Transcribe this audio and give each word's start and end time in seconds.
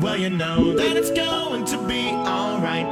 Well, 0.00 0.16
you 0.16 0.30
know 0.30 0.72
that 0.74 0.96
it's 0.96 1.10
going 1.10 1.64
to 1.66 1.78
be 1.86 2.08
alright. 2.10 2.86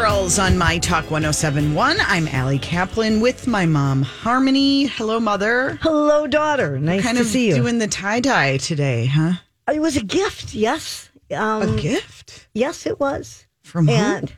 Girls 0.00 0.38
on 0.40 0.58
My 0.58 0.78
Talk 0.78 1.08
1071. 1.10 1.96
I'm 2.00 2.26
Allie 2.28 2.58
Kaplan 2.58 3.20
with 3.20 3.46
my 3.46 3.64
mom, 3.64 4.02
Harmony. 4.02 4.86
Hello, 4.86 5.20
mother. 5.20 5.78
Hello, 5.82 6.26
daughter. 6.26 6.78
Nice 6.80 7.02
Kind 7.02 7.16
to 7.16 7.22
of 7.22 7.28
see 7.28 7.48
you. 7.48 7.54
doing 7.54 7.78
the 7.78 7.86
tie 7.86 8.18
dye 8.20 8.56
today, 8.56 9.06
huh? 9.06 9.34
it 9.72 9.80
was 9.80 9.96
a 9.96 10.02
gift, 10.02 10.52
yes. 10.52 11.10
A 11.30 11.36
Um, 11.36 11.76
gift 11.76 12.48
yes, 12.54 12.86
it 12.86 12.98
was. 12.98 13.46
from 13.62 13.86
who? 13.86 13.94
And 13.94 14.32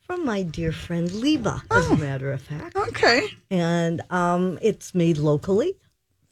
from 0.00 0.26
my 0.26 0.42
dear 0.42 0.72
friend 0.72 1.10
as 1.10 1.60
Oh. 1.70 1.94
a 1.94 1.96
matter 1.96 2.30
of 2.30 2.42
fact. 2.42 2.76
Okay, 2.76 3.22
And 3.50 4.02
um, 4.10 4.58
it's 4.60 4.94
made 4.94 5.16
locally. 5.16 5.74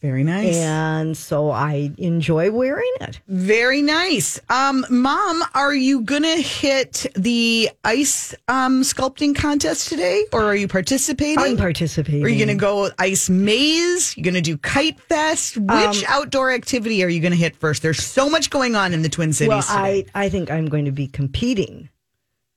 Very 0.00 0.24
nice. 0.24 0.56
And 0.56 1.16
so 1.16 1.50
I 1.50 1.90
enjoy 1.98 2.50
wearing 2.50 2.92
it. 3.00 3.20
Very 3.28 3.80
nice. 3.82 4.38
Um, 4.50 4.84
mom, 4.90 5.42
are 5.54 5.74
you 5.74 6.02
gonna 6.02 6.36
hit 6.36 7.06
the 7.14 7.70
ice 7.84 8.34
um 8.48 8.82
sculpting 8.82 9.34
contest 9.34 9.88
today, 9.88 10.24
or 10.32 10.44
are 10.44 10.54
you 10.54 10.68
participating? 10.68 11.38
I'm 11.38 11.56
participating. 11.56 12.24
Are 12.24 12.28
you 12.28 12.36
going 12.36 12.56
to 12.56 12.60
go 12.60 12.90
ice 12.98 13.28
maze? 13.30 14.16
You're 14.16 14.24
going 14.24 14.34
to 14.34 14.40
do 14.40 14.58
kite 14.58 15.00
fest? 15.00 15.56
Which 15.56 15.70
Um, 15.70 15.94
outdoor 16.08 16.52
activity 16.52 17.02
are 17.02 17.08
you 17.08 17.20
going 17.20 17.32
to 17.32 17.38
hit 17.38 17.56
first? 17.56 17.82
There's 17.82 18.02
so 18.04 18.28
much 18.28 18.50
going 18.50 18.76
on 18.76 18.92
in 18.92 19.02
the 19.02 19.08
Twin 19.08 19.32
Cities 19.32 19.48
Well, 19.48 19.62
today. 19.62 20.06
I, 20.14 20.24
I 20.24 20.28
think 20.28 20.50
I'm 20.50 20.66
going 20.66 20.84
to 20.84 20.92
be 20.92 21.06
competing 21.08 21.88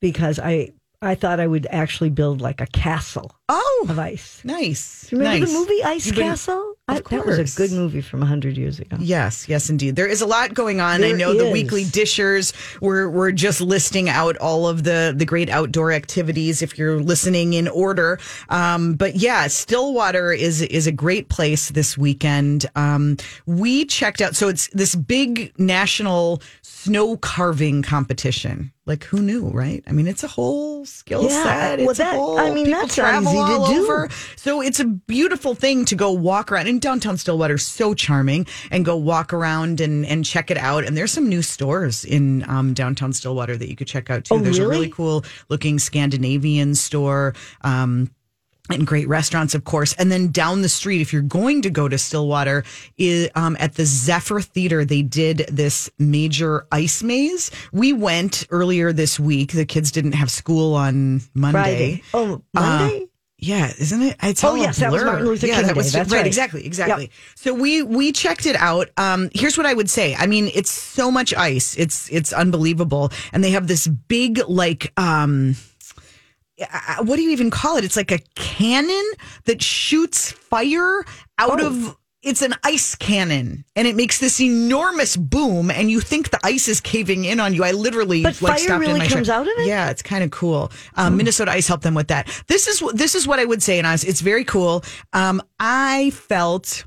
because 0.01 0.39
I 0.39 0.71
I 1.01 1.15
thought 1.15 1.39
I 1.39 1.47
would 1.47 1.65
actually 1.71 2.09
build 2.09 2.41
like 2.41 2.59
a 2.59 2.65
castle 2.67 3.31
oh, 3.47 3.85
of 3.89 3.97
ice. 3.97 4.41
nice. 4.43 5.09
Remember 5.13 5.39
nice. 5.45 5.53
the 5.53 5.59
movie 5.59 5.83
Ice 5.83 6.05
You've 6.05 6.15
been- 6.15 6.25
Castle? 6.27 6.73
I, 6.89 6.97
Of 6.97 7.03
that 7.05 7.23
was 7.25 7.35
course. 7.37 7.53
a 7.53 7.57
good 7.57 7.71
movie 7.71 8.01
from 8.01 8.19
100 8.21 8.57
years 8.57 8.79
ago. 8.79 8.97
Yes, 8.99 9.47
yes, 9.47 9.69
indeed. 9.69 9.95
There 9.95 10.07
is 10.07 10.21
a 10.21 10.25
lot 10.25 10.55
going 10.55 10.81
on. 10.81 11.03
I 11.03 11.09
There 11.09 11.17
know 11.17 11.33
the 11.35 11.45
is. 11.45 11.53
weekly 11.53 11.83
dishers. 11.85 12.51
We're 12.81 13.07
we're 13.07 13.31
just 13.31 13.61
listing 13.61 14.09
out 14.09 14.35
all 14.37 14.67
of 14.67 14.83
the 14.83 15.13
the 15.15 15.23
great 15.25 15.49
outdoor 15.51 15.91
activities. 15.91 16.63
If 16.63 16.79
you're 16.79 16.99
listening 16.99 17.53
in 17.53 17.67
order, 17.67 18.19
um, 18.49 18.95
but 18.95 19.15
yeah, 19.15 19.45
Stillwater 19.45 20.33
is 20.33 20.63
is 20.63 20.87
a 20.87 20.91
great 20.91 21.29
place 21.29 21.69
this 21.69 21.95
weekend. 21.95 22.65
Um, 22.75 23.17
we 23.45 23.85
checked 23.85 24.19
out. 24.19 24.35
So 24.35 24.47
it's 24.47 24.67
this 24.69 24.95
big 24.95 25.53
national 25.59 26.41
snow 26.63 27.17
carving 27.17 27.83
competition. 27.83 28.71
Like 28.89 29.03
who 29.03 29.21
knew, 29.21 29.47
right? 29.49 29.83
I 29.87 29.91
mean, 29.91 30.07
it's 30.07 30.23
a 30.23 30.27
whole 30.27 30.83
skill 30.83 31.23
Yeah, 31.23 31.43
set. 31.43 31.79
well, 31.79 31.91
It's 31.91 31.99
a 31.99 32.03
that- 32.03 32.15
whole, 32.15 32.39
I 32.39 32.49
mean, 32.51 32.65
people 32.65 32.81
that's 32.81 32.97
not 32.97 33.21
easy 33.23 33.33
to 33.35 33.73
do. 33.73 33.83
over. 33.83 34.09
So 34.35 34.61
it's 34.61 34.79
a 34.79 34.85
beautiful 34.85 35.53
thing 35.53 35.85
to 35.85 35.95
go 35.95 36.11
walk 36.11 36.51
around 36.51 36.67
in 36.67 36.79
downtown 36.79 37.15
Stillwater. 37.17 37.59
So 37.59 37.93
charming, 37.93 38.47
and 38.71 38.83
go 38.83 38.97
walk 38.97 39.31
around 39.31 39.79
and 39.79 40.05
and 40.07 40.25
check 40.25 40.49
it 40.49 40.57
out. 40.57 40.83
And 40.85 40.97
there's 40.97 41.11
some 41.11 41.29
new 41.29 41.41
stores 41.43 42.03
in 42.03 42.43
um, 42.49 42.73
downtown 42.73 43.13
Stillwater 43.13 43.55
that 43.57 43.69
you 43.69 43.75
could 43.75 43.87
check 43.87 44.09
out 44.09 44.25
too. 44.25 44.33
Oh, 44.33 44.39
there's 44.39 44.57
a 44.57 44.61
really? 44.63 44.75
really 44.77 44.89
cool 44.89 45.23
looking 45.49 45.77
Scandinavian 45.77 46.73
store. 46.73 47.35
Um, 47.61 48.09
and 48.69 48.85
great 48.85 49.07
restaurants, 49.07 49.55
of 49.55 49.63
course. 49.63 49.93
And 49.93 50.11
then 50.11 50.31
down 50.31 50.61
the 50.61 50.69
street, 50.69 51.01
if 51.01 51.11
you're 51.11 51.21
going 51.21 51.61
to 51.63 51.69
go 51.69 51.87
to 51.87 51.97
Stillwater, 51.97 52.63
is, 52.97 53.29
um, 53.35 53.57
at 53.59 53.75
the 53.75 53.85
Zephyr 53.85 54.41
Theater, 54.41 54.85
they 54.85 55.01
did 55.01 55.45
this 55.51 55.89
major 55.97 56.65
ice 56.71 57.01
maze. 57.03 57.51
We 57.71 57.93
went 57.93 58.45
earlier 58.49 58.93
this 58.93 59.19
week. 59.19 59.51
The 59.51 59.65
kids 59.65 59.91
didn't 59.91 60.13
have 60.13 60.29
school 60.31 60.75
on 60.75 61.21
Monday. 61.33 62.01
Friday. 62.01 62.03
Oh, 62.13 62.41
Monday? 62.53 63.05
Yeah, 63.41 63.71
isn't 63.79 64.01
it? 64.01 64.17
It's 64.21 64.43
Oh, 64.43 64.55
yes, 64.55 64.79
that 64.79 64.91
was. 64.91 65.01
Martin 65.03 65.25
Luther 65.25 65.47
yeah, 65.47 65.55
King 65.55 65.67
that 65.67 65.75
was 65.77 65.95
right, 65.95 66.11
right. 66.11 66.27
Exactly, 66.27 66.65
exactly. 66.65 67.03
Yep. 67.05 67.11
So 67.35 67.53
we 67.53 67.81
we 67.81 68.11
checked 68.11 68.45
it 68.45 68.57
out. 68.57 68.89
Um, 68.97 69.29
here's 69.33 69.57
what 69.57 69.65
I 69.65 69.73
would 69.73 69.89
say. 69.89 70.13
I 70.13 70.27
mean, 70.27 70.51
it's 70.53 70.71
so 70.71 71.09
much 71.09 71.33
ice. 71.33 71.77
It's 71.77 72.09
it's 72.11 72.33
unbelievable, 72.33 73.11
and 73.31 73.41
they 73.41 73.51
have 73.51 73.67
this 73.67 73.87
big 73.87 74.41
like 74.47 74.91
um. 74.97 75.55
What 77.03 77.15
do 77.15 77.21
you 77.21 77.29
even 77.31 77.49
call 77.49 77.77
it? 77.77 77.83
It's 77.83 77.95
like 77.97 78.11
a 78.11 78.19
cannon 78.35 79.05
that 79.45 79.61
shoots 79.61 80.31
fire 80.31 81.03
out 81.37 81.61
Oh. 81.61 81.67
of. 81.67 81.95
It's 82.21 82.41
an 82.41 82.53
ice 82.65 82.95
cannon, 82.95 83.63
and 83.77 83.87
it 83.87 83.95
makes 83.95 84.19
this 84.19 84.41
enormous 84.41 85.15
boom, 85.15 85.71
and 85.71 85.89
you 85.89 86.01
think 86.01 86.31
the 86.31 86.39
ice 86.43 86.67
is 86.67 86.81
caving 86.81 87.23
in 87.23 87.39
on 87.39 87.53
you. 87.53 87.63
I 87.63 87.71
literally 87.71 88.23
But 88.23 88.41
like 88.41 88.55
fire 88.55 88.57
stopped 88.59 88.73
in 88.83 88.89
really 88.89 88.99
my 88.99 89.07
comes 89.07 89.29
out 89.29 89.43
of 89.43 89.53
it? 89.57 89.67
Yeah, 89.67 89.89
it's 89.89 90.01
kind 90.01 90.21
of 90.21 90.29
cool. 90.29 90.69
Um, 90.95 91.15
Minnesota 91.15 91.51
Ice 91.51 91.65
helped 91.69 91.83
them 91.83 91.93
with 91.93 92.09
that. 92.09 92.27
This 92.47 92.67
is 92.67 92.83
this 92.93 93.15
is 93.15 93.25
what 93.25 93.39
I 93.39 93.45
would 93.45 93.63
say, 93.63 93.77
and 93.77 93.87
I 93.87 93.93
was, 93.93 94.03
it's 94.03 94.19
very 94.19 94.43
cool. 94.43 94.83
Um, 95.13 95.41
I 95.61 96.09
felt 96.09 96.83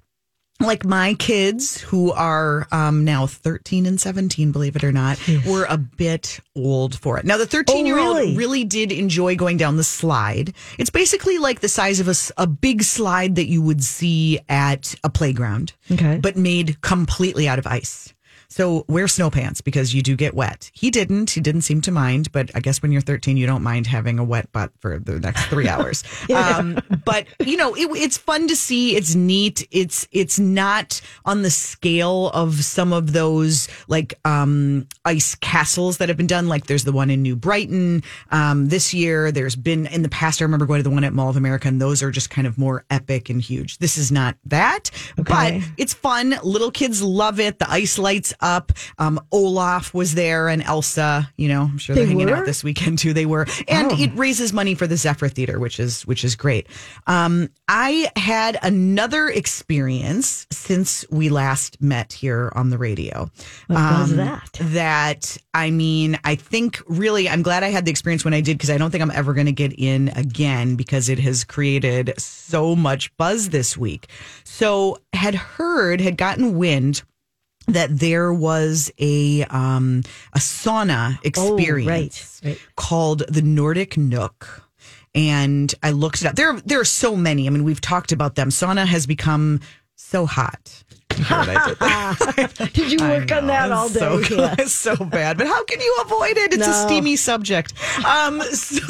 like 0.63 0.85
my 0.85 1.15
kids, 1.15 1.81
who 1.81 2.13
are 2.13 2.67
um, 2.73 3.05
now 3.05 3.27
thirteen 3.27 3.87
and 3.87 4.01
seventeen, 4.01 4.53
believe 4.53 4.77
it 4.77 4.85
or 4.85 4.93
not, 4.93 5.19
were 5.47 5.67
a 5.69 5.77
bit 5.79 6.41
old 6.57 6.99
for 6.99 7.19
it. 7.19 7.25
Now, 7.25 7.37
the 7.37 7.47
thirteen-year-old 7.47 8.17
really? 8.17 8.37
really 8.37 8.65
did 8.65 8.93
enjoy 8.93 9.37
going 9.37 9.57
down 9.57 9.77
the 9.77 9.85
slide. 9.85 10.55
It's 10.79 10.91
basically 10.91 11.39
like 11.39 11.61
the 11.61 11.69
size 11.69 12.01
of 12.01 12.09
a 12.37 12.47
big 12.47 12.83
slide 12.83 13.35
that 13.37 13.47
you 13.49 13.63
would 13.63 13.83
see 13.83 14.41
at 14.49 14.95
a 15.05 15.11
playground, 15.11 15.73
Okay. 15.91 16.19
but 16.23 16.37
made 16.37 16.81
completely 16.81 17.49
out 17.49 17.59
of 17.59 17.67
ice. 17.67 18.13
So 18.53 18.85
wear 18.87 19.09
snow 19.09 19.31
pants 19.31 19.63
because 19.63 19.95
you 19.95 20.03
do 20.03 20.15
get 20.15 20.35
wet. 20.35 20.71
He 20.75 20.91
didn't. 20.91 21.31
He 21.31 21.41
didn't 21.41 21.63
seem 21.63 21.81
to 21.81 21.91
mind, 21.91 22.31
but 22.33 22.51
I 22.55 22.61
guess 22.61 22.83
when 22.83 22.93
you're 22.93 23.01
13, 23.01 23.39
you 23.39 23.47
don't 23.47 23.63
mind 23.63 23.87
having 23.87 24.19
a 24.19 24.25
wet 24.25 24.53
butt 24.53 24.73
for 24.79 24.99
the 24.99 25.19
next 25.19 25.47
three 25.47 25.69
hours. 25.71 26.05
um, 26.35 26.79
but 27.07 27.27
you 27.41 27.57
know, 27.57 27.75
it, 27.75 27.89
it's 27.97 28.19
fun 28.19 28.49
to 28.49 28.55
see. 28.55 28.95
It's 28.95 29.15
neat. 29.15 29.67
It's 29.71 30.07
it's 30.13 30.39
not 30.39 31.01
on 31.25 31.41
the 31.41 31.51
scale 31.51 32.29
of 32.35 32.63
some 32.63 32.93
of 32.93 33.15
those 33.15 33.69
like 33.89 34.13
um, 34.27 34.87
ice 35.07 35.35
castles 35.37 35.97
that 35.97 36.11
have 36.11 36.19
been 36.19 36.27
done. 36.27 36.47
Like 36.47 36.67
there's 36.67 36.85
the 36.85 36.93
one 36.93 37.09
in 37.09 37.23
New 37.23 37.37
Brighton 37.37 38.03
um, 38.33 38.69
this 38.69 38.93
year. 38.93 39.33
There's 39.33 39.57
been 39.57 39.87
in 39.87 40.03
the 40.03 40.11
past. 40.11 40.43
I 40.43 40.45
remember 40.45 40.67
going 40.67 40.81
to 40.81 40.85
the 40.85 40.91
one 40.91 41.05
at 41.05 41.15
Mall 41.15 41.31
of 41.31 41.39
America, 41.39 41.69
and 41.69 41.81
those 41.81 42.03
are 42.03 42.11
just 42.11 42.29
kind 42.29 42.47
of 42.47 42.59
more 42.59 42.85
epic 42.91 43.31
and 43.31 43.41
huge. 43.41 43.79
This 43.79 43.97
is 43.97 44.13
not 44.13 44.37
that, 44.45 44.91
but 45.17 45.55
it's 45.79 45.95
fun. 45.95 46.39
Little 46.43 46.71
kids 46.71 47.01
love 47.01 47.41
it. 47.41 47.59
The 47.59 47.71
ice 47.71 47.97
lights 47.97 48.35
up. 48.43 48.73
Um, 48.99 49.21
Olaf 49.33 49.95
was 49.95 50.15
there 50.15 50.49
and 50.49 50.63
Elsa. 50.63 51.31
You 51.37 51.49
know, 51.49 51.63
I'm 51.63 51.79
sure 51.79 51.95
they're 51.95 52.05
They 52.05 52.11
hanging 52.11 52.31
out 52.31 52.41
were? 52.41 52.45
this 52.47 52.63
weekend 52.65 52.99
too. 52.99 53.13
They 53.13 53.27
were, 53.27 53.47
and 53.69 53.93
Oh. 53.93 53.97
it 53.99 54.11
raises 54.15 54.53
money 54.53 54.75
for 54.75 54.87
the 54.87 54.97
Zephyr 54.97 55.29
Theater, 55.29 55.59
which 55.59 55.79
is 55.81 56.07
which 56.07 56.25
is 56.25 56.37
great. 56.37 56.67
Um, 57.07 57.49
I 57.69 58.11
had 58.17 58.59
another 58.63 59.29
experience 59.29 60.47
since 60.51 61.05
we 61.11 61.29
last 61.29 61.81
met 61.81 62.13
here 62.13 62.53
on 62.55 62.71
the 62.71 62.79
radio. 62.79 63.31
What 63.69 63.79
was 64.01 64.11
Um, 64.11 64.17
that? 64.17 64.51
That 64.61 65.37
I 65.55 65.71
mean, 65.71 66.19
I 66.25 66.35
think 66.35 66.83
really, 66.87 67.29
I'm 67.29 67.43
glad 67.43 67.63
I 67.63 67.69
had 67.69 67.85
the 67.85 67.91
experience 67.91 68.25
when 68.25 68.35
I 68.35 68.41
did 68.41 68.59
because 68.59 68.71
I 68.71 68.79
don't 68.79 68.91
think 68.91 69.03
I'm 69.03 69.11
ever 69.11 69.33
going 69.35 69.47
to 69.47 69.53
get 69.53 69.73
in 69.79 70.09
again 70.17 70.77
because 70.77 71.09
it 71.09 71.19
has 71.21 71.45
created 71.45 72.15
so 72.19 72.75
much 72.75 73.15
buzz 73.17 73.51
this 73.51 73.77
week. 73.77 74.09
So 74.45 74.99
had 75.13 75.35
heard, 75.35 76.01
had 76.01 76.17
gotten 76.17 76.57
wind 76.57 77.03
that 77.69 77.99
there 77.99 78.33
was 78.33 78.91
a 78.99 79.45
um 79.45 80.03
a 80.33 80.39
sauna 80.39 81.19
experience 81.25 82.41
right, 82.45 82.51
right. 82.51 82.69
called 82.77 83.23
the 83.29 83.43
Nordic 83.43 83.97
Nook. 83.97 84.69
And 85.15 85.75
I 85.83 85.91
looked 85.91 86.23
it 86.23 86.27
up. 86.27 86.37
There, 86.37 86.59
there 86.61 86.81
are 86.81 86.87
so 86.87 87.15
many. 87.15 87.47
I 87.47 87.51
mean, 87.51 87.65
we've 87.65 87.83
talked 87.83 88.13
about 88.13 88.35
them. 88.35 88.49
Sauna 88.49 88.87
has 88.87 89.07
become 89.07 89.61
so 89.95 90.25
hot. 90.25 90.83
I 91.31 92.37
did? 92.37 92.73
Did 92.73 92.93
you 92.93 92.99
work 93.07 93.33
on 93.33 93.47
that 93.47 93.71
all 93.73 93.89
day? 93.89 94.01
So, 94.01 94.21
Yeah. 94.37 94.65
so 94.67 94.97
bad, 94.97 95.39
but 95.39 95.47
how 95.47 95.65
can 95.65 95.81
you 95.81 95.97
avoid 96.05 96.37
it? 96.37 96.53
It's 96.55 96.67
a 96.67 96.73
steamy 96.87 97.17
subject. 97.17 97.75
Um, 98.05 98.41
so 98.53 98.81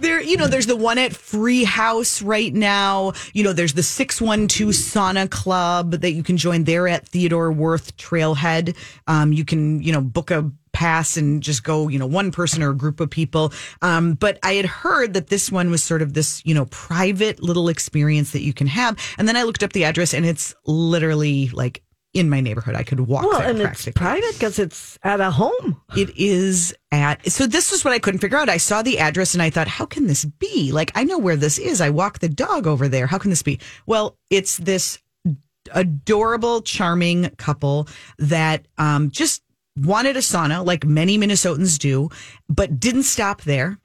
there, 0.00 0.20
you 0.20 0.36
know, 0.36 0.46
there's 0.46 0.66
the 0.66 0.76
one 0.76 0.98
at 0.98 1.14
Free 1.14 1.64
House 1.64 2.22
right 2.22 2.52
now. 2.52 3.12
You 3.32 3.44
know, 3.44 3.52
there's 3.52 3.74
the 3.74 3.82
six 3.82 4.20
one 4.20 4.48
two 4.48 4.68
sauna 4.68 5.28
club 5.30 5.92
that 5.92 6.12
you 6.12 6.22
can 6.22 6.36
join 6.36 6.64
there 6.64 6.88
at 6.88 7.06
Theodore 7.08 7.52
Wirth 7.52 7.96
Trailhead. 7.96 8.76
Um, 9.06 9.32
you 9.32 9.44
can, 9.44 9.82
you 9.82 9.92
know, 9.92 10.00
book 10.00 10.30
a 10.30 10.50
pass 10.78 11.16
and 11.16 11.42
just 11.42 11.64
go, 11.64 11.88
you 11.88 11.98
know, 11.98 12.06
one 12.06 12.30
person 12.30 12.62
or 12.62 12.70
a 12.70 12.74
group 12.76 13.00
of 13.00 13.10
people. 13.10 13.52
Um, 13.82 14.14
but 14.14 14.38
I 14.44 14.52
had 14.54 14.66
heard 14.66 15.14
that 15.14 15.26
this 15.26 15.50
one 15.50 15.70
was 15.72 15.82
sort 15.82 16.02
of 16.02 16.14
this, 16.14 16.40
you 16.44 16.54
know, 16.54 16.66
private 16.66 17.42
little 17.42 17.68
experience 17.68 18.30
that 18.30 18.42
you 18.42 18.52
can 18.54 18.68
have. 18.68 18.96
And 19.18 19.26
then 19.26 19.36
I 19.36 19.42
looked 19.42 19.64
up 19.64 19.72
the 19.72 19.82
address 19.84 20.14
and 20.14 20.24
it's 20.24 20.54
literally 20.66 21.48
like 21.48 21.82
in 22.14 22.30
my 22.30 22.40
neighborhood. 22.40 22.76
I 22.76 22.84
could 22.84 23.00
walk 23.00 23.24
Well, 23.24 23.40
there 23.40 23.48
and 23.50 23.58
it's 23.58 23.66
practically. 23.66 23.92
private 23.92 24.32
because 24.34 24.58
it's 24.60 24.98
at 25.02 25.20
a 25.20 25.32
home. 25.32 25.80
It 25.96 26.16
is 26.16 26.72
at 26.92 27.28
so 27.30 27.48
this 27.48 27.72
is 27.72 27.84
what 27.84 27.92
I 27.92 27.98
couldn't 27.98 28.20
figure 28.20 28.38
out. 28.38 28.48
I 28.48 28.56
saw 28.58 28.80
the 28.82 29.00
address 29.00 29.34
and 29.34 29.42
I 29.42 29.50
thought, 29.50 29.66
how 29.66 29.84
can 29.84 30.06
this 30.06 30.24
be? 30.24 30.70
Like 30.70 30.92
I 30.94 31.02
know 31.02 31.18
where 31.18 31.36
this 31.36 31.58
is. 31.58 31.80
I 31.80 31.90
walk 31.90 32.20
the 32.20 32.28
dog 32.28 32.68
over 32.68 32.86
there. 32.86 33.08
How 33.08 33.18
can 33.18 33.30
this 33.30 33.42
be? 33.42 33.58
Well, 33.86 34.16
it's 34.30 34.56
this 34.58 35.00
adorable, 35.74 36.62
charming 36.62 37.30
couple 37.36 37.88
that 38.18 38.66
um, 38.78 39.10
just 39.10 39.42
wanted 39.84 40.16
a 40.16 40.20
sauna, 40.20 40.64
like 40.64 40.84
many 40.84 41.18
Minnesotans 41.18 41.78
do, 41.78 42.10
but 42.48 42.78
didn't 42.80 43.04
stop 43.04 43.42
there. 43.42 43.78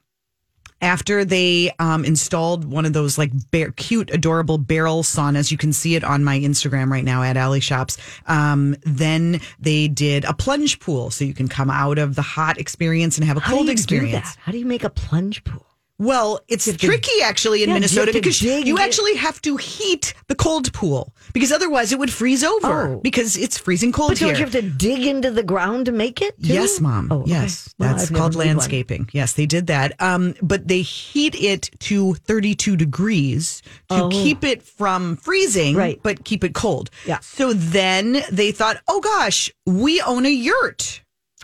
After 0.80 1.24
they 1.24 1.70
um, 1.78 2.04
installed 2.04 2.66
one 2.66 2.84
of 2.84 2.92
those 2.92 3.16
like 3.16 3.30
bear, 3.50 3.70
cute, 3.70 4.10
adorable 4.12 4.58
barrel 4.58 5.02
saunas, 5.02 5.50
you 5.50 5.56
can 5.56 5.72
see 5.72 5.94
it 5.94 6.04
on 6.04 6.22
my 6.24 6.38
Instagram 6.38 6.90
right 6.90 7.04
now 7.04 7.22
at 7.22 7.38
Allie 7.38 7.60
Shops. 7.60 7.96
Um, 8.26 8.76
then 8.82 9.40
they 9.58 9.88
did 9.88 10.26
a 10.26 10.34
plunge 10.34 10.80
pool, 10.80 11.10
so 11.10 11.24
you 11.24 11.32
can 11.32 11.48
come 11.48 11.70
out 11.70 11.96
of 11.96 12.16
the 12.16 12.22
hot 12.22 12.58
experience 12.58 13.16
and 13.16 13.26
have 13.26 13.38
a 13.38 13.40
How 13.40 13.52
cold 13.54 13.62
do 13.62 13.66
you 13.66 13.72
experience. 13.72 14.10
do 14.12 14.34
that? 14.34 14.36
How 14.40 14.52
do 14.52 14.58
you 14.58 14.66
make 14.66 14.84
a 14.84 14.90
plunge 14.90 15.42
pool? 15.44 15.64
Well, 15.98 16.40
it's 16.48 16.64
to- 16.64 16.76
tricky 16.76 17.22
actually 17.22 17.62
in 17.62 17.68
Yeah, 17.68 17.74
Minnesota 17.76 18.10
to 18.12 18.18
because 18.18 18.42
you 18.42 18.76
it. 18.76 18.80
actually 18.80 19.14
have 19.14 19.40
to 19.42 19.56
heat 19.56 20.12
the 20.26 20.34
cold 20.34 20.72
pool 20.72 21.14
because 21.32 21.52
otherwise 21.52 21.92
it 21.92 21.98
would 22.00 22.12
freeze 22.12 22.42
over 22.42 22.94
Oh. 22.96 23.00
because 23.02 23.36
it's 23.36 23.56
freezing 23.56 23.92
cold 23.92 24.10
But 24.10 24.18
here. 24.18 24.28
don't 24.28 24.38
you 24.38 24.44
have 24.44 24.52
to 24.52 24.62
dig 24.62 25.06
into 25.06 25.30
the 25.30 25.44
ground 25.44 25.86
to 25.86 25.92
make 25.92 26.20
it? 26.20 26.34
too? 26.42 26.52
Yes, 26.52 26.80
mom. 26.80 27.08
Oh, 27.12 27.20
okay. 27.20 27.30
Yes, 27.30 27.72
Well, 27.78 27.90
that's 27.90 28.10
I've 28.10 28.16
called 28.16 28.34
landscaping. 28.34 29.08
Yes, 29.12 29.34
they 29.34 29.46
did 29.46 29.68
that. 29.68 29.94
Um, 30.02 30.34
but 30.42 30.66
they 30.66 30.82
heat 30.82 31.36
it 31.40 31.70
to 31.80 32.14
32 32.14 32.76
degrees 32.76 33.62
to 33.88 34.04
Oh. 34.04 34.08
keep 34.08 34.42
it 34.42 34.62
from 34.64 35.16
freezing, 35.16 35.76
Right. 35.76 36.00
but 36.02 36.24
keep 36.24 36.42
it 36.42 36.54
cold. 36.54 36.90
Yeah. 37.06 37.18
So 37.20 37.52
then 37.52 38.24
they 38.32 38.50
thought, 38.50 38.78
oh 38.88 39.00
gosh, 39.00 39.50
we 39.64 40.00
own 40.00 40.26
a 40.26 40.30
yurt. 40.30 41.02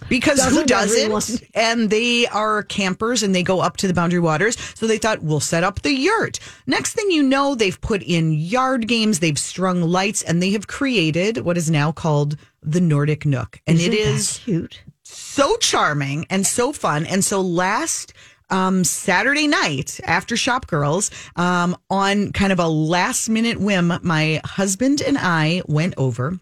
Because 0.09 0.43
who 0.45 0.65
Doesn't 0.65 0.97
everyone? 0.99 1.21
doesn't? 1.21 1.45
And 1.55 1.91
they 1.91 2.27
are 2.27 2.63
campers 2.65 3.23
and 3.23 3.35
they 3.35 3.43
go 3.43 3.61
up 3.61 3.77
to 3.79 3.87
the 3.87 3.95
Boundary 3.95 4.21
Waters. 4.21 4.57
So 4.75 4.87
they 4.87 4.99
thought, 4.99 5.23
we'll 5.23 5.41
set 5.41 5.63
up 5.65 5.83
the 5.83 5.93
yurt. 5.93 6.39
Next 6.67 6.95
thing 6.95 7.11
you 7.11 7.23
know, 7.23 7.55
they've 7.55 7.81
put 7.81 8.03
in 8.03 8.33
yard 8.33 8.89
games, 8.89 9.21
they've 9.21 9.39
strung 9.39 9.83
lights, 9.83 10.23
and 10.23 10.43
they 10.43 10.51
have 10.51 10.67
created 10.67 11.39
what 11.39 11.57
is 11.57 11.71
now 11.71 11.93
called 11.93 12.37
the 12.63 12.81
Nordic 12.81 13.25
Nook. 13.25 13.61
And 13.67 13.79
Isn't 13.79 13.93
it 13.93 13.97
is 13.99 14.41
cute. 14.45 14.83
so 15.05 15.57
charming 15.59 16.27
and 16.31 16.47
so 16.47 16.73
fun. 16.73 17.07
And 17.07 17.25
so 17.25 17.41
last 17.41 18.13
um, 18.51 18.83
Saturday 18.83 19.47
night 19.47 20.01
after 20.05 20.37
Shop 20.37 20.67
Girls, 20.67 21.11
um, 21.37 21.77
on 21.89 22.33
kind 22.33 22.53
of 22.53 22.59
a 22.59 22.67
last 22.67 23.29
minute 23.29 23.61
whim, 23.61 23.93
my 24.03 24.41
husband 24.45 25.01
and 25.01 25.17
I 25.17 25.63
went 25.67 25.95
over. 25.97 26.39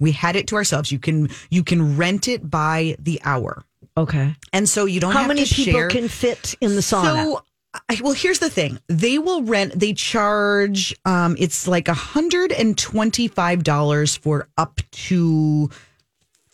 We 0.00 0.12
had 0.12 0.36
it 0.36 0.46
to 0.48 0.56
ourselves. 0.56 0.90
You 0.92 0.98
can 0.98 1.28
you 1.50 1.62
can 1.64 1.96
rent 1.96 2.28
it 2.28 2.48
by 2.50 2.96
the 2.98 3.20
hour, 3.24 3.64
Okay. 3.96 4.34
and 4.52 4.68
so 4.68 4.84
you 4.84 5.00
don't 5.00 5.12
How 5.12 5.26
many 5.26 5.44
people 5.44 5.72
share. 5.72 5.88
can 5.88 6.08
fit 6.08 6.54
in 6.60 6.74
the 6.74 6.80
sauna? 6.82 7.24
So, 7.24 7.42
I, 7.90 8.00
well, 8.02 8.12
here's 8.14 8.38
the 8.38 8.48
thing: 8.50 8.78
they 8.88 9.18
will 9.18 9.42
rent. 9.42 9.78
They 9.78 9.92
charge. 9.92 10.94
Um, 11.04 11.36
it's 11.38 11.66
like 11.68 11.88
hundred 11.88 12.52
and 12.52 12.76
twenty-five 12.78 13.62
dollars 13.64 14.16
for 14.16 14.48
up 14.56 14.80
to 14.92 15.68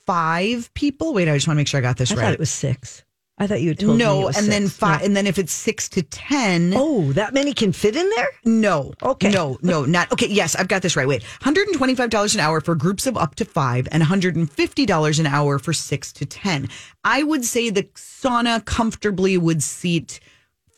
five 0.07 0.73
people. 0.75 1.15
Wait, 1.15 1.29
I 1.29 1.35
just 1.35 1.47
want 1.47 1.57
to 1.57 1.61
make 1.61 1.69
sure 1.69 1.79
I 1.79 1.83
got 1.83 1.97
this 1.97 2.11
I 2.13 2.17
right. 2.17 2.23
thought 2.25 2.33
it 2.35 2.41
was 2.41 2.51
six. 2.51 3.05
I 3.43 3.47
thought 3.49 3.61
you 3.61 3.75
told 3.75 3.99
me. 3.99 4.05
no, 4.05 4.21
was 4.21 4.37
and 4.39 4.47
then 4.47 4.69
five, 4.69 5.01
No. 5.01 5.07
and 5.07 5.17
then 5.17 5.27
if 5.27 5.37
it's 5.37 5.53
six 5.53 5.89
to 5.91 6.03
ten, 6.03 6.73
Oh, 6.77 7.13
that 7.15 7.35
many 7.35 7.53
can 7.53 7.73
fit 7.73 7.97
in 7.97 8.09
there? 8.11 8.29
no, 8.45 8.93
Okay. 9.03 9.31
no, 9.31 9.59
no, 9.63 9.85
not 9.85 10.13
okay. 10.13 10.29
Yes, 10.29 10.55
I've 10.55 10.69
got 10.69 10.83
this 10.83 10.95
right. 10.95 11.09
Wait, 11.09 11.25
hundred 11.41 11.67
and 11.67 11.77
twenty-five 11.77 12.09
dollars 12.11 12.35
an 12.35 12.41
hour 12.41 12.61
for 12.61 12.77
groups 12.77 13.05
of 13.07 13.17
up 13.17 13.35
to 13.37 13.45
five, 13.45 13.89
and 13.91 14.01
one 14.01 14.09
hundred 14.09 14.37
and 14.37 14.49
fifty 14.49 14.87
dollars 14.87 15.19
an 15.19 15.27
hour 15.27 15.59
for 15.59 15.73
six 15.73 16.13
to 16.13 16.25
ten. 16.25 16.69
I 17.03 17.25
would 17.25 17.45
say 17.45 17.69
the 17.71 17.83
sauna 17.97 18.65
comfortably 18.65 19.37
would 19.37 19.63
seat 19.63 20.21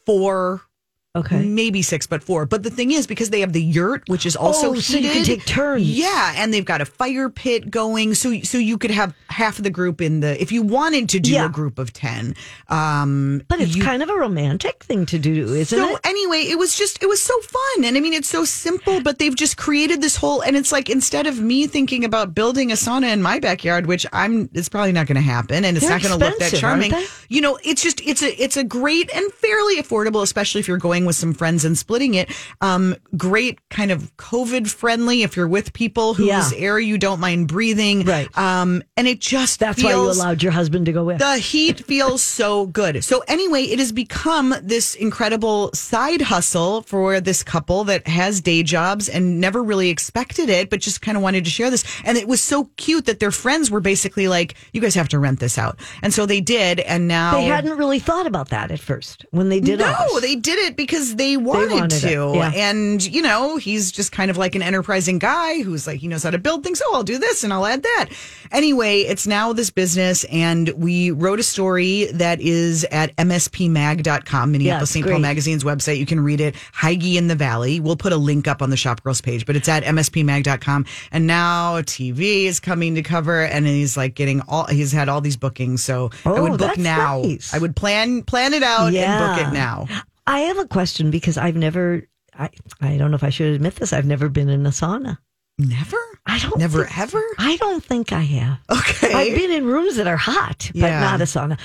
four. 0.07 0.63
Okay. 1.17 1.45
Maybe 1.45 1.81
six, 1.81 2.09
but 2.09 2.25
four. 2.25 2.45
But 2.45 2.65
the 2.65 2.71
thing 2.71 2.91
is, 2.91 3.07
because 3.07 3.31
they 3.31 3.39
have 3.39 3.53
the 3.53 3.63
yurt, 3.63 4.03
which 4.09 4.27
is 4.27 4.35
also 4.35 4.71
Oh, 4.71 4.75
so 4.81 4.99
you 4.99 5.11
can 5.11 5.25
take 5.25 5.47
turns. 5.47 5.89
Yeah, 5.89 6.33
and 6.37 6.53
they've 6.53 6.65
got 6.65 6.81
a 6.81 6.85
fire 6.85 7.29
pit 7.31 7.71
going, 7.71 8.15
so 8.15 8.41
so 8.41 8.59
you 8.59 8.77
could 8.79 8.91
have 8.91 9.15
half 9.29 9.59
of 9.59 9.63
the 9.63 9.71
group 9.71 10.01
in 10.01 10.19
the. 10.21 10.41
If 10.43 10.51
you 10.51 10.63
wanted 10.63 11.09
to 11.11 11.21
do 11.21 11.31
Yeah. 11.31 11.47
a 11.47 11.49
group 11.49 11.79
of 11.79 11.93
ten, 11.93 12.35
um, 12.69 13.43
But 13.47 13.61
it's 13.61 13.77
you 13.77 13.85
kind 13.85 14.03
of 14.03 14.11
a 14.11 14.15
romantic 14.15 14.83
thing 14.83 15.07
to 15.07 15.19
do, 15.21 15.55
isn't 15.55 15.67
so 15.79 15.95
it? 15.95 16.01
anyway, 16.03 16.39
it 16.51 16.59
was 16.59 16.77
just 16.77 17.01
it 17.01 17.07
was 17.07 17.23
so 17.23 17.39
fun, 17.43 17.85
and 17.85 17.97
I 17.97 18.01
mean 18.01 18.13
it's 18.13 18.29
so 18.29 18.45
simple, 18.45 19.01
but 19.01 19.21
they've 19.21 19.37
just 19.37 19.57
created 19.57 20.01
this 20.01 20.17
whole, 20.17 20.41
and 20.43 20.57
it's 20.57 20.73
like 20.73 20.91
instead 20.91 21.29
of 21.29 21.41
me 21.41 21.69
thinking 21.69 22.05
about 22.05 22.35
building 22.35 22.73
a 22.73 22.75
sauna 22.75 23.13
in 23.13 23.23
my 23.23 23.39
backyard, 23.39 23.87
which 23.87 24.05
I'm, 24.13 24.51
it's 24.53 24.69
probably 24.69 24.91
not 24.93 25.07
going 25.07 25.15
to 25.17 25.21
happen, 25.23 25.65
and 25.65 25.77
it's 25.77 25.87
They're 25.87 25.95
not 25.97 26.03
going 26.03 26.19
to 26.19 26.27
look 26.27 26.39
that 26.41 26.55
charming. 26.55 26.93
You 27.29 27.41
know, 27.41 27.57
it's 27.63 27.85
just 27.85 28.01
it's 28.01 28.23
a 28.23 28.43
it's 28.43 28.57
a 28.57 28.65
great 28.65 29.15
and 29.15 29.33
fairly 29.35 29.81
affordable, 29.81 30.23
especially 30.25 30.59
if 30.61 30.67
you're 30.67 30.77
going 30.79 31.04
with 31.05 31.17
some 31.17 31.33
friends 31.35 31.65
and 31.65 31.77
splitting 31.77 32.15
it. 32.15 32.31
Um, 32.61 32.97
great 33.17 33.59
kind 33.71 33.91
of 33.91 34.17
COVID 34.17 34.69
friendly 34.69 35.23
if 35.23 35.37
you're 35.37 35.49
with 35.49 35.73
people 35.73 36.15
whose 36.15 36.27
Yeah. 36.29 36.51
air 36.57 36.79
you 36.79 36.99
don't 36.99 37.21
mind 37.21 37.49
breathing, 37.49 38.05
Right. 38.05 38.29
Um, 38.39 38.83
and 38.97 39.07
it 39.09 39.21
just 39.21 39.61
That's 39.61 39.83
why 39.83 39.91
you 39.91 39.97
allowed 40.11 40.43
your 40.43 40.53
husband 40.53 40.87
to 40.87 40.93
go 40.93 41.05
with. 41.05 41.19
the 41.19 41.39
heat 41.39 41.85
feels 41.85 42.23
so 42.23 42.67
good. 42.67 43.03
So 43.05 43.23
anyway, 43.29 43.63
it 43.65 43.79
has 43.79 43.93
become 43.93 44.55
this 44.63 44.95
incredible 44.95 45.71
side 45.75 46.23
hustle 46.23 46.83
for 46.83 47.21
this 47.21 47.43
couple 47.43 47.85
that 47.85 48.07
has 48.07 48.41
day 48.41 48.63
jobs 48.63 49.09
and 49.09 49.41
never 49.41 49.63
really 49.63 49.91
expected 49.91 50.49
it, 50.49 50.71
but 50.71 50.81
just 50.81 51.03
kind 51.03 51.17
of 51.17 51.23
wanted 51.23 51.45
to 51.45 51.51
share 51.51 51.71
this. 51.71 51.85
And 52.05 52.17
it 52.19 52.29
was 52.29 52.41
so 52.41 52.71
cute 52.77 53.07
that 53.07 53.21
their 53.21 53.31
friends 53.31 53.71
were 53.71 53.81
basically 53.81 54.29
like, 54.29 54.55
"You 54.73 54.81
guys 54.81 54.95
have 54.95 55.09
to 55.11 55.19
rent 55.19 55.41
this 55.41 55.59
out," 55.59 55.79
and 56.03 56.13
so 56.15 56.27
they 56.27 56.41
did. 56.41 56.81
And 56.81 57.09
now 57.09 57.35
they 57.41 57.45
hadn't 57.45 57.77
really 57.77 57.99
thought 57.99 58.27
about 58.27 58.51
that 58.51 58.71
at 58.71 58.81
first 58.81 59.25
when 59.31 59.49
they 59.49 59.61
did 59.61 59.81
it. 59.81 59.85
no, 59.85 59.93
ours. 59.93 60.21
they 60.23 60.37
did 60.37 60.59
it 60.61 60.77
because 60.77 60.94
they 61.17 61.37
wanted, 61.37 61.73
wanted 61.73 62.01
to. 62.01 62.33
yeah. 62.35 62.51
And, 62.55 63.05
you 63.05 63.23
know, 63.23 63.57
he's 63.57 63.93
just 63.93 64.13
kind 64.13 64.31
of 64.31 64.37
like 64.37 64.55
an 64.55 64.63
enterprising 64.63 65.19
guy 65.19 65.63
who's 65.63 65.87
like, 65.87 66.01
he 66.01 66.09
knows 66.09 66.23
how 66.23 66.31
to 66.31 66.39
build 66.39 66.65
things. 66.65 66.81
Oh, 66.85 66.93
I'll 66.95 67.03
do 67.03 67.19
this 67.19 67.45
and 67.45 67.53
I'll 67.53 67.67
add 67.67 67.83
that. 67.83 68.07
Anyway, 68.53 69.01
it's 69.01 69.27
now 69.27 69.53
this 69.53 69.71
business. 69.71 70.25
And 70.25 70.69
we 70.71 71.11
wrote 71.11 71.41
a 71.41 71.43
story 71.43 72.07
that 72.13 72.41
is 72.41 72.85
at 72.91 73.15
MSPmag.com, 73.17 74.53
Minneapolis 74.53 74.91
St. 74.91 75.07
Paul. 75.07 75.19
Magazine's 75.19 75.65
website. 75.65 75.99
You 75.99 76.07
can 76.07 76.21
read 76.21 76.41
it. 76.41 76.55
Heige 76.75 77.17
in 77.17 77.29
the 77.29 77.35
Valley. 77.35 77.81
We'll 77.81 77.97
put 77.97 78.13
a 78.13 78.17
link 78.17 78.47
up 78.49 78.63
on 78.63 78.71
the 78.71 78.77
Shop 78.77 79.03
Girls 79.03 79.21
page, 79.21 79.47
but 79.47 79.57
it's 79.57 79.69
at 79.69 79.83
MSPmag.com. 79.85 80.87
And 81.13 81.27
now 81.27 81.81
TV 81.83 82.45
is 82.45 82.61
coming 82.61 82.95
to 82.95 83.03
cover 83.03 83.43
and 83.45 83.67
he's 83.67 83.97
like 83.97 84.15
getting 84.15 84.41
all, 84.49 84.67
he's 84.67 84.93
had 84.93 85.09
all 85.09 85.21
these 85.21 85.37
bookings. 85.37 85.83
So 85.85 86.11
I 86.25 86.31
Oh, 86.31 86.43
would 86.51 86.59
book 86.59 86.77
now. 86.79 87.23
nice. 87.23 87.53
I 87.55 87.59
would 87.59 87.77
plan, 87.77 88.23
plan 88.23 88.55
it 88.55 88.63
out 88.63 88.93
and 88.95 89.39
book 89.39 89.47
it 89.49 89.53
now. 89.55 89.87
I 90.27 90.41
have 90.41 90.59
a 90.59 90.67
question 90.67 91.11
because 91.11 91.37
I've 91.37 91.57
never, 91.57 92.07
I, 92.39 92.51
I 92.81 92.97
don't 92.97 93.11
know 93.11 93.17
if 93.17 93.25
I 93.25 93.31
should 93.31 93.55
admit 93.55 93.77
this, 93.77 93.93
I've 93.93 94.07
never 94.07 94.29
been 94.29 94.49
in 94.49 94.65
a 94.67 94.71
sauna. 94.71 95.19
Never? 95.59 95.97
I 96.27 96.39
don't 96.41 96.59
Never 96.59 96.85
think- 96.85 96.99
ever? 96.99 97.23
I 97.39 97.57
don't 97.59 97.85
think 97.85 98.13
I 98.13 98.21
have. 98.23 98.59
Okay. 98.71 99.13
I've 99.13 99.37
been 99.39 99.53
in 99.53 99.65
rooms 99.67 99.97
that 99.97 100.07
are 100.07 100.17
hot, 100.17 100.71
but 100.75 100.81
Yeah. 100.81 101.01
not 101.01 101.21
a 101.21 101.25
sauna. 101.25 101.59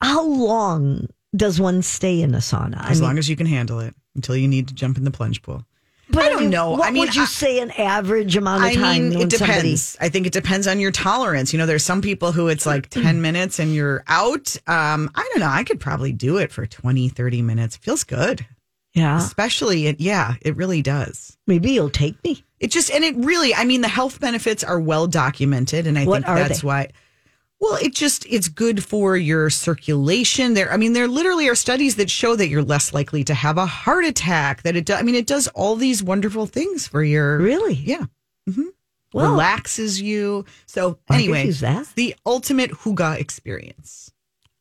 How 0.00 0.24
long 0.24 1.08
does 1.34 1.60
one 1.60 1.82
stay 1.82 2.22
in 2.22 2.34
a 2.34 2.38
sauna? 2.38 2.88
as 2.88 3.00
long 3.02 3.18
as 3.18 3.28
you 3.28 3.36
can 3.36 3.46
handle 3.46 3.80
it 3.80 3.94
until 4.14 4.36
you 4.36 4.48
need 4.48 4.68
to 4.68 4.74
jump 4.74 4.96
in 4.96 5.04
the 5.04 5.10
plunge 5.10 5.42
pool. 5.42 5.64
But 6.10 6.22
I 6.24 6.28
don't 6.30 6.50
know. 6.50 6.70
What 6.72 6.88
I 6.88 6.90
mean, 6.90 7.00
would 7.00 7.14
you 7.16 7.22
I- 7.22 7.26
say 7.26 7.58
an 7.60 7.70
average 7.72 8.36
amount 8.36 8.62
of 8.64 8.68
I 8.70 8.74
time? 8.74 9.08
mean, 9.10 9.20
it 9.20 9.28
depends. 9.28 9.82
somebody- 9.82 10.06
I 10.06 10.08
think 10.08 10.26
it 10.26 10.32
depends 10.32 10.66
on 10.66 10.80
your 10.80 10.90
tolerance. 10.92 11.52
You 11.52 11.58
know, 11.58 11.66
there's 11.66 11.84
some 11.84 12.00
people 12.02 12.32
who 12.32 12.48
it's 12.48 12.64
like 12.66 12.88
10 12.90 13.20
minutes 13.20 13.58
and 13.58 13.74
you're 13.74 14.04
out. 14.08 14.56
Um, 14.66 15.10
I 15.14 15.28
don't 15.32 15.40
know. 15.40 15.48
I 15.50 15.64
could 15.64 15.80
probably 15.80 16.12
do 16.12 16.36
it 16.38 16.52
for 16.52 16.66
20, 16.66 17.08
30 17.08 17.42
minutes. 17.42 17.76
It 17.76 17.82
feels 17.82 18.04
good. 18.04 18.46
yeah, 18.94 19.18
Especially, 19.18 19.88
it, 19.88 20.00
yeah, 20.00 20.34
it 20.40 20.56
really 20.56 20.80
does. 20.82 21.36
maybe 21.46 21.72
you'll 21.72 21.90
take 21.90 22.22
me. 22.24 22.42
It 22.60 22.70
just, 22.70 22.90
and 22.90 23.04
it 23.04 23.14
really, 23.16 23.54
I 23.54 23.64
mean, 23.64 23.82
the 23.82 23.88
health 23.88 24.18
benefits 24.20 24.64
are 24.64 24.80
well 24.80 25.06
documented. 25.06 25.86
And 25.86 25.98
I 25.98 26.06
What 26.06 26.24
think 26.24 26.38
that's 26.38 26.62
they? 26.62 26.66
why. 26.66 26.88
Well, 27.60 27.76
it 27.82 27.94
just, 27.94 28.26
it's 28.26 28.48
good 28.48 28.84
for 28.84 29.16
your 29.16 29.48
circulation. 29.48 30.54
There, 30.54 30.70
I 30.72 30.76
mean, 30.76 30.92
there 30.92 31.08
literally 31.08 31.48
are 31.48 31.54
studies 31.54 31.96
that 31.96 32.10
show 32.10 32.36
that 32.36 32.48
you're 32.48 32.62
less 32.62 32.92
likely 32.92 33.24
to 33.24 33.34
have 33.34 33.56
a 33.56 33.64
heart 33.66 34.04
attack, 34.04 34.62
that 34.62 34.76
it 34.76 34.84
does, 34.84 34.98
I 34.98 35.02
mean, 35.02 35.14
it 35.14 35.26
does 35.26 35.48
all 35.48 35.74
these 35.74 36.02
wonderful 36.02 36.46
things 36.46 36.86
for 36.86 37.02
your, 37.02 37.38
Really? 37.38 37.74
yeah. 37.74 38.04
hmm 38.46 38.68
Well- 39.14 39.30
Relaxes 39.32 40.00
you. 40.00 40.44
So 40.66 40.98
anyway, 41.10 41.46
use 41.46 41.60
that. 41.60 41.80
it's 41.82 41.92
the 41.94 42.14
ultimate 42.26 42.72
Huga 42.72 43.18
experience. 43.18 44.12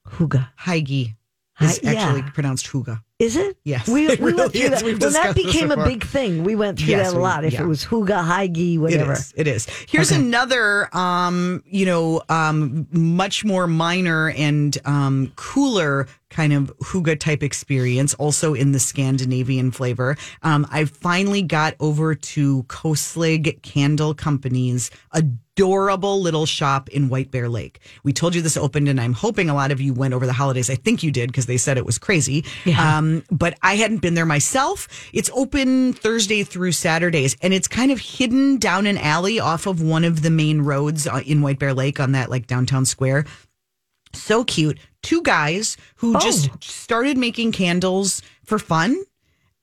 Huga. 0.07 0.47
Heige 0.61 1.15
is 1.61 1.79
Hi- 1.83 1.93
actually 1.95 2.19
yeah. 2.21 2.29
pronounced 2.31 2.67
Huga. 2.67 3.01
Is 3.17 3.37
it? 3.37 3.55
Yes, 3.63 3.87
We, 3.87 4.07
it 4.11 4.19
we 4.19 4.33
went 4.33 4.51
through 4.51 4.61
is. 4.61 4.69
that. 4.71 4.83
We've 4.83 4.99
When 4.99 5.13
that 5.13 5.35
became 5.35 5.71
a 5.71 5.85
big 5.85 6.03
thing, 6.03 6.43
we 6.43 6.55
went 6.55 6.79
through 6.79 6.89
Yes, 6.89 7.07
that 7.11 7.13
a 7.15 7.17
we- 7.17 7.23
lot. 7.23 7.45
If 7.45 7.53
yeah. 7.53 7.61
it 7.63 7.65
was 7.65 7.85
Huga, 7.85 8.23
Heige, 8.27 8.77
whatever. 8.77 9.13
It 9.13 9.17
is. 9.17 9.33
It 9.37 9.47
is. 9.47 9.67
Here's 9.87 10.11
Okay. 10.11 10.19
another, 10.21 10.93
um, 10.95 11.63
you 11.65 11.85
know, 11.85 12.21
um, 12.27 12.87
much 12.91 13.45
more 13.45 13.67
minor 13.67 14.31
and 14.31 14.77
um, 14.85 15.31
cooler 15.37 16.07
kind 16.29 16.51
of 16.51 16.75
Huga 16.79 17.17
type 17.17 17.41
experience, 17.41 18.13
also 18.15 18.53
in 18.53 18.73
the 18.73 18.79
Scandinavian 18.79 19.71
flavor. 19.71 20.17
Um, 20.43 20.67
I 20.69 20.83
finally 20.83 21.41
got 21.41 21.75
over 21.79 22.13
to 22.15 22.63
Koslig 22.63 23.61
Candle 23.61 24.13
Company's 24.13 24.91
adorable 25.57 26.19
little 26.21 26.45
shop 26.45 26.89
in 26.89 27.07
White 27.07 27.31
Bear 27.31 27.47
Lake. 27.47 27.79
We 28.03 28.11
told 28.11 28.35
you 28.35 28.41
this 28.41 28.57
opened, 28.57 28.89
and 28.89 28.99
I'm 28.99 29.13
hoping 29.13 29.49
a 29.49 29.53
lot 29.53 29.71
of 29.71 29.79
you 29.79 29.93
went 29.93 30.13
over 30.13 30.25
the 30.25 30.33
holidays. 30.33 30.69
I 30.69 30.75
think 30.75 31.01
you 31.01 31.11
did 31.11 31.31
because 31.31 31.45
they 31.45 31.55
said 31.57 31.77
it 31.77 31.85
was 31.85 31.97
crazy. 31.97 32.43
Yeah. 32.65 32.97
Um, 32.97 33.23
but 33.31 33.57
I 33.61 33.75
hadn't 33.77 33.99
been 33.99 34.15
there 34.15 34.25
myself. 34.25 34.87
It's 35.13 35.29
open 35.33 35.93
Thursday 35.93 36.43
through 36.43 36.73
Saturdays, 36.73 37.37
and 37.41 37.53
it's 37.53 37.67
kind 37.69 37.91
of 37.91 37.99
hidden 37.99 38.57
down 38.57 38.85
an 38.85 38.97
alley 38.97 39.39
off 39.39 39.65
of 39.65 39.81
one 39.81 40.03
of 40.03 40.23
the 40.23 40.29
main 40.29 40.61
roads 40.61 41.07
uh, 41.07 41.21
in 41.25 41.41
White 41.41 41.59
Bear 41.59 41.73
Lake 41.73 41.99
on 42.01 42.11
that 42.11 42.29
like 42.29 42.47
downtown 42.47 42.83
square 42.85 43.25
so 44.13 44.43
cute. 44.45 44.77
Two 45.03 45.21
guys 45.21 45.75
who 45.97 46.15
Oh. 46.15 46.19
just 46.19 46.49
started 46.63 47.17
making 47.17 47.51
candles 47.51 48.21
for 48.45 48.57
fun. 48.57 49.03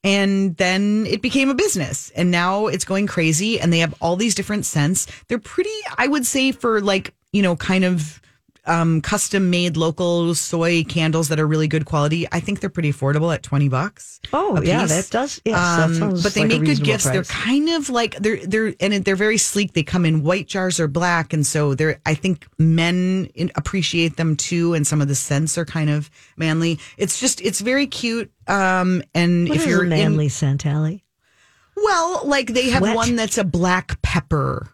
And 0.05 0.57
then 0.57 1.07
it 1.07 1.23
became 1.23 1.49
a 1.51 1.55
business. 1.55 2.11
And 2.17 2.31
now 2.31 2.67
it's 2.67 2.85
going 2.85 3.07
crazy. 3.07 3.61
And 3.61 3.73
they 3.73 3.79
have 3.81 3.95
all 4.01 4.17
these 4.17 4.35
different 4.35 4.67
scents. 4.67 5.07
They're 5.29 5.39
pretty, 5.39 5.71
I 5.99 6.07
would 6.07 6.27
say, 6.27 6.53
for 6.53 6.81
like, 6.81 7.15
you 7.33 7.43
know, 7.43 7.57
kind 7.57 7.85
of 7.85 8.21
um, 8.65 9.01
custom 9.01 9.51
made 9.51 9.77
local 9.77 10.35
soy 10.35 10.85
candles 10.85 11.29
that 11.29 11.41
are 11.41 11.47
really 11.47 11.67
good 11.67 11.85
quality. 11.85 12.27
I 12.31 12.39
think 12.41 12.61
they're 12.61 12.71
pretty 12.71 12.93
affordable 12.93 13.35
at 13.35 13.43
20 13.43 13.69
bucks. 13.69 14.21
Oh, 14.33 14.61
yeah, 14.63 14.87
that 14.87 15.09
does. 15.11 15.41
Yes, 15.45 15.55
that 15.57 15.81
Um, 15.85 15.95
sounds 15.95 16.23
but 16.23 16.35
they 16.35 16.43
like 16.43 16.49
make 16.61 16.65
good 16.65 16.85
gifts. 16.85 17.05
They're 17.05 17.25
kind 17.25 17.69
of 17.71 17.91
like 17.91 18.17
they're 18.19 18.45
they're 18.47 18.75
and 18.81 19.05
they're 19.05 19.17
very 19.17 19.39
sleek. 19.39 19.73
They 19.73 19.83
come 19.83 20.05
in 20.07 20.23
white 20.23 20.47
jars 20.47 20.79
or 20.79 20.87
black, 20.89 21.33
and 21.33 21.45
so 21.47 21.75
they're. 21.75 22.01
I 22.07 22.15
think 22.15 22.47
men 22.59 23.29
in- 23.35 23.51
appreciate 23.57 24.17
them 24.17 24.37
too, 24.37 24.75
and 24.75 24.87
some 24.87 25.01
of 25.03 25.09
the 25.09 25.15
scents 25.17 25.59
are 25.59 25.65
kind 25.65 25.91
of 25.91 26.09
manly. 26.37 26.79
It's 26.97 27.19
just 27.19 27.41
it's 27.41 27.61
very 27.61 27.87
cute. 27.89 28.31
Um, 28.47 29.03
and 29.15 29.49
What 29.49 29.59
if 29.59 29.67
you're 29.67 29.85
a 29.85 29.89
manly 29.89 30.29
scent, 30.29 30.67
Allie? 30.67 31.05
well, 31.77 32.23
like 32.25 32.53
they 32.53 32.71
have 32.71 32.81
Sweat? 32.81 32.95
one 32.97 33.17
that's 33.17 33.39
a 33.39 33.45
black 33.45 34.01
pepper 34.03 34.69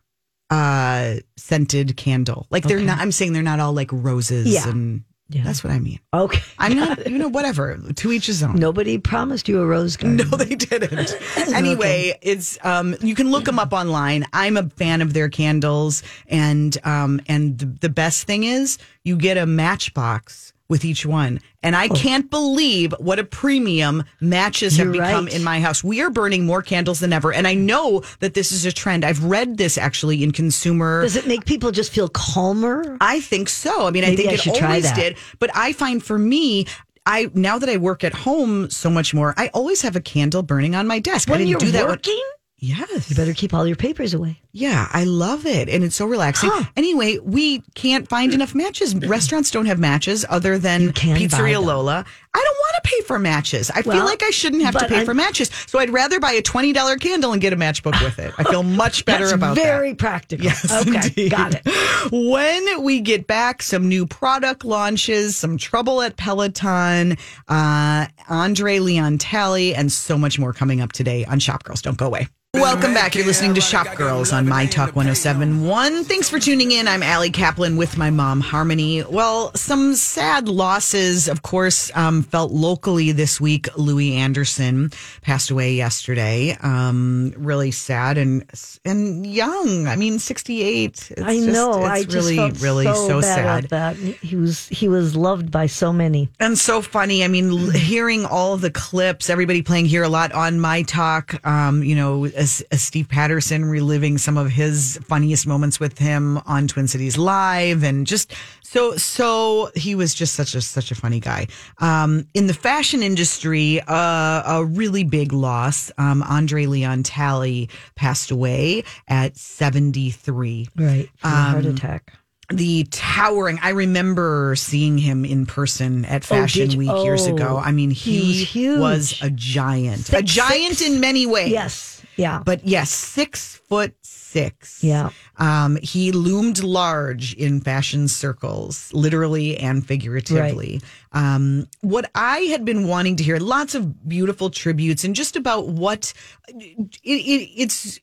uh 0.50 1.16
scented 1.36 1.96
candle. 1.96 2.46
Like 2.50 2.64
they're 2.64 2.78
Okay. 2.78 2.86
not. 2.86 2.98
I'm 2.98 3.12
saying 3.12 3.32
they're 3.32 3.42
not 3.42 3.60
all 3.60 3.72
like 3.72 3.90
roses 3.92 4.46
Yeah. 4.48 4.68
and. 4.68 5.04
Yeah. 5.30 5.42
That's 5.44 5.62
what 5.62 5.74
I 5.74 5.78
mean. 5.78 6.00
Okay. 6.14 6.40
I'm 6.58 6.74
not, 6.74 7.06
you 7.10 7.18
know, 7.18 7.28
whatever. 7.28 7.78
To 7.96 8.12
each 8.12 8.28
his 8.28 8.42
own. 8.42 8.54
Nobody 8.56 8.96
promised 8.96 9.46
you 9.46 9.60
a 9.60 9.66
rose 9.66 9.94
garden. 9.98 10.16
No, 10.16 10.38
they 10.38 10.54
didn't. 10.54 11.14
anyway, 11.54 12.18
it's 12.22 12.56
um 12.64 12.96
you 13.02 13.14
can 13.14 13.30
look 13.30 13.44
them 13.44 13.58
up 13.58 13.74
online. 13.74 14.24
I'm 14.32 14.56
a 14.56 14.70
fan 14.70 15.02
of 15.02 15.12
their 15.12 15.28
candles 15.28 16.02
and 16.28 16.74
um 16.82 17.20
and 17.28 17.58
the, 17.58 17.66
the 17.66 17.88
best 17.90 18.26
thing 18.26 18.44
is 18.44 18.78
you 19.04 19.18
get 19.18 19.36
a 19.36 19.44
matchbox 19.44 20.54
with 20.68 20.84
each 20.84 21.06
one. 21.06 21.40
And 21.62 21.74
Oh. 21.74 21.78
I 21.78 21.88
can't 21.88 22.30
believe 22.30 22.92
what 22.98 23.18
a 23.18 23.24
premium 23.24 24.04
matches 24.20 24.76
have 24.76 24.86
You're 24.94 25.02
become 25.04 25.24
right. 25.26 25.34
in 25.34 25.42
my 25.42 25.60
house. 25.60 25.82
We 25.82 26.00
are 26.02 26.10
burning 26.10 26.44
more 26.44 26.62
candles 26.62 27.00
than 27.00 27.12
ever. 27.12 27.32
And 27.32 27.46
I 27.48 27.54
know 27.54 28.02
that 28.20 28.34
this 28.34 28.52
is 28.52 28.64
a 28.66 28.72
trend. 28.72 29.04
I've 29.04 29.24
read 29.24 29.56
this 29.56 29.78
actually 29.78 30.22
in 30.22 30.30
consumer 30.32 31.02
Does 31.02 31.16
it 31.16 31.26
make 31.26 31.44
people 31.46 31.70
just 31.72 31.90
feel 31.92 32.08
calmer? 32.08 32.96
I 33.00 33.20
think 33.20 33.48
so. 33.48 33.86
I 33.86 33.90
mean, 33.90 34.04
I 34.04 34.14
think 34.14 34.28
I 34.28 34.32
it 34.34 34.62
always 34.62 34.92
did. 34.92 35.16
But 35.38 35.50
I 35.54 35.72
find 35.72 36.02
for 36.04 36.18
me, 36.18 36.66
I 37.06 37.30
now 37.32 37.58
that 37.58 37.70
I 37.70 37.78
work 37.78 38.04
at 38.04 38.12
home 38.12 38.68
so 38.68 38.90
much 38.90 39.14
more, 39.14 39.32
I 39.38 39.48
always 39.54 39.80
have 39.82 39.96
a 39.96 40.00
candle 40.00 40.42
burning 40.42 40.74
on 40.74 40.86
my 40.86 40.98
desk. 40.98 41.28
I 41.28 41.32
When 41.32 41.38
didn't 41.38 41.50
you're 41.50 41.60
do 41.60 41.70
that. 41.70 41.82
when- 41.84 41.92
working, 41.92 42.20
yes. 42.58 43.08
you 43.08 43.16
better 43.16 43.32
keep 43.32 43.54
all 43.54 43.66
your 43.66 43.76
papers 43.76 44.12
away. 44.12 44.40
Yeah, 44.52 44.88
I 44.92 45.04
love 45.04 45.44
it. 45.46 45.68
And 45.68 45.84
it's 45.84 45.94
so 45.96 46.06
relaxing. 46.06 46.50
Anyway, 46.74 47.18
we 47.18 47.62
can't 47.74 48.08
find 48.08 48.32
enough 48.32 48.54
matches. 48.54 48.94
Restaurants 48.96 49.50
don't 49.50 49.66
have 49.66 49.78
matches 49.78 50.24
other 50.28 50.58
than 50.58 50.92
Pizzeria. 50.92 51.62
Lola. 51.62 52.04
I 52.34 52.38
don't 52.44 52.56
want 52.56 52.82
to 52.84 52.88
pay 52.90 53.00
for 53.02 53.18
matches. 53.18 53.70
I 53.70 53.82
feel 53.82 54.04
like 54.04 54.22
I 54.22 54.30
shouldn't 54.30 54.62
have 54.62 54.76
to 54.78 54.86
pay 54.88 54.96
I'm- 54.98 55.04
for 55.06 55.12
matches. 55.14 55.50
So 55.66 55.78
I'd 55.78 55.90
rather 55.90 56.18
buy 56.18 56.32
a 56.32 56.42
$20 56.42 56.98
candle 57.00 57.32
and 57.32 57.42
get 57.42 57.52
a 57.52 57.56
matchbook 57.56 58.02
with 58.02 58.18
it. 58.18 58.32
I 58.38 58.44
feel 58.44 58.62
much 58.62 59.04
better 59.04 59.34
about 59.34 59.56
that. 59.56 59.62
very 59.64 59.94
practical. 59.94 60.44
Yes, 60.46 60.70
okay, 60.86 60.96
indeed. 61.08 61.30
got 61.30 61.54
it. 61.54 61.62
When 62.10 62.82
we 62.82 63.00
get 63.00 63.26
back, 63.26 63.62
some 63.62 63.88
new 63.88 64.06
product 64.06 64.64
launches, 64.64 65.36
some 65.36 65.58
trouble 65.58 66.00
at 66.00 66.16
Peloton, 66.16 67.18
uh, 67.48 68.06
Andre 68.28 68.78
Leon 68.78 69.18
Talley, 69.18 69.74
and 69.74 69.92
so 69.92 70.16
much 70.16 70.38
more 70.38 70.52
coming 70.54 70.80
up 70.80 70.92
today 70.92 71.24
on 71.26 71.38
Shop 71.38 71.64
Girls. 71.64 71.82
Don't 71.82 71.98
go 71.98 72.06
away. 72.06 72.28
Welcome 72.54 72.94
back. 72.94 73.14
You're 73.14 73.26
listening 73.26 73.54
to 73.54 73.60
Shop 73.60 73.94
Girls 73.94 74.32
on 74.32 74.47
My 74.48 74.64
Talk 74.64 74.96
1071. 74.96 76.04
Thanks 76.04 76.30
for 76.30 76.38
tuning 76.38 76.72
in. 76.72 76.88
I'm 76.88 77.02
Allie 77.02 77.30
Kaplan 77.30 77.76
with 77.76 77.98
my 77.98 78.08
mom, 78.08 78.40
Harmony. 78.40 79.04
Well, 79.04 79.52
some 79.54 79.94
sad 79.94 80.48
losses, 80.48 81.28
of 81.28 81.42
course, 81.42 81.90
um, 81.94 82.22
felt 82.22 82.50
locally 82.50 83.12
this 83.12 83.40
week. 83.40 83.68
Louie 83.76 84.14
Anderson 84.14 84.90
passed 85.20 85.50
away 85.50 85.74
yesterday. 85.74 86.56
Um, 86.62 87.34
really 87.36 87.70
sad 87.70 88.16
and 88.16 88.44
and 88.86 89.26
young. 89.26 89.86
I 89.86 89.96
mean, 89.96 90.18
68. 90.18 91.10
It's 91.10 91.22
I 91.22 91.34
just- 91.34 91.46
know. 91.48 91.80
It's 91.80 91.88
I 91.88 92.04
just 92.04 92.14
really, 92.14 92.36
felt 92.36 92.60
really 92.62 92.84
so, 92.86 92.94
so, 93.08 93.20
bad 93.20 93.68
sad. 93.68 93.70
that. 93.70 93.96
He 93.96 94.36
was 94.36 94.66
he 94.68 94.88
was 94.88 95.14
loved 95.14 95.50
by 95.50 95.66
so 95.66 95.92
many. 95.92 96.30
And 96.40 96.58
so 96.58 96.80
funny. 96.80 97.22
I 97.22 97.28
mean, 97.28 97.70
hearing 97.74 98.24
all 98.24 98.56
the 98.56 98.70
clips, 98.70 99.28
everybody 99.28 99.60
playing 99.60 99.86
here 99.86 100.04
a 100.04 100.08
lot 100.08 100.32
on 100.32 100.58
my 100.58 100.82
talk. 100.82 101.44
Um, 101.46 101.82
you 101.82 101.94
know, 101.94 102.24
as, 102.24 102.62
as 102.70 102.80
Steve 102.82 103.08
Patterson 103.08 103.64
reliving 103.66 104.16
some 104.28 104.36
of 104.36 104.50
his 104.50 104.98
funniest 105.04 105.46
moments 105.46 105.80
with 105.80 105.96
him 105.96 106.36
on 106.44 106.68
Twin 106.68 106.86
Cities 106.86 107.16
Live, 107.16 107.82
and 107.82 108.06
just 108.06 108.34
so 108.62 108.94
so 108.98 109.70
he 109.74 109.94
was 109.94 110.12
just 110.12 110.34
such 110.34 110.54
a 110.54 110.60
such 110.60 110.90
a 110.90 110.94
funny 110.94 111.18
guy. 111.18 111.46
Um, 111.78 112.26
in 112.34 112.46
the 112.46 112.52
fashion 112.52 113.02
industry, 113.02 113.80
uh, 113.88 114.42
a 114.58 114.66
really 114.66 115.02
big 115.02 115.32
loss. 115.32 115.90
Um, 115.96 116.22
Andre 116.24 116.66
Leon 116.66 117.04
Talley 117.04 117.70
passed 117.96 118.30
away 118.30 118.84
at 119.08 119.38
seventy 119.38 120.10
three 120.10 120.68
Right. 120.76 121.08
From 121.16 121.32
a 121.32 121.34
heart 121.34 121.64
Um, 121.64 121.74
attack. 121.74 122.12
the 122.52 122.84
towering 122.90 123.58
i 123.62 123.70
remember 123.70 124.54
seeing 124.56 124.96
him 124.98 125.24
in 125.24 125.44
person 125.46 126.04
at 126.06 126.22
fashion 126.24 126.62
Oh, 126.62 126.64
did 126.66 126.72
you? 126.74 126.78
week 126.80 127.04
years 127.04 127.26
Oh, 127.26 127.34
ago 127.34 127.56
i 127.62 127.72
mean 127.72 127.90
he 127.90 128.44
he, 128.44 128.68
was 128.70 128.78
was 128.78 129.18
a 129.22 129.30
giant 129.30 130.12
a 130.14 130.22
giant 130.22 130.76
six. 130.76 130.90
in 130.90 130.98
many 131.00 131.24
ways 131.26 131.50
Yes. 131.50 131.97
Yeah. 132.18 132.42
but 132.44 132.66
yes 132.66 132.90
six 132.90 133.56
foot 133.68 133.94
six 134.02 134.82
Yeah. 134.82 135.10
um 135.38 135.78
he 135.82 136.12
loomed 136.12 136.62
large 136.62 137.32
in 137.34 137.60
fashion 137.60 138.08
circles 138.08 138.92
literally 138.92 139.56
and 139.56 139.86
figuratively 139.86 140.80
um 141.12 141.66
what 141.80 142.10
i 142.14 142.38
had 142.40 142.64
been 142.64 142.86
wanting 142.88 143.16
to 143.16 143.24
hear 143.24 143.38
lots 143.38 143.74
of 143.74 144.06
beautiful 144.08 144.50
tributes 144.50 145.04
and 145.04 145.14
just 145.14 145.36
about 145.36 145.68
what 145.68 146.12
it, 146.48 146.90
it, 147.04 147.50
it's 147.56 148.00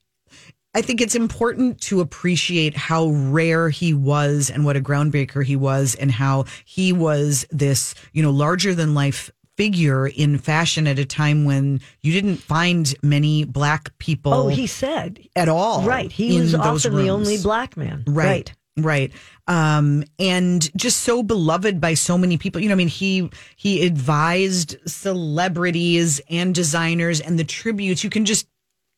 I 0.78 0.82
think 0.82 1.00
it's 1.00 1.16
important 1.16 1.80
to 1.84 2.02
appreciate 2.02 2.76
how 2.76 3.08
rare 3.08 3.70
he 3.70 3.94
was 3.94 4.50
and 4.50 4.66
what 4.66 4.76
a 4.76 4.82
groundbreaker 4.82 5.42
he 5.42 5.56
was 5.56 5.96
and 5.96 6.12
how 6.12 6.44
he 6.66 6.92
was 6.92 7.46
this, 7.50 7.96
you 8.12 8.22
know, 8.22 8.32
larger 8.32 8.76
than 8.76 8.94
life 8.94 9.32
figure 9.58 10.08
in 10.08 10.38
fashion 10.38 10.88
at 10.88 11.00
a 11.00 11.06
time 11.06 11.46
when 11.46 11.82
you 12.02 12.12
didn't 12.12 12.38
find 12.38 12.94
many 13.02 13.46
black 13.46 13.98
people 13.98 14.34
oh, 14.34 14.48
he 14.48 14.68
said. 14.68 15.20
at 15.36 15.50
all. 15.50 15.84
Right. 15.84 16.12
He 16.12 16.40
was 16.40 16.54
often 16.54 16.96
the 16.96 17.10
only 17.10 17.38
black 17.38 17.78
man. 17.78 18.04
Right. 18.08 18.52
Right. 18.78 19.14
Um, 19.48 20.04
and 20.20 20.70
just 20.76 21.02
so 21.02 21.24
beloved 21.24 21.80
by 21.80 21.94
so 21.94 22.18
many 22.18 22.38
people. 22.38 22.62
You 22.62 22.68
know, 22.68 22.74
I 22.74 22.78
mean, 22.78 22.90
he 22.90 23.30
he 23.56 23.86
advised 23.86 24.76
celebrities 24.86 26.20
and 26.30 26.54
designers 26.54 27.22
and 27.22 27.40
the 27.40 27.46
tributes. 27.46 28.04
You 28.04 28.10
can 28.10 28.26
just 28.26 28.48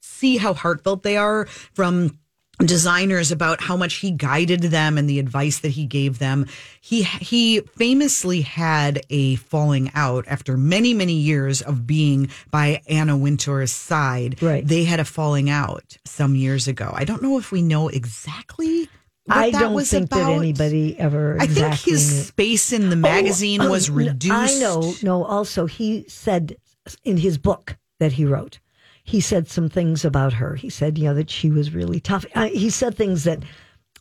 see 0.01 0.37
how 0.37 0.55
heartfelt 0.55 1.03
they 1.03 1.17
are 1.17 1.45
from 1.73 2.17
designers 2.59 3.31
about 3.31 3.61
how 3.61 3.77
much 3.77 3.95
he 3.95 4.11
guided 4.11 4.61
them 4.61 4.97
and 4.97 5.07
the 5.09 5.19
advice 5.19 5.59
that 5.59 5.69
he 5.69 5.85
gave 5.85 6.19
them. 6.19 6.47
He 6.81 7.03
he 7.03 7.61
famously 7.75 8.41
had 8.41 9.01
a 9.09 9.35
falling 9.35 9.91
out 9.93 10.25
after 10.27 10.57
many 10.57 10.93
many 10.93 11.13
years 11.13 11.61
of 11.61 11.85
being 11.85 12.29
by 12.49 12.81
Anna 12.89 13.15
Wintour's 13.15 13.71
side. 13.71 14.41
Right. 14.41 14.65
They 14.67 14.85
had 14.85 14.99
a 14.99 15.05
falling 15.05 15.49
out 15.49 15.97
some 16.05 16.35
years 16.35 16.67
ago. 16.67 16.91
I 16.93 17.05
don't 17.05 17.21
know 17.21 17.37
if 17.37 17.51
we 17.51 17.61
know 17.61 17.89
exactly 17.89 18.89
what 19.25 19.37
I 19.37 19.51
that 19.51 19.59
don't 19.59 19.73
was 19.73 19.91
think 19.91 20.09
that 20.09 20.29
anybody 20.29 20.97
ever 20.97 21.37
I 21.39 21.47
think 21.47 21.75
his 21.75 22.11
knew. 22.11 22.21
space 22.23 22.73
in 22.73 22.89
the 22.89 22.95
oh, 22.95 22.99
magazine 22.99 23.61
Oh, 23.61 23.69
was 23.69 23.89
reduced. 23.89 24.33
I 24.33 24.59
know. 24.59 24.93
No, 25.03 25.23
also 25.25 25.65
he 25.67 26.05
said 26.07 26.55
in 27.03 27.17
his 27.17 27.37
book 27.37 27.77
that 27.99 28.13
he 28.13 28.25
wrote, 28.25 28.59
he 29.07 29.21
said 29.21 29.47
some 29.47 29.69
things 29.69 30.03
about 30.05 30.33
her. 30.33 30.55
He 30.55 30.69
said, 30.69 30.97
you 30.97 31.05
know, 31.05 31.13
that 31.15 31.29
she 31.29 31.49
was 31.49 31.73
really 31.73 31.99
tough. 31.99 32.25
I, 32.35 32.49
he 32.49 32.69
said 32.69 32.95
things 32.95 33.23
that 33.23 33.39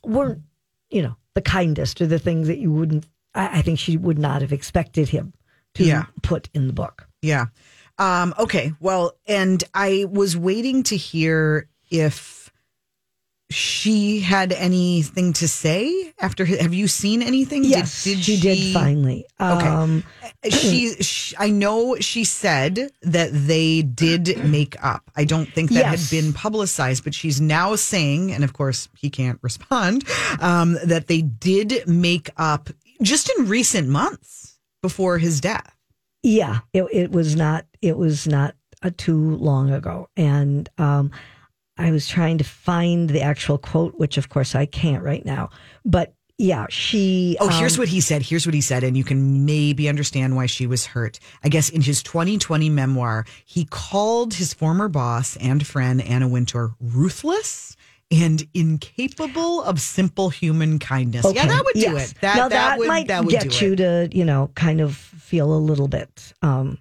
weren't, 0.05 0.43
you 0.91 1.01
know, 1.01 1.17
the 1.35 1.43
kindest 1.43 2.01
or 2.01 2.07
the 2.07 2.19
things 2.19 2.49
that 2.49 2.59
you 2.59 2.73
wouldn't. 2.73 3.07
I, 3.35 3.59
I 3.59 3.63
think 3.63 3.79
she 3.79 3.97
would 3.97 4.19
not 4.19 4.43
have 4.43 4.53
expected 4.53 5.09
him 5.09 5.33
to 5.75 5.85
Yeah. 5.85 6.07
put 6.23 6.51
in 6.55 6.67
the 6.67 6.73
book. 6.73 7.07
Yeah. 7.23 7.47
Um, 7.99 8.35
okay. 8.39 8.73
Well, 8.81 9.17
and 9.27 9.63
I 9.73 10.07
was 10.11 10.37
waiting 10.37 10.83
to 10.85 10.97
hear 10.97 11.69
if 11.91 12.46
she 13.51 14.21
had 14.21 14.53
anything 14.53 15.33
to 15.35 15.47
say 15.47 16.13
after? 16.21 16.45
Have 16.45 16.75
you 16.75 16.89
seen 16.89 17.23
anything? 17.23 17.63
Did- 17.63 17.71
Yes, 17.71 18.03
she, 18.03 18.41
did 18.41 18.75
finally. 18.75 19.27
Okay. 19.41 19.67
Um, 19.67 20.03
she, 20.51 20.95
she 20.95 21.37
I 21.39 21.51
know 21.51 21.97
she 22.01 22.25
said 22.25 22.91
that 23.03 23.31
they 23.33 23.83
did 23.83 24.45
make 24.45 24.75
up. 24.83 25.11
I 25.17 25.25
don't 25.25 25.53
think 25.53 25.71
that 25.71 25.91
Yes. 25.91 26.11
had 26.11 26.21
been 26.23 26.33
publicized, 26.33 27.05
but 27.05 27.15
she's 27.15 27.41
now 27.41 27.77
saying, 27.77 28.33
and 28.33 28.43
of 28.43 28.53
course 28.53 28.89
he 28.97 29.11
can't 29.11 29.39
respond, 29.43 30.05
um, 30.41 30.77
that 30.85 31.07
they 31.07 31.23
did 31.23 31.87
make 31.87 32.31
up 32.37 32.69
just 33.03 33.31
in 33.39 33.47
recent 33.49 33.89
months 33.89 34.59
before 34.83 35.19
his 35.19 35.41
death. 35.41 35.73
Yeah, 36.23 36.61
it, 36.73 36.85
it 36.93 37.13
was 37.13 37.37
not. 37.37 37.67
It 37.81 37.97
was 37.97 38.27
not 38.27 38.57
uh, 38.83 38.91
too 38.97 39.37
long 39.37 39.71
ago, 39.71 40.09
and 40.17 40.69
um, 40.79 41.13
I 41.79 41.91
was 41.91 42.09
trying 42.09 42.39
to 42.39 42.45
find 42.45 43.11
the 43.11 43.21
actual 43.21 43.59
quote, 43.59 43.95
which 43.97 44.17
of 44.17 44.29
course 44.29 44.55
I 44.55 44.67
can't 44.67 45.03
right 45.03 45.25
now. 45.25 45.51
But 45.85 46.15
yeah, 46.39 46.67
she. 46.69 47.37
Oh, 47.41 47.49
here's 47.49 47.77
um, 47.77 47.83
what 47.83 47.89
he 47.89 48.01
said. 48.01 48.23
Here's 48.23 48.47
what 48.47 48.55
he 48.55 48.61
said, 48.61 48.85
and 48.85 48.97
you 48.97 49.05
can 49.05 49.47
maybe 49.47 49.89
understand 49.89 50.37
why 50.37 50.47
she 50.47 50.67
was 50.67 50.85
hurt. 50.85 51.19
I 51.43 51.49
guess 51.49 51.71
in 51.71 51.81
his 51.81 52.03
2020 52.03 52.69
memoir, 52.69 53.25
he 53.45 53.65
called 53.65 54.35
his 54.35 54.53
former 54.53 54.89
boss 54.89 55.37
and 55.37 55.67
friend 55.67 56.03
Anna 56.03 56.29
Wintour 56.29 56.75
ruthless 56.79 57.77
and 58.11 58.47
incapable 58.55 59.63
of 59.63 59.81
simple 59.81 60.29
human 60.29 60.79
kindness. 60.79 61.27
Yeah, 61.35 61.47
that 61.47 61.65
would 61.65 61.75
do 61.75 61.81
yes. 61.81 62.13
it. 62.13 62.21
That 62.21 62.37
now 62.37 62.49
that, 62.49 62.79
would 62.79 62.89
might 62.89 63.09
that 63.09 63.25
would 63.25 63.33
get 63.33 63.61
you 63.61 63.73
it. 63.73 63.77
to 63.77 64.09
you 64.13 64.25
know 64.25 64.51
kind 64.55 64.81
of 64.81 64.95
feel 64.95 65.53
a 65.53 65.59
little 65.59 65.89
bit 65.89 66.33
um, 66.43 66.79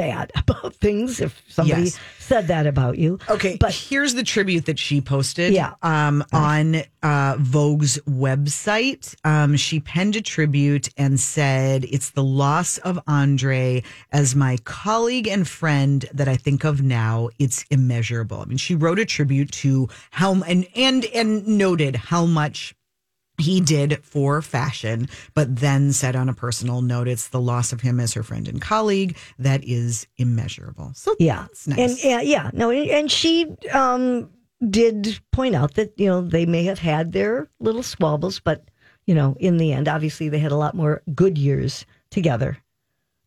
bad 0.00 0.32
about 0.42 0.74
things 0.76 1.20
if 1.20 1.32
somebody 1.48 1.82
Yes. 1.84 1.98
said 2.18 2.48
that 2.48 2.66
about 2.66 2.96
you. 2.98 3.18
Okay, 3.28 3.56
but 3.60 3.72
here's 3.74 4.14
the 4.14 4.22
tribute 4.22 4.64
that 4.66 4.78
she 4.78 5.00
posted. 5.00 5.52
Yeah. 5.52 5.74
Um, 5.82 6.24
on 6.32 6.76
uh, 7.02 7.36
Vogue's 7.38 7.98
website, 8.08 9.14
um, 9.24 9.56
she 9.56 9.80
penned 9.80 10.16
a 10.16 10.20
tribute 10.22 10.88
and 10.96 11.18
said, 11.20 11.84
"It's 11.90 12.10
the 12.10 12.22
loss 12.24 12.78
of 12.78 12.98
Andre 13.06 13.82
as 14.12 14.34
my 14.34 14.56
colleague 14.64 15.28
and 15.28 15.46
friend 15.46 16.04
that 16.14 16.28
I 16.28 16.36
think 16.36 16.64
of 16.64 16.82
now. 16.82 17.28
It's 17.38 17.64
immeasurable." 17.70 18.40
I 18.40 18.44
mean, 18.46 18.58
she 18.58 18.74
wrote 18.74 18.98
a 18.98 19.04
tribute 19.04 19.50
to 19.64 19.88
how 20.10 20.30
and 20.42 20.66
and 20.74 21.04
and 21.06 21.46
noted 21.46 21.96
how 21.96 22.24
much 22.26 22.74
he 23.40 23.60
did 23.60 24.04
for 24.04 24.40
fashion, 24.42 25.08
but 25.34 25.56
then 25.56 25.92
said 25.92 26.14
on 26.16 26.28
a 26.28 26.34
personal 26.34 26.82
note, 26.82 27.08
it's 27.08 27.28
the 27.28 27.40
loss 27.40 27.72
of 27.72 27.80
him 27.80 27.98
as 28.00 28.14
her 28.14 28.22
friend 28.22 28.46
and 28.48 28.60
colleague 28.60 29.16
that 29.38 29.62
is 29.64 30.06
immeasurable. 30.16 30.92
So 30.94 31.14
Yeah, 31.18 31.42
that's 31.42 31.66
nice. 31.66 31.78
and 31.78 32.04
yeah, 32.04 32.20
yeah, 32.20 32.50
no, 32.52 32.70
and 32.70 33.10
she 33.10 33.46
um, 33.72 34.30
did 34.68 35.20
point 35.32 35.54
out 35.54 35.74
that 35.74 35.92
you 35.98 36.06
know 36.06 36.20
they 36.20 36.46
may 36.46 36.64
have 36.64 36.78
had 36.78 37.12
their 37.12 37.48
little 37.58 37.82
squabbles, 37.82 38.40
but 38.40 38.70
you 39.06 39.14
know, 39.14 39.36
in 39.40 39.56
the 39.56 39.72
end, 39.72 39.88
obviously 39.88 40.28
they 40.28 40.38
had 40.38 40.52
a 40.52 40.56
lot 40.56 40.74
more 40.74 41.02
good 41.14 41.36
years 41.38 41.84
together. 42.10 42.58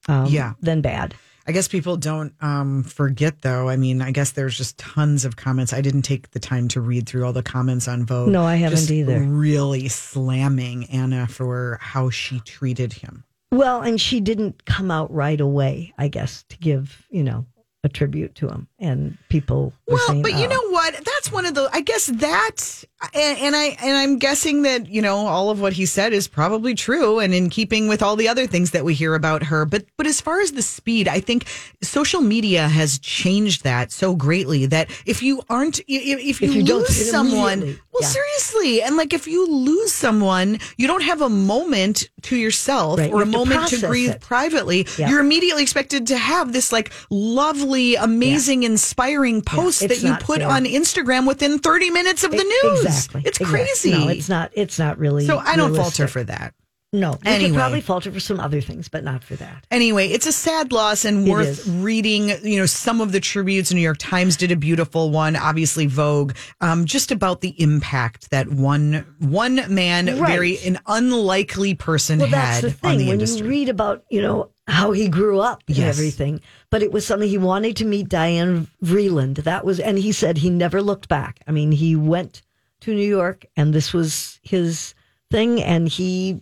Um, 0.07 0.25
Yeah. 0.27 0.53
than 0.61 0.81
bad. 0.81 1.15
I 1.45 1.51
guess 1.51 1.67
people 1.67 1.97
don't 1.97 2.33
um, 2.41 2.83
forget, 2.83 3.41
though. 3.41 3.67
I 3.67 3.75
mean, 3.75 4.01
I 4.01 4.11
guess 4.11 4.31
there's 4.31 4.57
just 4.57 4.77
tons 4.77 5.25
of 5.25 5.35
comments. 5.35 5.73
I 5.73 5.81
didn't 5.81 6.03
take 6.03 6.31
the 6.31 6.39
time 6.39 6.67
to 6.69 6.79
read 6.81 7.07
through 7.07 7.25
all 7.25 7.33
the 7.33 7.43
comments 7.43 7.87
on 7.87 8.05
Vogue. 8.05 8.29
No, 8.29 8.43
I 8.43 8.55
haven't 8.55 8.89
either. 8.89 9.19
Really 9.19 9.89
slamming 9.89 10.85
Anna 10.89 11.27
for 11.27 11.77
how 11.81 12.09
she 12.09 12.39
treated 12.41 12.93
him. 12.93 13.23
Well, 13.51 13.81
and 13.81 13.99
she 13.99 14.19
didn't 14.21 14.65
come 14.65 14.89
out 14.89 15.13
right 15.13 15.39
away, 15.39 15.93
I 15.97 16.07
guess, 16.07 16.43
to 16.49 16.57
give 16.57 17.05
you 17.09 17.23
know 17.23 17.45
a 17.83 17.89
tribute 17.89 18.33
to 18.35 18.47
him, 18.47 18.67
and 18.79 19.17
people 19.27 19.73
were 19.87 19.95
Well, 19.95 20.07
saying, 20.07 20.21
but 20.21 20.31
you 20.31 20.45
"Oh." 20.45 20.47
know 20.47 20.69
what? 20.71 20.95
That's 21.23 21.31
one 21.33 21.45
of 21.45 21.53
the. 21.55 21.69
I 21.71 21.79
guess 21.79 22.07
that, 22.07 22.83
and, 23.13 23.37
and 23.39 23.55
I 23.55 23.77
and 23.81 23.95
I'm 23.95 24.19
guessing 24.19 24.63
that 24.63 24.89
you 24.89 25.01
know 25.01 25.15
all 25.25 25.51
of 25.51 25.61
what 25.61 25.71
he 25.71 25.85
said 25.85 26.11
is 26.11 26.27
probably 26.27 26.75
true, 26.75 27.19
and 27.19 27.33
in 27.33 27.49
keeping 27.49 27.87
with 27.87 28.03
all 28.03 28.17
the 28.17 28.27
other 28.27 28.45
things 28.45 28.71
that 28.71 28.83
we 28.83 28.93
hear 28.93 29.15
about 29.15 29.43
her. 29.43 29.63
But 29.65 29.85
but 29.95 30.05
as 30.05 30.19
far 30.19 30.41
as 30.41 30.51
the 30.51 30.61
speed, 30.61 31.07
I 31.07 31.21
think 31.21 31.47
social 31.81 32.19
media 32.19 32.67
has 32.67 32.99
changed 32.99 33.63
that 33.63 33.93
so 33.93 34.15
greatly 34.15 34.65
that 34.65 34.89
if 35.05 35.23
you 35.23 35.41
aren't, 35.49 35.79
i- 35.79 35.83
i- 35.93 36.19
if 36.19 36.41
you, 36.41 36.49
If 36.49 36.55
you 36.55 36.63
don't 36.63 36.79
lose 36.79 37.09
someone, 37.09 37.61
well, 37.93 38.01
yeah. 38.01 38.07
seriously, 38.07 38.81
and 38.81 38.97
like 38.97 39.13
if 39.13 39.25
you 39.25 39.47
lose 39.47 39.93
someone, 39.93 40.59
you 40.75 40.87
don't 40.87 41.03
have 41.03 41.21
a 41.21 41.29
moment 41.29 42.09
to 42.23 42.35
yourself 42.35 42.99
Right, 42.99 43.09
you 43.11 43.15
or 43.15 43.21
a 43.21 43.25
have 43.25 43.31
to 43.31 43.37
moment 43.37 43.61
to 43.69 43.77
process 43.77 43.89
breathe 43.89 44.09
it. 44.11 44.19
privately. 44.19 44.87
Yeah. 44.97 45.09
You're 45.09 45.21
immediately 45.21 45.63
expected 45.63 46.07
to 46.07 46.17
have 46.17 46.51
this 46.51 46.73
like 46.73 46.91
lovely, 47.09 47.95
amazing, 47.95 48.63
inspiring 48.63 49.41
post 49.41 49.87
that 49.87 50.03
you 50.03 50.13
put 50.19 50.39
fair. 50.39 50.49
on 50.49 50.65
Instagram 50.65 51.12
within 51.25 51.59
30 51.59 51.89
minutes 51.91 52.23
of 52.23 52.31
the 52.31 52.37
news. 52.43 52.85
Exactly, 52.85 53.21
It's 53.25 53.39
exactly. 53.39 53.59
crazy. 53.65 53.91
No, 53.91 54.07
it's 54.09 54.29
not. 54.29 54.51
It's 54.53 54.79
not 54.79 54.97
really. 54.97 55.25
so 55.25 55.37
I 55.37 55.55
don't 55.55 55.75
falter 55.75 56.07
for 56.07 56.23
that. 56.23 56.53
No, 56.95 57.13
you 57.25 57.31
Anyway. 57.31 57.57
probably 57.57 57.81
falter 57.81 58.11
for 58.11 58.19
some 58.19 58.39
other 58.39 58.61
things, 58.61 58.87
but 58.87 59.03
not 59.03 59.23
for 59.23 59.35
that. 59.37 59.65
Anyway, 59.71 60.07
it's 60.09 60.27
a 60.27 60.31
sad 60.31 60.71
loss 60.71 61.05
and 61.05 61.27
It 61.27 61.31
worth 61.31 61.65
is. 61.65 61.67
reading. 61.67 62.29
You 62.43 62.59
know, 62.59 62.65
some 62.67 63.01
of 63.01 63.11
the 63.11 63.19
tributes. 63.19 63.69
The 63.69 63.75
New 63.75 63.81
York 63.81 63.97
Times 63.99 64.37
did 64.37 64.51
a 64.51 64.55
beautiful 64.55 65.09
one. 65.09 65.35
Obviously, 65.35 65.87
Vogue, 65.87 66.33
um, 66.61 66.85
just 66.85 67.11
about 67.11 67.41
the 67.41 67.59
impact 67.59 68.29
that 68.29 68.47
one 68.51 69.05
one 69.19 69.61
man, 69.73 70.05
Right. 70.19 70.27
very 70.33 70.59
an 70.59 70.77
unlikely 70.85 71.73
person, 71.73 72.19
Well, 72.19 72.27
had 72.27 72.37
that's 72.37 72.61
the 72.61 72.67
on 72.87 72.91
thing. 72.91 72.97
the 72.99 73.05
when 73.07 73.13
industry. 73.13 73.39
you 73.39 73.49
read 73.49 73.69
about, 73.69 74.03
you 74.11 74.21
know, 74.21 74.49
how 74.67 74.91
he 74.91 75.07
grew 75.09 75.39
up 75.39 75.63
and 75.67 75.75
Yes. 75.75 75.97
everything, 75.97 76.41
but 76.69 76.83
it 76.83 76.91
was 76.91 77.07
something 77.07 77.27
he 77.27 77.39
wanted 77.39 77.75
to 77.77 77.85
meet 77.85 78.07
Diane 78.07 78.67
Vreeland. 78.85 79.43
That 79.43 79.65
was, 79.65 79.79
and 79.79 79.97
he 79.97 80.11
said 80.11 80.37
he 80.37 80.51
never 80.51 80.79
looked 80.81 81.09
back. 81.09 81.39
I 81.47 81.51
mean, 81.51 81.71
he 81.71 81.95
went 81.95 82.43
to 82.81 82.93
New 82.93 83.07
York, 83.07 83.45
and 83.57 83.73
this 83.73 83.93
was 83.93 84.39
his 84.43 84.93
thing, 85.31 85.59
and 85.61 85.89
he 85.89 86.39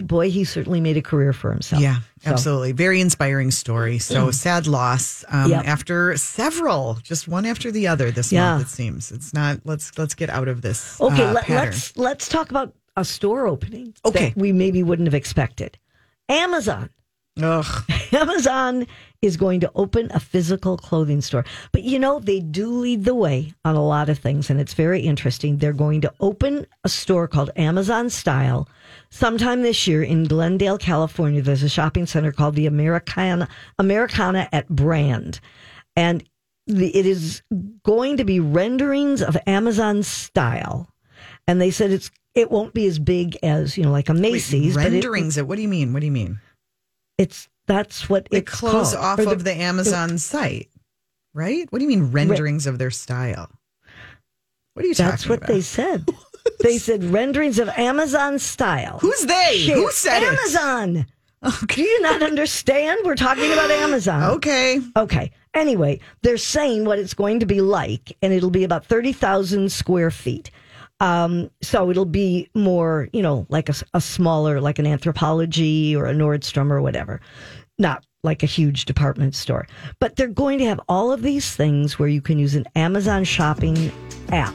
boy, 0.00 0.30
he 0.30 0.44
certainly 0.44 0.80
made 0.80 0.96
a 0.96 1.02
career 1.02 1.32
for 1.32 1.50
himself. 1.52 1.82
Yeah, 1.82 1.96
So, 2.22 2.30
absolutely. 2.30 2.72
Very 2.72 3.00
inspiring 3.00 3.50
story. 3.50 3.98
So 3.98 4.30
sad 4.30 4.66
loss. 4.66 5.24
Um, 5.28 5.50
Yep. 5.50 5.66
After 5.66 6.16
several, 6.16 6.98
just 7.02 7.28
one 7.28 7.44
after 7.46 7.70
the 7.70 7.88
other 7.88 8.10
this 8.10 8.32
Yeah. 8.32 8.54
month. 8.54 8.68
It 8.68 8.70
seems 8.70 9.12
it's 9.12 9.34
not. 9.34 9.60
Let's 9.64 9.96
let's 9.98 10.14
get 10.14 10.30
out 10.30 10.48
of 10.48 10.62
this. 10.62 11.00
Okay, 11.00 11.24
uh, 11.24 11.32
let, 11.32 11.48
let's 11.48 11.96
let's 11.96 12.28
talk 12.28 12.50
about 12.50 12.74
a 12.96 13.04
store 13.04 13.46
opening. 13.46 13.94
Okay. 14.04 14.30
that 14.30 14.36
we 14.36 14.52
maybe 14.52 14.82
wouldn't 14.82 15.06
have 15.06 15.14
expected. 15.14 15.78
Amazon. 16.28 16.90
Ugh. 17.42 17.84
Amazon 18.12 18.86
is 19.22 19.36
going 19.36 19.60
to 19.60 19.70
open 19.76 20.10
a 20.12 20.20
physical 20.20 20.76
clothing 20.76 21.20
store. 21.20 21.44
But 21.70 21.84
you 21.84 21.98
know, 21.98 22.18
they 22.18 22.40
do 22.40 22.68
lead 22.70 23.04
the 23.04 23.14
way 23.14 23.54
on 23.64 23.76
a 23.76 23.84
lot 23.84 24.08
of 24.08 24.18
things, 24.18 24.50
and 24.50 24.60
it's 24.60 24.74
very 24.74 25.00
interesting. 25.00 25.56
They're 25.58 25.72
going 25.72 26.00
to 26.02 26.12
open 26.20 26.66
a 26.84 26.88
store 26.88 27.28
called 27.28 27.50
Amazon 27.56 28.10
Style 28.10 28.68
sometime 29.10 29.62
this 29.62 29.86
year 29.86 30.02
in 30.02 30.24
Glendale, 30.24 30.76
California. 30.76 31.40
There's 31.40 31.62
a 31.62 31.68
shopping 31.68 32.04
center 32.06 32.32
called 32.32 32.56
the 32.56 32.66
Americana, 32.66 33.48
Americana 33.78 34.48
at 34.52 34.68
Brand. 34.68 35.38
And 35.94 36.24
the, 36.66 36.94
it 36.96 37.06
is 37.06 37.42
going 37.84 38.16
to 38.16 38.24
be 38.24 38.40
renderings 38.40 39.22
of 39.22 39.36
Amazon 39.46 40.02
style. 40.02 40.88
And 41.46 41.60
they 41.60 41.70
said 41.70 41.90
it's 41.92 42.10
it 42.34 42.50
won't 42.50 42.72
be 42.72 42.86
as 42.86 42.98
big 42.98 43.36
as, 43.42 43.76
you 43.76 43.84
know, 43.84 43.90
like 43.92 44.08
a 44.08 44.14
Macy's, 44.14 44.74
but 44.74 44.86
it- 44.86 44.90
renderings. 44.92 45.36
It, 45.36 45.46
What 45.46 45.56
do 45.56 45.62
you 45.62 45.68
mean? 45.68 45.92
What 45.92 46.00
do 46.00 46.06
you 46.06 46.12
mean? 46.12 46.40
it's 47.18 47.46
that's 47.66 48.08
what 48.08 48.28
it 48.30 48.38
it's 48.38 48.52
close 48.52 48.94
called. 48.94 49.04
off 49.04 49.16
the- 49.18 49.30
of 49.30 49.44
the 49.44 49.54
Amazon 49.54 50.18
site, 50.18 50.68
right? 51.34 51.66
What 51.70 51.78
do 51.78 51.84
you 51.84 51.88
mean 51.88 52.10
renderings 52.12 52.66
of 52.66 52.78
their 52.78 52.90
style? 52.90 53.50
What 54.74 54.84
are 54.84 54.88
you 54.88 54.94
That's 54.94 55.28
what 55.28 55.38
about? 55.38 55.48
they 55.48 55.60
said. 55.60 56.08
they 56.60 56.78
said 56.78 57.04
renderings 57.04 57.58
of 57.58 57.68
Amazon 57.70 58.38
style. 58.38 58.98
Who's 59.00 59.26
they? 59.26 59.58
Share- 59.66 59.76
Who 59.76 59.90
said 59.92 60.22
it? 60.22 60.28
Amazon. 60.28 61.06
Do 61.66 61.82
you 61.82 62.00
not 62.02 62.22
understand? 62.22 63.00
We're 63.04 63.16
talking 63.16 63.52
about 63.52 63.70
Amazon. 63.70 64.22
Okay. 64.34 64.80
Okay. 64.96 65.32
Anyway, 65.54 65.98
they're 66.22 66.36
saying 66.38 66.84
what 66.84 66.98
it's 67.00 67.14
going 67.14 67.40
to 67.40 67.46
be 67.46 67.60
like, 67.60 68.16
and 68.22 68.32
it'll 68.32 68.48
be 68.50 68.64
about 68.64 68.86
30,000 68.86 69.70
square 69.70 70.10
feet. 70.12 70.50
Um, 71.02 71.50
so 71.62 71.90
it'll 71.90 72.04
be 72.04 72.48
more, 72.54 73.08
you 73.12 73.22
know, 73.22 73.44
like 73.48 73.68
a, 73.68 73.74
a 73.92 74.00
smaller, 74.00 74.60
like 74.60 74.78
an 74.78 74.84
Anthropologie 74.86 75.96
or 75.96 76.06
a 76.06 76.14
Nordstrom 76.14 76.70
or 76.70 76.80
whatever, 76.80 77.20
not 77.78 78.06
like 78.22 78.44
a 78.44 78.46
huge 78.46 78.84
department 78.84 79.34
store. 79.34 79.66
But 79.98 80.14
they're 80.14 80.28
going 80.28 80.58
to 80.60 80.64
have 80.66 80.80
all 80.88 81.10
of 81.12 81.22
these 81.22 81.50
things 81.56 81.98
where 81.98 82.08
you 82.08 82.20
can 82.22 82.38
use 82.38 82.54
an 82.54 82.66
Amazon 82.76 83.24
shopping 83.24 83.90
app 84.30 84.54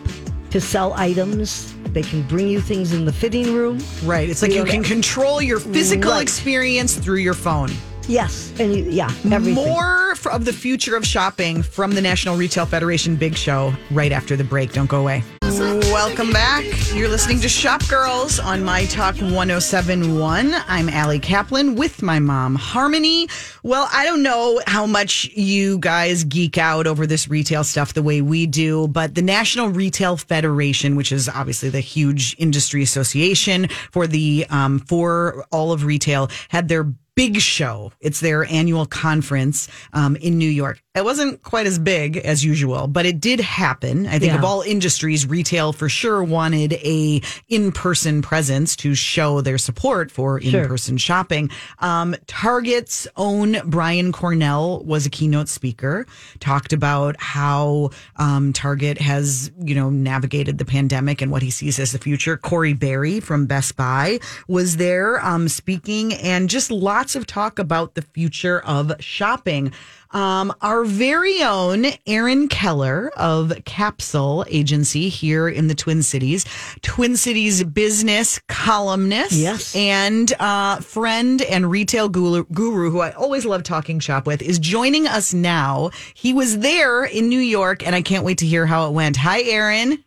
to 0.52 0.62
sell 0.62 0.94
items. 0.94 1.74
They 1.88 2.02
can 2.04 2.22
bring 2.24 2.48
you 2.48 2.62
things 2.62 2.94
in 2.94 3.04
the 3.04 3.12
fitting 3.12 3.54
room. 3.54 3.80
Right. 4.06 4.30
It's 4.30 4.42
like 4.42 4.52
you 4.54 4.64
Yeah. 4.66 4.72
can 4.72 4.84
control 4.84 5.42
your 5.42 5.60
physical 5.60 6.12
Right. 6.12 6.22
experience 6.22 6.96
through 6.96 7.18
your 7.18 7.34
phone. 7.34 7.72
Yes. 8.08 8.54
And 8.60 8.74
you, 8.74 8.84
yeah, 8.84 9.12
everything. 9.32 9.56
More 9.56 10.16
of 10.32 10.46
the 10.46 10.54
future 10.54 10.96
of 10.96 11.06
shopping 11.06 11.62
from 11.62 11.92
the 11.92 12.02
National 12.02 12.36
Retail 12.38 12.66
Federation 12.66 13.16
Big 13.16 13.36
Show 13.36 13.74
right 13.92 14.12
after 14.12 14.36
the 14.36 14.44
break. 14.44 14.74
Don't 14.74 14.90
go 14.90 15.02
away. 15.02 15.24
welcome 15.42 16.32
back. 16.32 16.64
You're 16.94 17.10
listening 17.10 17.40
to 17.42 17.50
Shop 17.50 17.86
Girls 17.88 18.40
on 18.40 18.64
My 18.64 18.86
Talk 18.86 19.16
1071. 19.16 20.54
I'm 20.68 20.90
Allie 20.90 21.20
Kaplan 21.20 21.76
with 21.76 22.02
my 22.02 22.20
mom, 22.20 22.56
Harmony. 22.56 23.28
Well, 23.64 23.90
I 23.92 24.06
don't 24.06 24.24
know 24.24 24.62
how 24.68 24.86
much 24.86 25.26
you 25.36 25.80
guys 25.80 26.24
geek 26.24 26.58
out 26.58 26.88
over 26.88 27.06
this 27.06 27.28
retail 27.28 27.64
stuff 27.64 27.94
the 27.94 28.04
way 28.04 28.22
we 28.22 28.46
do, 28.46 28.88
but 28.88 29.16
the 29.16 29.22
National 29.22 29.70
Retail 29.70 30.18
Federation, 30.18 30.96
which 30.96 31.12
is 31.12 31.28
obviously 31.28 31.70
the 31.70 31.82
huge 31.82 32.36
industry 32.38 32.84
association 32.84 33.68
for 33.92 34.08
the 34.08 34.46
um, 34.50 34.80
for 34.80 35.46
all 35.52 35.72
of 35.72 35.84
retail, 35.84 36.30
had 36.50 36.68
their 36.68 36.94
big 37.18 37.42
show. 37.42 37.92
It's 38.00 38.20
their 38.22 38.46
annual 38.46 38.86
conference 38.86 39.68
um, 39.92 40.16
in 40.18 40.38
New 40.38 40.50
York. 40.50 40.82
It 40.96 41.04
wasn't 41.04 41.44
quite 41.44 41.66
as 41.68 41.78
big 41.78 42.18
as 42.18 42.44
usual, 42.46 42.88
but 42.88 43.06
it 43.06 43.20
did 43.20 43.40
happen. 43.40 44.08
I 44.08 44.18
think 44.20 44.32
Yeah. 44.32 44.38
of 44.38 44.44
all 44.44 44.62
industries, 44.62 45.26
retail 45.28 45.74
for 45.74 45.90
sure 45.90 46.24
wanted 46.24 46.74
a 46.74 47.22
in-person 47.50 48.22
presence 48.22 48.76
to 48.78 48.96
show 48.96 49.42
their 49.42 49.58
support 49.58 50.12
for 50.12 50.40
in-person 50.40 50.98
shopping. 50.98 51.50
Um, 51.80 52.16
Target's 52.28 53.08
own 53.16 53.58
Brian 53.66 54.12
Cornell 54.12 54.84
was 54.86 55.06
a 55.06 55.10
keynote 55.10 55.50
speaker. 55.50 56.06
Talked 56.40 56.72
about 56.74 57.16
how 57.20 57.92
um, 58.18 58.54
Target 58.54 59.00
has, 59.00 59.52
you 59.60 59.76
know, 59.76 59.90
navigated 59.90 60.58
the 60.58 60.66
pandemic 60.66 61.22
and 61.22 61.32
what 61.32 61.42
he 61.42 61.52
sees 61.52 61.80
as 61.80 61.92
the 61.92 62.00
future. 62.00 62.38
Corie 62.38 62.74
Barry 62.74 63.20
from 63.20 63.46
Best 63.48 63.76
Buy 63.76 64.20
was 64.48 64.78
there 64.78 65.24
um, 65.26 65.48
speaking, 65.48 66.14
and 66.16 66.50
just 66.50 66.72
lots 67.08 67.16
of 67.16 67.26
talk 67.26 67.58
about 67.58 67.96
the 67.96 68.02
future 68.02 68.60
of 68.66 68.92
shopping. 69.00 69.72
Um, 70.12 70.54
our 70.62 70.84
very 70.84 71.42
own 71.42 71.86
Aaron 72.06 72.50
Keller 72.50 73.12
of 73.16 73.54
Capsule 73.64 74.44
Agency 74.50 75.08
here 75.08 75.48
in 75.48 75.68
the 75.70 75.74
Twin 75.76 76.04
Cities, 76.04 76.44
Twin 76.82 77.16
Cities 77.16 77.64
business 77.64 78.42
columnist, 78.50 79.32
Yes. 79.32 79.74
and 79.74 80.34
uh, 80.42 80.82
friend 80.82 81.42
and 81.44 81.72
retail 81.72 82.10
guru, 82.10 82.44
guru, 82.52 82.92
who 82.92 83.00
I 83.00 83.12
always 83.12 83.46
love 83.46 83.64
talking 83.64 84.02
shop 84.02 84.28
with, 84.28 84.42
is 84.42 84.60
joining 84.60 85.08
us 85.08 85.34
now. 85.34 85.92
He 86.14 86.34
was 86.34 86.60
there 86.60 87.06
in 87.06 87.30
New 87.30 87.40
York, 87.40 87.88
and 87.88 87.96
I 87.96 88.02
can't 88.02 88.26
wait 88.26 88.40
to 88.40 88.46
hear 88.46 88.66
how 88.66 88.88
it 88.90 88.92
went. 88.92 89.16
Hi, 89.16 89.44
Aaron. 89.44 90.04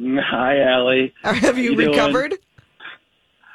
Hi, 0.00 0.60
Allie. 0.60 1.12
Have 1.24 1.58
you, 1.58 1.70
you 1.72 1.76
doing? 1.92 2.32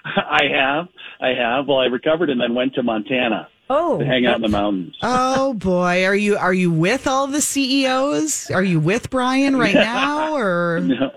Recovered? 0.05 0.27
I 0.29 0.43
have. 0.55 0.87
I 1.19 1.29
have. 1.29 1.67
Well, 1.67 1.79
I 1.79 1.85
recovered 1.85 2.29
and 2.29 2.39
then 2.41 2.53
went 2.55 2.73
to 2.75 2.83
Montana 2.83 3.47
Oh, 3.69 3.99
to 3.99 4.05
hang 4.05 4.25
out 4.25 4.35
in 4.35 4.41
the 4.41 4.49
mountains. 4.49 4.95
Oh 5.01 5.53
boy, 5.57 6.03
are 6.05 6.15
you 6.15 6.35
are 6.37 6.53
you 6.53 6.71
with 6.71 7.07
all 7.07 7.27
the 7.27 7.41
CEOs? 7.41 8.51
Are 8.51 8.63
you 8.63 8.79
with 8.79 9.09
Brian 9.09 9.55
right 9.55 9.73
now, 9.75 10.35
or 10.35 10.79
No, 10.83 11.11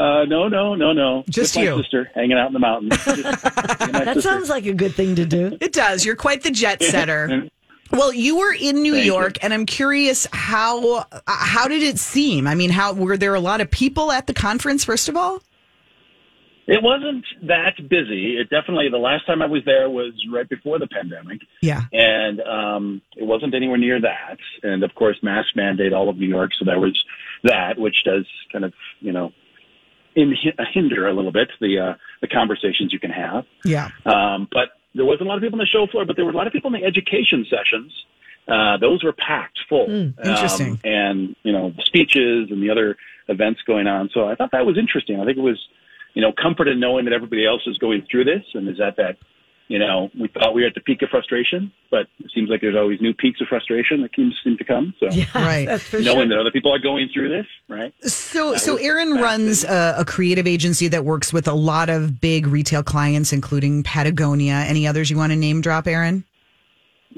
uh, 0.00 0.24
no, 0.24 0.48
no, 0.48 0.74
no, 0.74 0.92
no. 0.92 1.24
Just 1.28 1.54
With 1.56 1.64
you. 1.64 1.70
my 1.76 1.82
sister 1.82 2.10
hanging 2.14 2.38
out 2.38 2.46
in 2.46 2.52
the 2.54 2.58
mountains. 2.60 2.96
Just 3.04 3.18
me 3.18 3.24
and 3.80 3.92
my 3.92 4.04
that 4.04 4.14
sister. 4.14 4.20
sounds 4.22 4.48
like 4.48 4.64
a 4.64 4.72
good 4.72 4.94
thing 4.94 5.16
to 5.16 5.26
do. 5.26 5.58
it 5.60 5.72
does? 5.72 6.06
You're 6.06 6.16
quite 6.16 6.42
the 6.44 6.50
jet 6.50 6.82
setter. 6.82 7.48
Well, 7.90 8.10
you 8.14 8.38
were 8.38 8.54
in 8.54 8.80
New 8.80 8.94
Thank 8.94 9.04
you. 9.04 9.12
York, 9.12 9.36
and 9.42 9.52
I'm 9.52 9.66
curious 9.66 10.26
how 10.32 11.00
uh, 11.00 11.04
how 11.26 11.68
did 11.68 11.82
it 11.82 11.98
seem? 11.98 12.46
I 12.46 12.54
mean, 12.54 12.70
how 12.70 12.94
were 12.94 13.18
there 13.18 13.34
a 13.34 13.40
lot 13.40 13.60
of 13.60 13.70
people 13.70 14.10
at 14.12 14.26
the 14.26 14.32
conference? 14.32 14.82
First 14.82 15.10
of 15.10 15.16
all, 15.16 15.42
It 16.66 16.82
wasn't 16.82 17.24
that 17.48 17.76
busy. 17.88 18.36
It 18.38 18.48
definitely. 18.50 18.88
The 18.88 18.98
last 18.98 19.26
time 19.26 19.42
I 19.42 19.46
was 19.46 19.62
there 19.66 19.90
was 19.90 20.12
right 20.32 20.48
before 20.48 20.78
the 20.78 20.86
pandemic, 20.86 21.40
yeah, 21.60 21.82
and 21.92 22.40
um, 22.40 23.02
it 23.16 23.24
wasn't 23.24 23.54
anywhere 23.54 23.78
near 23.78 24.00
that. 24.00 24.38
And 24.62 24.84
of 24.84 24.94
course, 24.94 25.16
mask 25.22 25.56
mandate 25.56 25.92
all 25.92 26.08
of 26.08 26.16
New 26.18 26.28
York, 26.28 26.52
so 26.58 26.64
there 26.64 26.78
was 26.78 26.96
that, 27.42 27.78
which 27.78 28.04
does 28.04 28.26
kind 28.52 28.64
of 28.64 28.72
you 29.00 29.12
know 29.12 29.32
in, 30.14 30.34
hinder 30.72 31.08
a 31.08 31.12
little 31.12 31.32
bit 31.32 31.48
the 31.60 31.78
uh, 31.78 31.94
the 32.20 32.28
conversations 32.28 32.92
you 32.92 33.00
can 33.00 33.10
have. 33.10 33.44
yeah, 33.64 33.90
Um, 34.06 34.48
but 34.52 34.70
there 34.94 35.04
wasn't 35.04 35.22
a 35.22 35.28
lot 35.28 35.36
of 35.36 35.42
people 35.42 35.58
on 35.58 35.64
the 35.64 35.66
show 35.66 35.86
floor, 35.90 36.04
but 36.04 36.16
there 36.16 36.24
were 36.24 36.32
a 36.32 36.36
lot 36.36 36.46
of 36.46 36.52
people 36.52 36.72
in 36.74 36.80
the 36.80 36.86
education 36.86 37.46
sessions. 37.48 37.92
Uh, 38.48 38.76
those 38.76 39.02
were 39.02 39.12
packed 39.12 39.58
full. 39.68 39.88
interesting. 40.24 40.72
Um, 40.72 40.80
and, 40.84 41.36
you 41.44 41.52
know, 41.52 41.72
speeches 41.80 42.50
and 42.50 42.62
the 42.62 42.70
other 42.70 42.96
events 43.28 43.60
going 43.66 43.86
on. 43.86 44.10
So 44.12 44.28
I 44.28 44.34
thought 44.34 44.50
that 44.52 44.66
was 44.66 44.76
interesting. 44.76 45.20
I 45.20 45.24
think 45.24 45.38
it 45.38 45.42
was, 45.42 45.60
you 46.14 46.22
know, 46.22 46.32
comfort 46.32 46.68
in 46.68 46.80
knowing 46.80 47.04
that 47.04 47.12
everybody 47.12 47.46
else 47.46 47.62
is 47.66 47.78
going 47.78 48.06
through 48.10 48.24
this 48.24 48.42
and 48.54 48.68
is 48.68 48.80
at 48.80 48.96
that, 48.96 49.16
you 49.68 49.78
know, 49.78 50.10
we 50.20 50.28
thought 50.28 50.54
we 50.54 50.62
were 50.62 50.68
at 50.68 50.74
the 50.74 50.80
peak 50.80 51.00
of 51.00 51.08
frustration, 51.08 51.72
but 51.90 52.06
it 52.18 52.30
seems 52.34 52.50
like 52.50 52.60
there's 52.60 52.76
always 52.76 53.00
new 53.00 53.14
peaks 53.14 53.40
of 53.40 53.46
frustration 53.48 54.02
that 54.02 54.10
seem, 54.14 54.30
seem 54.44 54.58
to 54.58 54.64
come. 54.64 54.92
So 55.00 55.06
Right. 55.34 55.66
That's 55.66 55.90
knowing 55.92 56.04
sure. 56.04 56.28
that 56.28 56.38
other 56.38 56.50
people 56.50 56.74
are 56.74 56.78
going 56.78 57.08
through 57.12 57.30
this, 57.30 57.46
right? 57.68 57.94
So, 58.02 58.56
so 58.56 58.76
Aaron 58.76 59.14
runs 59.14 59.64
a, 59.64 59.94
a 59.98 60.04
creative 60.04 60.46
agency 60.46 60.88
that 60.88 61.04
works 61.04 61.32
with 61.32 61.48
a 61.48 61.54
lot 61.54 61.88
of 61.88 62.20
big 62.20 62.46
retail 62.46 62.82
clients, 62.82 63.32
including 63.32 63.82
Patagonia. 63.82 64.64
Any 64.66 64.86
others 64.86 65.10
you 65.10 65.16
want 65.16 65.32
to 65.32 65.36
name 65.36 65.62
drop, 65.62 65.86
Aaron? 65.86 66.24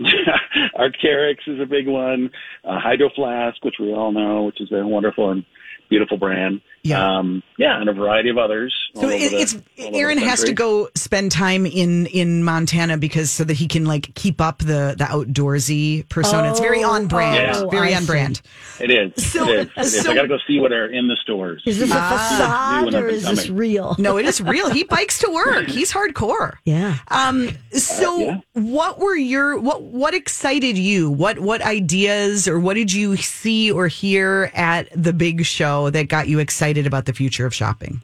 Arc'teryx 0.78 1.37
is 1.46 1.61
a 1.61 1.66
big 1.66 1.88
one. 1.88 2.30
Uh, 2.64 2.78
Hydro 2.78 3.11
Flask, 3.14 3.64
which 3.64 3.76
we 3.80 3.92
all 3.92 4.12
know, 4.12 4.44
which 4.44 4.61
is 4.61 4.70
a 4.72 4.87
wonderful 4.87 5.30
and 5.30 5.44
beautiful 5.88 6.18
brand. 6.18 6.61
Yeah. 6.85 7.18
Um, 7.18 7.42
yeah, 7.57 7.81
and 7.81 7.88
a 7.88 7.92
variety 7.94 8.29
of 8.29 8.37
others. 8.38 8.75
all 8.94 9.03
So 9.03 9.09
over 9.09 9.16
it, 9.16 9.31
the- 9.31 9.37
it's 9.40 9.55
all 9.55 9.87
over 9.87 9.97
Aaron 9.97 10.18
the 10.18 10.27
has 10.27 10.44
to 10.44 10.53
go 10.53 10.88
spend 10.94 11.33
time 11.33 11.64
in 11.66 12.07
in 12.07 12.44
Montana 12.44 12.99
because 12.99 13.31
so 13.31 13.42
that 13.44 13.55
he 13.55 13.66
can 13.68 13.85
like 13.87 14.14
keep 14.14 14.40
up 14.40 14.59
the 14.59 14.94
the 14.99 15.05
outdoorsy 15.05 16.07
persona. 16.09 16.51
it's 16.51 16.61
very 16.61 16.85
Oh, 16.85 16.90
on 16.90 17.07
brand. 17.07 17.57
oh, 17.57 17.68
very 17.70 17.94
I 17.94 17.97
on 17.97 18.03
see. 18.03 18.07
brand. 18.07 18.42
It 18.81 18.90
is. 18.90 19.25
So- 19.25 19.49
it 19.49 19.61
is. 19.61 19.66
It 19.77 19.81
is. 19.81 20.03
so- 20.03 20.11
I 20.11 20.14
got 20.14 20.23
to 20.23 20.29
go 20.29 20.38
see 20.47 20.61
what 20.61 20.73
are 20.73 20.87
in 20.87 21.09
the 21.09 21.16
stores. 21.23 21.62
Is 21.66 21.79
this 21.79 21.90
a 21.90 21.94
New 21.94 22.01
facade 22.01 22.94
or 22.94 23.09
is 23.09 23.25
this 23.25 23.49
real? 23.49 23.97
No, 23.99 24.18
it 24.18 24.27
is 24.27 24.40
real. 24.42 24.68
He 24.70 24.85
bikes 24.85 25.18
to 25.20 25.31
work. 25.31 25.66
He's 25.66 25.90
hardcore. 25.92 26.55
Yeah. 26.64 26.99
Um. 27.09 27.49
So, 27.73 28.18
yeah. 28.18 28.40
what 28.53 28.99
were 28.99 29.16
your 29.16 29.59
what 29.59 29.83
what 29.83 30.12
excited 30.14 30.77
you? 30.77 31.11
What 31.11 31.38
what 31.38 31.62
ideas 31.62 32.47
or 32.47 32.61
what 32.61 32.75
did 32.75 32.92
you 32.92 33.16
see 33.16 33.70
or 33.73 33.88
hear 33.88 34.51
at 34.55 34.88
the 34.94 35.12
big 35.14 35.44
show 35.47 35.88
that 35.90 36.09
got 36.09 36.29
you 36.29 36.40
excited 36.40 36.73
about 36.87 37.06
the 37.06 37.12
future 37.12 37.46
of 37.46 37.54
shopping? 37.54 38.02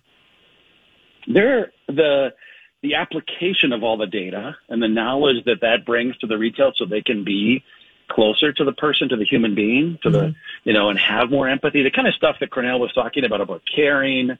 There, 1.27 1.73
the 1.87 2.33
the 2.83 2.95
application 2.95 3.73
of 3.73 3.83
all 3.83 3.99
the 3.99 4.07
data 4.07 4.57
and 4.71 4.83
the 4.83 4.89
knowledge 4.89 5.45
that 5.45 5.61
that 5.61 5.85
brings 5.85 6.17
to 6.19 6.27
the 6.27 6.39
retail, 6.39 6.73
so 6.77 6.87
they 6.87 7.03
can 7.03 7.25
be 7.25 7.63
closer 8.09 8.53
to 8.53 8.65
the 8.65 8.73
person, 8.73 9.09
to 9.09 9.17
the 9.17 9.25
human 9.25 9.55
being, 9.55 9.99
to 10.03 10.11
the 10.11 10.35
you 10.65 10.73
know, 10.73 10.89
and 10.89 10.99
have 10.99 11.31
more 11.31 11.49
empathy. 11.49 11.83
The 11.83 11.91
kind 11.91 12.09
of 12.09 12.15
stuff 12.15 12.37
that 12.41 12.51
Cornell 12.51 12.81
was 12.81 12.93
talking 12.93 13.25
about 13.25 13.41
about 13.41 13.63
caring, 13.75 14.37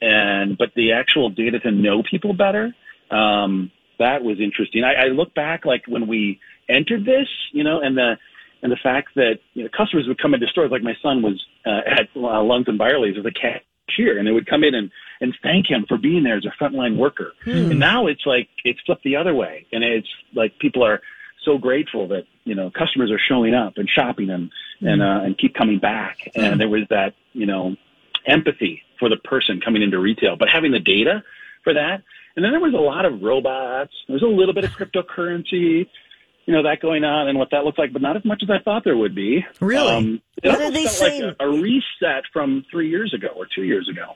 and 0.00 0.58
but 0.58 0.72
the 0.74 0.92
actual 0.92 1.30
data 1.30 1.60
to 1.60 1.70
know 1.70 2.02
people 2.02 2.34
better. 2.34 2.74
Um, 3.10 3.70
that 3.98 4.22
was 4.24 4.40
interesting. 4.40 4.82
I, 4.82 4.94
I 4.94 5.04
look 5.06 5.34
back 5.34 5.64
like 5.64 5.84
when 5.86 6.08
we 6.08 6.40
entered 6.68 7.04
this, 7.04 7.28
you 7.52 7.64
know, 7.64 7.80
and 7.80 7.96
the 7.96 8.16
and 8.62 8.72
the 8.72 8.76
fact 8.76 9.10
that 9.14 9.38
you 9.52 9.62
know 9.62 9.70
customers 9.76 10.06
would 10.08 10.20
come 10.20 10.34
into 10.34 10.46
stores 10.48 10.70
like 10.70 10.82
my 10.82 10.96
son 11.02 11.22
was 11.22 11.44
uh, 11.66 11.80
at 11.86 12.08
uh, 12.16 12.42
Lunds 12.42 12.68
and 12.68 12.78
Byerly's 12.78 13.16
as 13.18 13.24
a 13.24 13.30
cashier, 13.88 14.18
and 14.18 14.26
they 14.26 14.32
would 14.32 14.46
come 14.46 14.64
in 14.64 14.74
and 14.74 14.90
and 15.20 15.34
thank 15.42 15.70
him 15.70 15.84
for 15.88 15.96
being 15.96 16.24
there 16.24 16.36
as 16.36 16.44
a 16.44 16.62
frontline 16.62 16.96
worker. 16.96 17.32
Hmm. 17.44 17.70
And 17.70 17.78
now 17.78 18.06
it's 18.06 18.26
like 18.26 18.48
it's 18.64 18.80
flipped 18.86 19.04
the 19.04 19.16
other 19.16 19.34
way, 19.34 19.66
and 19.72 19.84
it's 19.84 20.08
like 20.34 20.58
people 20.58 20.84
are 20.84 21.00
so 21.44 21.58
grateful 21.58 22.08
that 22.08 22.24
you 22.44 22.54
know 22.54 22.70
customers 22.70 23.10
are 23.10 23.20
showing 23.28 23.54
up 23.54 23.74
and 23.76 23.88
shopping 23.88 24.30
and 24.30 24.50
hmm. 24.80 24.86
and 24.86 25.02
uh, 25.02 25.20
and 25.22 25.38
keep 25.38 25.54
coming 25.54 25.78
back. 25.78 26.28
Hmm. 26.34 26.40
And 26.40 26.60
there 26.60 26.68
was 26.68 26.82
that 26.90 27.14
you 27.32 27.46
know 27.46 27.76
empathy 28.26 28.82
for 28.98 29.08
the 29.08 29.16
person 29.16 29.60
coming 29.60 29.82
into 29.82 29.98
retail, 29.98 30.36
but 30.36 30.48
having 30.48 30.72
the 30.72 30.80
data 30.80 31.22
for 31.62 31.74
that. 31.74 32.02
And 32.36 32.44
then 32.44 32.50
there 32.50 32.60
was 32.60 32.74
a 32.74 32.78
lot 32.78 33.04
of 33.04 33.22
robots. 33.22 33.92
There 34.08 34.14
was 34.14 34.22
a 34.22 34.26
little 34.26 34.54
bit 34.54 34.64
of 34.64 34.70
cryptocurrency, 34.70 35.86
you 36.46 36.52
know, 36.54 36.62
that 36.62 36.80
going 36.80 37.04
on 37.04 37.28
and 37.28 37.38
what 37.38 37.50
that 37.50 37.64
looked 37.64 37.78
like, 37.78 37.92
but 37.92 38.02
not 38.02 38.16
as 38.16 38.24
much 38.24 38.42
as 38.42 38.50
I 38.50 38.58
thought 38.62 38.84
there 38.84 38.96
would 38.96 39.14
be. 39.14 39.44
Really? 39.60 39.94
Um, 39.94 40.22
What 40.42 40.60
are 40.60 40.70
they 40.70 40.86
saying? 40.86 41.22
Like 41.22 41.36
a, 41.40 41.48
a 41.48 41.50
reset 41.50 42.24
from 42.32 42.64
three 42.70 42.90
years 42.90 43.14
ago 43.14 43.28
or 43.34 43.46
two 43.52 43.62
years 43.62 43.88
ago. 43.88 44.14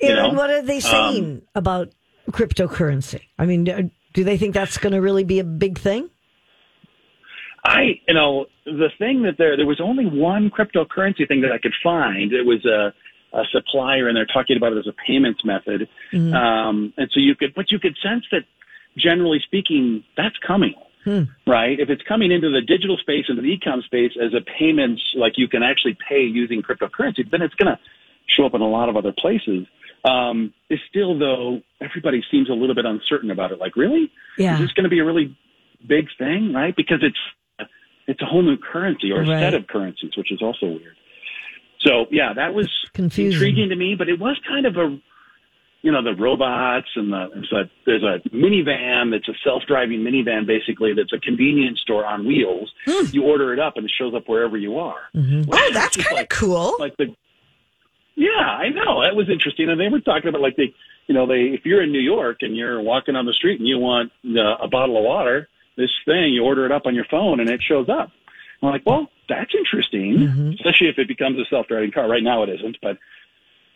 you 0.00 0.14
know? 0.14 0.30
what 0.30 0.50
are 0.50 0.62
they 0.62 0.80
saying 0.80 1.42
about 1.54 1.90
cryptocurrency? 2.30 3.22
I 3.38 3.46
mean, 3.46 3.68
uh, 3.68 3.82
do 4.12 4.24
they 4.24 4.36
think 4.36 4.54
that's 4.54 4.78
going 4.78 4.92
to 4.92 5.00
really 5.00 5.24
be 5.24 5.38
a 5.38 5.44
big 5.44 5.78
thing? 5.78 6.10
I, 7.64 8.00
you 8.08 8.14
know, 8.14 8.46
the 8.64 8.88
thing 8.98 9.22
that 9.22 9.36
there, 9.38 9.56
there 9.56 9.66
was 9.66 9.80
only 9.80 10.06
one 10.06 10.50
cryptocurrency 10.50 11.28
thing 11.28 11.42
that 11.42 11.52
I 11.52 11.58
could 11.58 11.74
find. 11.82 12.32
It 12.32 12.44
was 12.46 12.64
a, 12.64 12.92
a 13.36 13.44
supplier, 13.52 14.08
and 14.08 14.16
they're 14.16 14.26
talking 14.26 14.56
about 14.56 14.72
it 14.72 14.78
as 14.78 14.86
a 14.86 14.94
payments 15.06 15.44
method. 15.44 15.88
Um, 16.34 16.92
and 16.96 17.10
so 17.12 17.20
you 17.20 17.34
could, 17.34 17.54
but 17.54 17.70
you 17.70 17.78
could 17.78 17.96
sense 18.02 18.24
that, 18.32 18.44
generally 18.96 19.40
speaking, 19.44 20.04
that's 20.16 20.36
coming, 20.38 20.74
right? 21.46 21.78
If 21.78 21.88
it's 21.90 22.02
coming 22.02 22.30
into 22.32 22.50
the 22.50 22.60
digital 22.60 22.96
space, 22.98 23.26
into 23.28 23.42
the 23.42 23.48
e-com 23.48 23.82
space 23.82 24.12
as 24.20 24.32
a 24.34 24.40
payments, 24.58 25.02
like 25.16 25.34
you 25.36 25.48
can 25.48 25.62
actually 25.62 25.96
pay 26.08 26.22
using 26.22 26.62
cryptocurrency, 26.62 27.28
then 27.30 27.42
it's 27.42 27.54
going 27.54 27.74
to 27.74 27.78
show 28.26 28.46
up 28.46 28.54
in 28.54 28.60
a 28.60 28.68
lot 28.68 28.88
of 28.88 28.96
other 28.96 29.12
places. 29.12 29.66
Um, 30.04 30.54
it's 30.68 30.82
still, 30.88 31.18
though, 31.18 31.60
everybody 31.80 32.22
seems 32.30 32.48
a 32.48 32.52
little 32.54 32.74
bit 32.74 32.86
uncertain 32.86 33.30
about 33.30 33.52
it. 33.52 33.58
Like, 33.58 33.76
really? 33.76 34.10
Yeah. 34.38 34.54
Is 34.54 34.60
this 34.60 34.72
going 34.72 34.84
to 34.84 34.90
be 34.90 35.00
a 35.00 35.04
really 35.04 35.36
big 35.86 36.06
thing, 36.18 36.52
right? 36.52 36.74
Because 36.74 37.00
it's 37.02 37.18
it's 38.06 38.20
a 38.22 38.24
whole 38.24 38.42
new 38.42 38.56
currency 38.56 39.12
or 39.12 39.22
a 39.22 39.26
Right. 39.28 39.40
set 39.40 39.54
of 39.54 39.66
currencies, 39.68 40.10
which 40.16 40.32
is 40.32 40.42
also 40.42 40.66
weird. 40.66 40.96
So 41.80 42.06
yeah, 42.10 42.32
that 42.34 42.54
was 42.54 42.68
Confusing. 42.92 43.32
intriguing 43.32 43.68
to 43.68 43.76
me, 43.76 43.94
but 43.96 44.08
it 44.08 44.18
was 44.18 44.36
kind 44.48 44.66
of 44.66 44.76
a, 44.76 44.98
you 45.82 45.90
know, 45.92 46.02
the 46.02 46.14
robots 46.14 46.88
and 46.96 47.12
the 47.12 47.28
there's 47.34 47.52
a 47.52 47.70
there's 47.86 48.02
a 48.02 48.28
minivan 48.28 49.10
that's 49.10 49.28
a 49.28 49.34
self-driving 49.42 50.00
minivan 50.00 50.46
basically 50.46 50.92
that's 50.94 51.12
a 51.12 51.18
convenience 51.18 51.80
store 51.80 52.04
on 52.04 52.26
wheels. 52.26 52.72
You 53.12 53.24
order 53.24 53.52
it 53.54 53.58
up 53.58 53.76
and 53.76 53.84
it 53.86 53.92
shows 53.96 54.14
up 54.14 54.28
wherever 54.28 54.56
you 54.58 54.78
are. 54.78 55.00
Oh, 55.16 55.70
that's 55.72 55.96
kind 55.96 56.06
of 56.12 56.12
like- 56.18 56.28
cool. 56.30 56.76
Like 56.78 56.96
the, 56.98 57.14
yeah, 58.16 58.28
I 58.40 58.68
know 58.68 59.02
that 59.02 59.16
was 59.16 59.30
interesting, 59.30 59.70
and 59.70 59.80
they 59.80 59.88
were 59.88 60.00
talking 60.00 60.28
about 60.28 60.42
like 60.42 60.56
they, 60.56 60.74
you 61.06 61.14
know, 61.14 61.26
they 61.26 61.54
if 61.54 61.64
you're 61.64 61.82
in 61.82 61.92
New 61.92 62.00
York 62.00 62.38
and 62.42 62.54
you're 62.56 62.80
walking 62.82 63.16
on 63.16 63.24
the 63.24 63.32
street 63.32 63.58
and 63.58 63.68
you 63.68 63.78
want 63.78 64.12
uh, 64.26 64.56
a 64.56 64.68
bottle 64.68 64.98
of 64.98 65.04
water, 65.04 65.48
this 65.76 65.90
thing 66.04 66.32
you 66.32 66.44
order 66.44 66.66
it 66.66 66.72
up 66.72 66.82
on 66.86 66.94
your 66.94 67.06
phone 67.10 67.40
and 67.40 67.48
it 67.48 67.62
shows 67.62 67.88
up. 67.88 68.10
I'm 68.62 68.68
like, 68.70 68.82
well, 68.84 69.08
that's 69.28 69.54
interesting, 69.54 70.18
Mm-hmm. 70.18 70.48
especially 70.50 70.88
if 70.88 70.98
it 70.98 71.08
becomes 71.08 71.38
a 71.38 71.44
self-driving 71.48 71.92
car. 71.92 72.06
Right 72.08 72.22
now 72.22 72.42
it 72.42 72.50
isn't, 72.50 72.76
but 72.82 72.98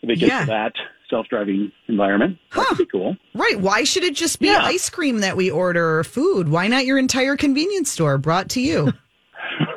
if 0.03 0.11
it 0.11 0.17
gets 0.19 0.31
Yeah. 0.31 0.41
to 0.41 0.47
that 0.47 0.73
self-driving 1.15 1.71
environment, 1.89 2.39
that 2.57 2.67
could 2.67 2.79
be 2.79 2.87
cool. 2.87 3.17
Right. 3.35 3.61
Why 3.61 3.85
should 3.85 4.03
it 4.03 4.15
just 4.17 4.41
be 4.41 4.47
Yeah. 4.49 4.63
ice 4.65 4.91
cream 4.91 5.21
that 5.21 5.37
we 5.37 5.49
order 5.51 5.99
or 5.99 6.03
food? 6.05 6.49
Why 6.49 6.67
not 6.67 6.87
your 6.87 6.99
entire 6.99 7.37
convenience 7.37 7.91
store 7.93 8.19
brought 8.19 8.49
to 8.51 8.61
you? 8.61 8.93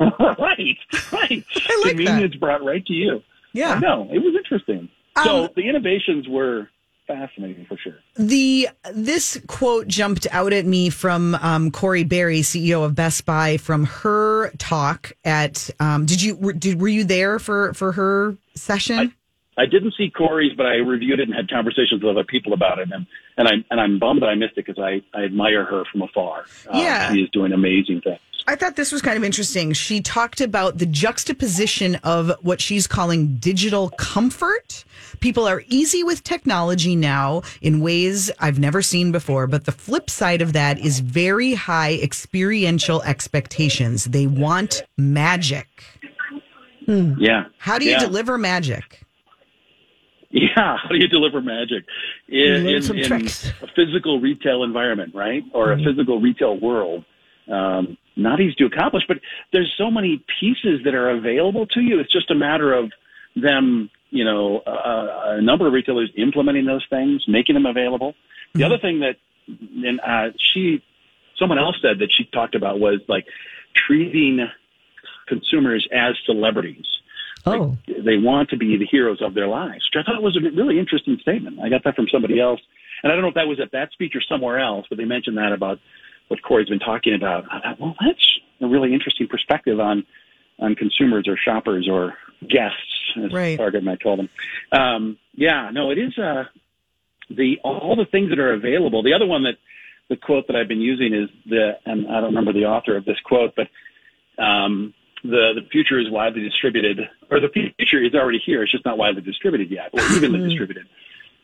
right, 0.20 0.76
right. 1.12 1.44
I 1.56 1.82
like 1.84 1.96
Convenience 1.96 2.34
brought 2.36 2.64
right 2.64 2.84
to 2.86 2.92
you. 2.92 3.22
Yeah. 3.52 3.78
Know 3.78 4.08
it 4.12 4.18
was 4.18 4.34
interesting. 4.36 4.88
so 5.24 5.44
Um, 5.44 5.48
the 5.56 5.68
innovations 5.68 6.26
were 6.28 6.68
fascinating 7.06 7.64
for 7.66 7.76
sure. 7.78 7.94
The 8.16 8.68
this 8.92 9.40
quote 9.46 9.86
jumped 9.88 10.26
out 10.30 10.52
at 10.52 10.66
me 10.66 10.90
from 10.90 11.34
um, 11.36 11.70
Corie 11.70 12.04
Barry, 12.04 12.40
CEO 12.40 12.84
of 12.84 12.94
Best 12.94 13.24
Buy, 13.26 13.56
from 13.56 13.84
her 13.84 14.50
talk 14.58 15.12
at. 15.24 15.70
Um, 15.80 16.06
did 16.06 16.22
you 16.22 16.34
were, 16.36 16.52
did 16.52 16.80
were 16.80 16.88
you 16.88 17.04
there 17.04 17.38
for 17.38 17.72
for 17.74 17.92
her 17.92 18.36
session? 18.54 19.14
I 19.58 19.66
didn't 19.66 19.94
see 19.98 20.10
Corie's, 20.10 20.54
but 20.56 20.66
I 20.66 20.76
reviewed 20.76 21.20
it 21.20 21.28
and 21.28 21.34
had 21.34 21.50
conversations 21.50 22.02
with 22.02 22.10
other 22.16 22.24
people 22.24 22.52
about 22.52 22.78
it, 22.78 22.88
and 22.92 23.06
and 23.36 23.48
I 23.48 23.52
and 23.70 23.80
I'm 23.80 23.98
bummed 23.98 24.22
that 24.22 24.28
I 24.28 24.34
missed 24.36 24.56
it 24.56 24.64
because 24.66 24.78
I 24.82 25.02
I 25.18 25.24
admire 25.24 25.64
her 25.64 25.84
from 25.90 26.02
afar. 26.02 26.44
Uh, 26.72 26.78
Yeah. 26.78 27.12
she 27.12 27.20
is 27.20 27.30
doing 27.30 27.52
amazing 27.52 28.00
things. 28.02 28.20
I 28.46 28.54
thought 28.56 28.76
this 28.76 28.92
was 28.92 29.02
kind 29.02 29.18
of 29.18 29.24
interesting. 29.24 29.74
She 29.74 30.00
talked 30.00 30.40
about 30.40 30.78
the 30.78 30.86
juxtaposition 30.86 31.96
of 31.96 32.32
what 32.40 32.62
she's 32.62 32.86
calling 32.86 33.34
digital 33.36 33.90
comfort. 33.98 34.84
People 35.20 35.46
are 35.46 35.62
easy 35.68 36.02
with 36.02 36.24
technology 36.24 36.96
now 36.96 37.42
in 37.60 37.80
ways 37.80 38.30
I've 38.40 38.58
never 38.58 38.80
seen 38.80 39.12
before, 39.12 39.46
but 39.48 39.66
the 39.66 39.72
flip 39.72 40.08
side 40.08 40.40
of 40.40 40.54
that 40.54 40.78
is 40.78 41.00
very 41.00 41.52
high 41.54 41.98
experiential 42.02 43.02
expectations. 43.02 44.04
They 44.04 44.26
want 44.26 44.82
magic. 44.96 45.66
Yeah. 46.86 47.44
How 47.58 47.78
do 47.78 47.84
you 47.84 47.90
Yeah. 47.92 47.98
deliver 47.98 48.38
magic? 48.38 49.00
Yeah, 50.30 50.76
how 50.76 50.88
do 50.90 50.96
you 50.96 51.08
deliver 51.08 51.40
magic 51.40 51.86
in, 52.28 52.66
in, 52.66 52.96
in 52.98 53.12
a 53.26 53.66
physical 53.74 54.20
retail 54.20 54.62
environment, 54.62 55.14
right, 55.14 55.42
or 55.54 55.72
a 55.72 55.78
physical 55.78 56.20
retail 56.20 56.60
world? 56.60 57.06
Um, 57.50 57.96
not 58.14 58.38
easy 58.38 58.54
to 58.56 58.66
accomplish, 58.66 59.04
but 59.08 59.20
there's 59.54 59.72
so 59.78 59.90
many 59.90 60.22
pieces 60.38 60.80
that 60.84 60.94
are 60.94 61.08
available 61.10 61.66
to 61.68 61.80
you. 61.80 61.98
It's 61.98 62.12
just 62.12 62.30
a 62.30 62.34
matter 62.34 62.74
of 62.74 62.92
them, 63.36 63.88
you 64.10 64.22
know, 64.22 64.58
uh, 64.66 65.36
a 65.38 65.40
number 65.40 65.66
of 65.66 65.72
retailers 65.72 66.10
implementing 66.14 66.66
those 66.66 66.84
things, 66.90 67.24
making 67.26 67.54
them 67.54 67.64
available. 67.64 68.14
The 68.52 68.64
other 68.64 68.78
thing 68.78 69.00
that, 69.00 69.16
and 69.46 69.98
uh, 70.00 70.36
she, 70.52 70.82
someone 71.38 71.58
else 71.58 71.76
said 71.80 72.00
that 72.00 72.10
she 72.12 72.24
talked 72.24 72.54
about 72.54 72.80
was 72.80 73.00
like 73.08 73.24
treating 73.74 74.46
consumers 75.26 75.88
as 75.90 76.16
celebrities 76.26 76.84
Oh, 77.46 77.76
they 77.86 78.16
want 78.18 78.50
to 78.50 78.56
be 78.56 78.76
the 78.76 78.86
heroes 78.86 79.20
of 79.22 79.34
their 79.34 79.48
lives, 79.48 79.88
which 79.92 80.04
I 80.04 80.10
thought 80.10 80.22
was 80.22 80.36
a 80.36 80.40
really 80.56 80.78
interesting 80.78 81.18
statement. 81.20 81.60
I 81.60 81.68
got 81.68 81.84
that 81.84 81.96
from 81.96 82.06
somebody 82.12 82.40
else, 82.40 82.60
and 83.02 83.10
I 83.10 83.14
don't 83.14 83.22
know 83.22 83.28
if 83.28 83.34
that 83.34 83.46
was 83.46 83.60
at 83.60 83.72
that 83.72 83.92
speech 83.92 84.12
or 84.14 84.22
somewhere 84.28 84.58
else, 84.58 84.86
but 84.88 84.98
they 84.98 85.04
mentioned 85.04 85.38
that 85.38 85.52
about 85.52 85.78
what 86.28 86.42
Corie's 86.42 86.68
been 86.68 86.78
talking 86.78 87.14
about. 87.14 87.44
I 87.50 87.60
thought, 87.60 87.80
well, 87.80 87.96
that's 88.00 88.38
a 88.60 88.66
really 88.66 88.92
interesting 88.92 89.28
perspective 89.28 89.80
on 89.80 90.04
on 90.60 90.74
consumers 90.74 91.26
or 91.28 91.36
shoppers 91.36 91.88
or 91.90 92.14
guests, 92.40 93.14
as 93.24 93.32
Right. 93.32 93.56
Target 93.56 93.84
might 93.84 94.02
call 94.02 94.16
them. 94.16 94.28
Um, 94.72 95.18
yeah, 95.34 95.70
no, 95.72 95.90
it 95.90 95.98
is 95.98 96.18
uh, 96.18 96.44
the 97.30 97.58
all 97.62 97.96
the 97.96 98.06
things 98.10 98.30
that 98.30 98.38
are 98.38 98.52
available. 98.52 99.02
The 99.02 99.14
other 99.14 99.26
one 99.26 99.44
that 99.44 99.54
the 100.08 100.16
quote 100.16 100.46
that 100.48 100.56
I've 100.56 100.68
been 100.68 100.80
using 100.80 101.14
is 101.14 101.28
the, 101.46 101.72
and 101.84 102.08
I 102.08 102.14
don't 102.20 102.34
remember 102.34 102.52
the 102.52 102.64
author 102.64 102.96
of 102.96 103.04
this 103.04 103.18
quote, 103.24 103.54
but 103.54 103.68
um, 104.42 104.94
the 105.22 105.52
the 105.54 105.62
future 105.70 105.98
is 105.98 106.10
widely 106.10 106.42
distributed, 106.42 107.08
or 107.30 107.40
the 107.40 107.48
future 107.48 108.02
is 108.02 108.14
already 108.14 108.38
here. 108.44 108.62
It's 108.62 108.72
just 108.72 108.84
not 108.84 108.98
widely 108.98 109.22
distributed 109.22 109.70
yet, 109.70 109.90
or 109.92 110.00
evenly 110.16 110.40
distributed. 110.48 110.86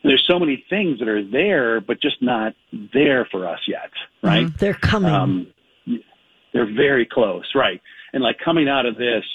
And 0.03 0.11
there's 0.11 0.25
so 0.27 0.37
many 0.37 0.63
things 0.69 0.99
that 0.99 1.07
are 1.07 1.23
there, 1.23 1.81
but 1.81 1.99
just 2.01 2.21
not 2.21 2.53
there 2.93 3.25
for 3.25 3.47
us 3.47 3.59
yet, 3.67 3.89
right? 4.21 4.55
they're 4.59 4.75
coming. 4.75 5.11
Um, 5.11 5.47
they're 6.53 6.71
very 6.71 7.05
close, 7.05 7.51
right? 7.55 7.81
And 8.13 8.23
like 8.23 8.37
coming 8.39 8.69
out 8.69 8.85
of 8.85 8.97
this 8.97 9.25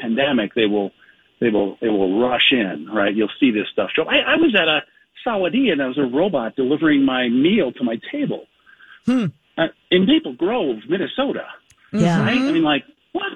pandemic, 0.00 0.54
they 0.54 0.66
will, 0.66 0.90
they 1.40 1.48
will, 1.50 1.78
they 1.80 1.88
will 1.88 2.20
rush 2.20 2.52
in, 2.52 2.88
right? 2.92 3.14
You'll 3.14 3.30
see 3.40 3.50
this 3.52 3.68
stuff 3.72 3.90
show. 3.94 4.02
I, 4.04 4.18
I 4.18 4.36
was 4.36 4.54
at 4.54 4.68
a 4.68 4.80
Sawatdee 5.26 5.70
and 5.72 5.80
I 5.80 5.86
was 5.86 5.98
a 5.98 6.02
robot 6.02 6.56
delivering 6.56 7.04
my 7.04 7.28
meal 7.28 7.72
to 7.72 7.84
my 7.84 7.98
table 8.10 8.46
uh, 9.56 9.68
in 9.90 10.04
Maple 10.06 10.34
Grove, 10.34 10.78
Minnesota. 10.88 11.46
yeah. 11.92 12.22
Right? 12.22 12.36
I 12.36 12.52
mean, 12.52 12.62
like 12.62 12.84
what? 13.12 13.32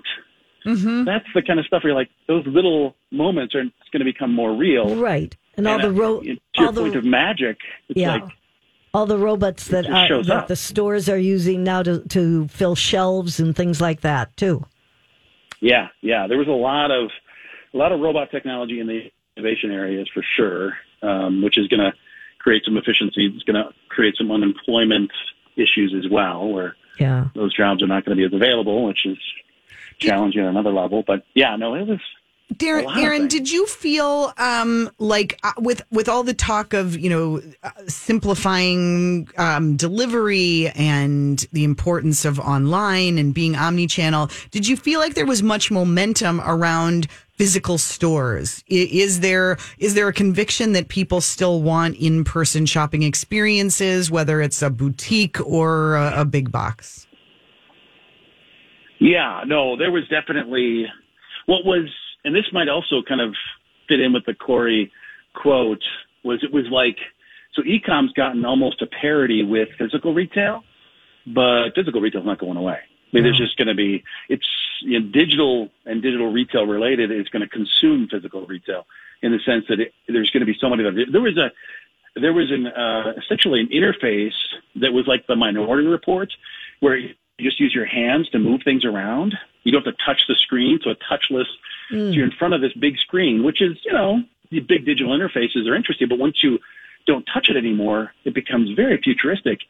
That's 0.67 1.27
the 1.35 1.43
kind 1.43 1.59
of 1.61 1.67
stuff 1.67 1.83
where 1.85 1.93
you're 1.93 1.99
like, 1.99 2.11
those 2.27 2.47
little 2.47 2.95
moments 3.11 3.55
are 3.55 3.63
going 3.63 4.01
to 4.01 4.05
become 4.05 4.35
more 4.35 4.55
real. 4.55 4.97
Right. 4.97 5.35
And 5.57 5.67
all 5.67 5.79
the 5.79 5.89
uh, 5.89 5.93
ro- 5.93 6.21
to 6.21 6.27
your 6.27 6.37
all 6.59 6.73
the 6.73 6.83
point 6.83 6.97
of 6.97 7.05
magic, 7.05 7.59
it's 7.89 7.99
yeah. 7.99 8.17
like 8.17 8.25
all 8.93 9.07
the 9.07 9.17
robots 9.19 9.69
that 9.69 9.87
are 9.87 10.23
that 10.23 10.31
up. 10.37 10.49
the 10.49 10.57
stores 10.57 11.09
are 11.09 11.19
using 11.19 11.65
now 11.65 11.83
to 11.83 12.01
to 12.09 12.47
fill 12.49 12.75
shelves 12.75 13.41
and 13.41 13.57
things 13.57 13.81
like 13.81 14.03
that 14.03 14.37
too. 14.37 14.67
Yeah, 15.61 15.89
yeah. 16.03 16.27
There 16.27 16.37
was 16.39 16.49
a 16.49 16.51
lot 16.51 16.91
of 16.91 17.11
a 17.73 17.77
lot 17.77 17.93
of 17.93 18.01
robot 18.01 18.31
technology 18.31 18.81
in 18.81 18.87
the 18.87 19.11
innovation 19.37 19.71
areas 19.71 20.09
for 20.13 20.23
sure, 20.37 20.75
um, 21.03 21.43
which 21.43 21.57
is 21.59 21.69
going 21.69 21.81
to 21.81 21.93
create 22.39 22.63
some 22.65 22.77
efficiency. 22.77 23.27
It's 23.27 23.43
going 23.45 23.63
to 23.63 23.73
create 23.89 24.17
some 24.17 24.31
unemployment 24.31 25.11
issues 25.57 25.95
as 25.97 26.11
well, 26.11 26.49
where 26.49 26.77
Yeah. 26.99 27.29
those 27.35 27.55
jobs 27.57 27.83
are 27.83 27.87
not 27.87 28.05
going 28.05 28.17
to 28.17 28.21
be 28.21 28.25
as 28.27 28.33
available, 28.33 28.85
which 28.87 29.05
is 29.07 29.19
challenging 29.99 30.43
at 30.43 30.49
another 30.49 30.73
level. 30.73 31.03
But 31.07 31.25
yeah, 31.35 31.57
no, 31.57 31.75
it 31.75 31.87
was. 31.87 32.01
Darren, 32.55 32.97
Aaron, 32.97 33.27
did 33.27 33.51
you 33.51 33.67
feel 33.67 34.33
um, 34.39 34.89
like 35.01 35.37
uh, 35.43 35.53
with 35.59 35.83
with 35.91 36.09
all 36.09 36.23
the 36.23 36.33
talk 36.33 36.75
of 36.75 36.97
you 36.97 37.11
know 37.11 37.43
uh, 37.65 37.71
simplifying 37.89 39.29
um, 39.37 39.77
delivery 39.77 40.69
and 40.77 41.45
the 41.53 41.65
importance 41.65 42.25
of 42.25 42.39
online 42.39 43.19
and 43.19 43.35
being 43.35 43.57
omni-channel, 43.57 44.31
did 44.53 44.69
you 44.69 44.77
feel 44.77 45.01
like 45.01 45.15
there 45.15 45.27
was 45.27 45.43
much 45.43 45.73
momentum 45.73 46.41
around 46.43 47.09
physical 47.35 47.79
stores? 47.79 48.63
I- 48.71 48.91
Is 48.93 49.21
there 49.21 49.57
is 49.79 49.95
there 49.95 50.07
a 50.07 50.13
conviction 50.13 50.73
that 50.75 50.87
people 50.87 51.21
still 51.21 51.63
want 51.63 51.97
in 51.97 52.23
person 52.23 52.65
shopping 52.65 53.03
experiences, 53.03 54.09
whether 54.09 54.41
it's 54.41 54.63
a 54.63 54.71
boutique 54.71 55.41
or 55.45 55.97
a, 55.97 56.21
a 56.21 56.25
big 56.25 56.53
box? 56.53 57.06
Yeah, 58.99 59.43
no, 59.47 59.77
there 59.77 59.91
was 59.91 60.05
definitely 60.09 60.87
what 61.47 61.65
was, 61.65 61.89
and 62.25 62.35
this 62.35 62.47
might 62.53 62.69
also 62.69 63.03
kind 63.07 63.21
of 63.21 63.35
fit 63.89 64.01
in 64.01 64.13
with 64.13 64.25
the 64.25 64.35
Corie 64.35 64.91
quote. 65.35 65.83
Was 66.25 66.43
it 66.43 66.53
was 66.53 66.67
like 66.71 66.97
so 67.55 67.63
ecom's 67.63 68.13
gotten 68.13 68.45
almost 68.45 68.83
a 68.83 68.87
parity 68.87 69.43
with 69.43 69.69
physical 69.79 70.13
retail, 70.13 70.65
but 71.27 71.71
physical 71.75 72.01
retail's 72.01 72.27
not 72.27 72.39
going 72.39 72.57
away. 72.57 72.79
I 72.79 73.17
mean, 73.17 73.23
there's 73.23 73.39
just 73.39 73.57
going 73.57 73.69
to 73.69 73.75
be 73.75 74.03
it's 74.29 74.47
you 74.83 75.01
know, 75.01 75.07
digital 75.13 75.69
and 75.85 76.03
digital 76.03 76.33
retail 76.33 76.67
related 76.67 77.11
is 77.11 77.29
going 77.29 77.43
to 77.43 77.49
consume 77.49 78.09
physical 78.11 78.45
retail 78.47 78.87
in 79.23 79.33
the 79.33 79.39
sense 79.47 79.65
that 79.69 79.81
it, 79.81 79.93
there's 80.09 80.31
going 80.31 80.41
to 80.41 80.47
be 80.47 80.57
so 80.61 80.69
many. 80.69 80.83
That, 80.83 81.07
there 81.13 81.23
was 81.23 81.39
a 81.39 81.51
there 82.21 82.33
was 82.33 82.51
an 82.51 82.67
uh, 82.67 83.13
essentially 83.23 83.61
an 83.61 83.69
interface 83.69 84.35
that 84.77 84.93
was 84.93 85.07
like 85.07 85.27
the 85.27 85.37
Minority 85.37 85.87
Report, 85.87 86.33
where 86.81 86.99
you 87.39 87.49
just 87.49 87.61
use 87.61 87.75
your 87.75 87.87
hands 87.87 88.29
to 88.31 88.39
move 88.39 88.63
things 88.65 88.85
around. 88.85 89.35
You 89.63 89.73
don't 89.73 89.85
have 89.85 89.95
to 89.95 90.05
touch 90.05 90.23
the 90.29 90.35
screen, 90.37 90.79
so 90.83 90.91
a 90.91 90.95
touchless. 90.95 91.47
So 91.91 91.97
hmm. 91.97 92.13
you're 92.13 92.25
in 92.25 92.33
front 92.33 92.55
of 92.55 92.61
this 92.61 92.73
big 92.73 92.97
screen, 92.99 93.45
which 93.45 93.61
is 93.61 93.77
you 93.85 93.93
know 93.93 94.23
the 94.51 94.61
big 94.61 94.87
digital 94.87 95.17
interfaces 95.17 95.69
are 95.69 95.75
interesting, 95.75 96.09
but 96.09 96.19
once 96.19 96.43
you 96.43 96.59
don't 97.07 97.25
touch 97.33 97.49
it 97.49 97.57
anymore, 97.57 98.13
it 98.25 98.35
becomes 98.35 98.71
very 98.75 99.01
futuristic, 99.03 99.61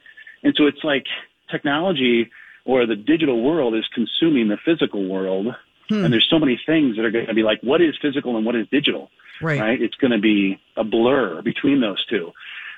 and 0.43 0.55
so 0.57 0.67
it's 0.67 0.85
like 0.85 1.07
technology 1.51 2.31
or 2.65 2.87
the 2.87 2.97
digital 2.97 3.43
world 3.43 3.75
is 3.75 3.85
consuming 3.95 4.49
the 4.49 4.59
physical 4.65 5.09
world. 5.09 5.55
Hmm. 5.89 6.05
And 6.05 6.13
there's 6.13 6.27
so 6.29 6.41
many 6.41 6.61
things 6.67 6.97
that 6.97 7.05
are 7.05 7.13
going 7.13 7.27
to 7.27 7.35
be 7.35 7.45
like, 7.45 7.61
what 7.63 7.81
is 7.81 7.95
physical 8.03 8.37
and 8.37 8.45
what 8.45 8.57
is 8.57 8.67
digital? 8.73 9.09
Right. 9.41 9.61
right? 9.61 9.81
It's 9.81 9.95
going 9.95 10.11
to 10.11 10.19
be 10.19 10.61
a 10.77 10.83
blur 10.83 11.43
between 11.43 11.81
those 11.81 12.05
two. 12.07 12.33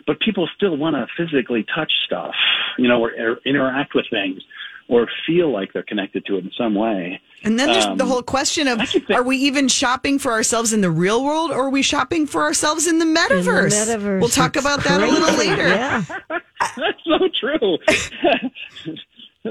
But 0.07 0.21
people 0.21 0.47
still 0.55 0.77
want 0.77 0.95
to 0.95 1.07
physically 1.17 1.65
touch 1.75 1.91
stuff, 2.05 2.35
you 2.77 2.87
know, 2.87 3.03
or, 3.03 3.13
or 3.19 3.39
interact 3.47 3.95
with 3.95 4.05
things 4.11 4.43
or 4.89 5.07
feel 5.27 5.53
like 5.53 5.73
they're 5.73 5.83
connected 5.83 6.25
to 6.27 6.37
it 6.37 6.45
in 6.45 6.51
some 6.57 6.75
way. 6.75 7.21
And 7.45 7.59
then 7.59 7.69
there's 7.69 7.85
the 7.85 8.03
Um, 8.05 8.09
whole 8.09 8.23
question 8.23 8.67
of 8.67 8.81
think- 8.89 9.11
are 9.11 9.23
we 9.23 9.37
even 9.37 9.69
shopping 9.69 10.19
for 10.19 10.33
ourselves 10.33 10.73
in 10.73 10.81
the 10.81 10.91
real 10.91 11.23
world 11.23 11.51
or 11.51 11.67
are 11.67 11.71
we 11.71 11.83
shopping 11.83 12.27
for 12.27 12.43
ourselves 12.43 12.87
in 12.87 12.99
the 12.99 13.07
In 13.07 13.15
the 13.15 13.21
metaverse? 13.21 13.73
metaverse. 13.87 14.21
We'll 14.21 14.29
talk 14.31 14.57
It's 14.57 14.65
about 14.65 14.83
that 14.85 15.01
a 15.01 15.07
little 15.07 15.37
later. 15.39 15.69
Yeah. 15.69 16.03
That's 16.77 16.99
so 17.05 17.29
true. 17.39 17.79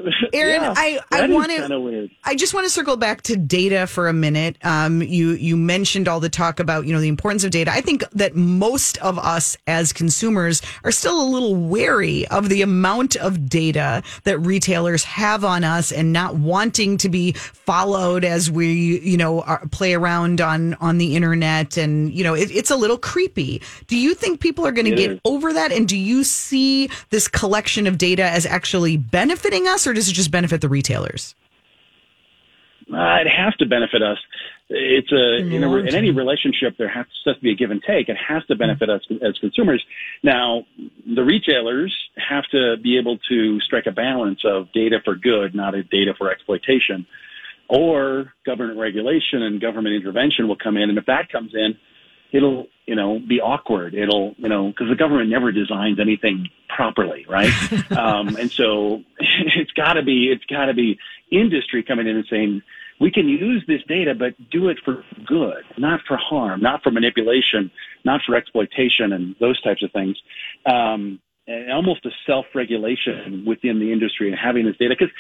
Aaron, 0.34 0.62
Yeah, 0.62 0.74
I, 0.76 1.00
I 1.12 1.28
want 1.28 1.52
to. 1.52 2.10
I 2.24 2.36
just 2.36 2.54
want 2.54 2.66
to 2.66 2.70
circle 2.70 2.98
back 2.98 3.22
to 3.24 3.36
data 3.36 3.88
for 3.88 4.08
a 4.08 4.14
minute. 4.14 4.58
Um, 4.64 5.02
you 5.02 5.32
you 5.32 5.58
mentioned 5.58 6.08
all 6.08 6.20
the 6.20 6.30
talk 6.30 6.60
about 6.60 6.86
you 6.86 6.94
know 6.94 7.02
the 7.02 7.08
importance 7.08 7.44
of 7.44 7.52
data. 7.52 7.72
I 7.72 7.82
think 7.82 8.10
that 8.12 8.36
most 8.36 8.98
of 9.00 9.18
us 9.18 9.58
as 9.68 9.94
consumers 9.94 10.62
are 10.84 10.92
still 10.92 11.22
a 11.22 11.28
little 11.28 11.56
wary 11.56 12.28
of 12.28 12.50
the 12.50 12.62
amount 12.62 13.16
of 13.16 13.50
data 13.50 14.04
that 14.24 14.40
retailers 14.40 15.04
have 15.04 15.44
on 15.44 15.64
us, 15.64 15.92
and 15.92 16.14
not 16.14 16.36
wanting 16.36 16.98
to 16.98 17.10
be 17.10 17.34
followed 17.34 18.24
as 18.24 18.52
we 18.52 19.00
you 19.00 19.18
know 19.18 19.42
are, 19.42 19.66
play 19.68 19.94
around 19.94 20.42
on 20.42 20.76
on 20.76 20.98
the 20.98 21.16
internet, 21.16 21.78
and 21.78 22.14
you 22.14 22.24
know 22.24 22.34
it, 22.34 22.52
it's 22.52 22.72
a 22.72 22.76
little 22.76 22.98
creepy. 22.98 23.62
Do 23.88 23.98
you 23.98 24.14
think 24.14 24.40
people 24.40 24.66
are 24.66 24.72
going 24.72 24.86
to 24.86 24.96
get 24.96 25.12
is. 25.12 25.20
over 25.26 25.54
that, 25.54 25.72
and 25.72 25.88
do 25.88 25.98
you 25.98 26.24
see 26.24 26.90
this 27.10 27.28
collection 27.28 27.88
of 27.88 27.98
data 27.98 28.24
as 28.24 28.46
actually 28.46 28.98
benefiting 28.98 29.68
us, 29.68 29.87
or 29.88 29.94
does 29.94 30.10
it 30.10 30.14
just 30.14 30.32
benefit 30.32 30.62
the 30.62 30.70
retailers? 30.70 31.36
Uh, 32.92 33.20
it 33.20 33.28
has 33.28 33.54
to 33.56 33.66
benefit 33.66 34.02
us. 34.02 34.18
It's 34.70 35.12
a 35.12 35.38
In 35.38 35.64
a, 35.64 35.76
in 35.76 35.96
any 35.96 36.12
relationship 36.12 36.76
there 36.78 36.88
has 36.88 37.06
to 37.26 37.34
be 37.42 37.52
a 37.52 37.56
give 37.56 37.72
and 37.72 37.82
take. 37.84 38.08
It 38.08 38.16
has 38.16 38.46
to 38.46 38.56
benefit 38.56 38.90
us 38.90 39.02
as 39.22 39.38
consumers. 39.40 39.84
Now, 40.24 40.66
the 41.06 41.24
retailers 41.24 41.94
have 42.18 42.46
to 42.52 42.78
be 42.82 42.98
able 42.98 43.18
to 43.30 43.60
strike 43.62 43.88
a 43.88 43.92
balance 43.92 44.40
of 44.46 44.72
data 44.74 45.00
for 45.04 45.16
good, 45.16 45.54
not 45.54 45.76
a 45.76 45.84
data 45.84 46.14
for 46.18 46.32
exploitation, 46.32 47.06
or 47.68 48.34
government 48.46 48.80
regulation 48.80 49.42
and 49.42 49.60
government 49.60 49.96
intervention 49.96 50.48
will 50.48 50.58
come 50.58 50.78
in. 50.78 50.90
And 50.90 50.98
if 50.98 51.06
that 51.08 51.30
comes 51.30 51.54
in, 51.56 51.78
it'll 52.32 52.68
you 52.86 52.96
know 52.96 53.20
be 53.20 53.40
awkward. 53.42 53.94
It'll 53.94 54.36
you 54.38 54.50
know 54.50 54.68
because 54.68 54.90
the 54.90 54.96
government 54.96 55.30
never 55.30 55.52
designs 55.52 56.00
anything 56.00 56.50
properly, 56.70 57.26
right? 57.30 57.52
um, 57.92 58.36
and 58.36 58.52
so 58.52 59.04
it's 59.20 59.72
got 59.72 59.94
to 59.94 60.04
be 60.04 60.30
it's 60.32 60.46
got 60.46 60.66
to 60.66 60.74
be 60.74 60.98
industry 61.32 61.84
coming 61.84 62.08
in 62.08 62.16
and 62.16 62.26
saying 62.30 62.62
we 63.00 63.12
can 63.12 63.28
use 63.28 63.64
this 63.68 63.82
data, 63.88 64.16
but 64.16 64.34
do 64.50 64.70
it 64.70 64.80
for 64.84 65.04
good, 65.26 65.64
not 65.78 66.00
for 66.08 66.18
harm, 66.18 66.62
not 66.62 66.82
for 66.82 66.92
manipulation, 66.92 67.70
not 68.04 68.22
for 68.26 68.36
exploitation, 68.36 69.14
and 69.14 69.36
those 69.40 69.62
types 69.62 69.84
of 69.84 69.92
things. 69.92 70.18
Um, 70.66 71.20
and 71.48 71.72
almost 71.72 72.06
a 72.06 72.10
self-regulation 72.26 73.46
within 73.48 73.80
the 73.80 73.92
industry 73.94 74.30
and 74.30 74.38
having 74.38 74.66
this 74.66 74.76
data. 74.78 74.96
Because 74.98 75.14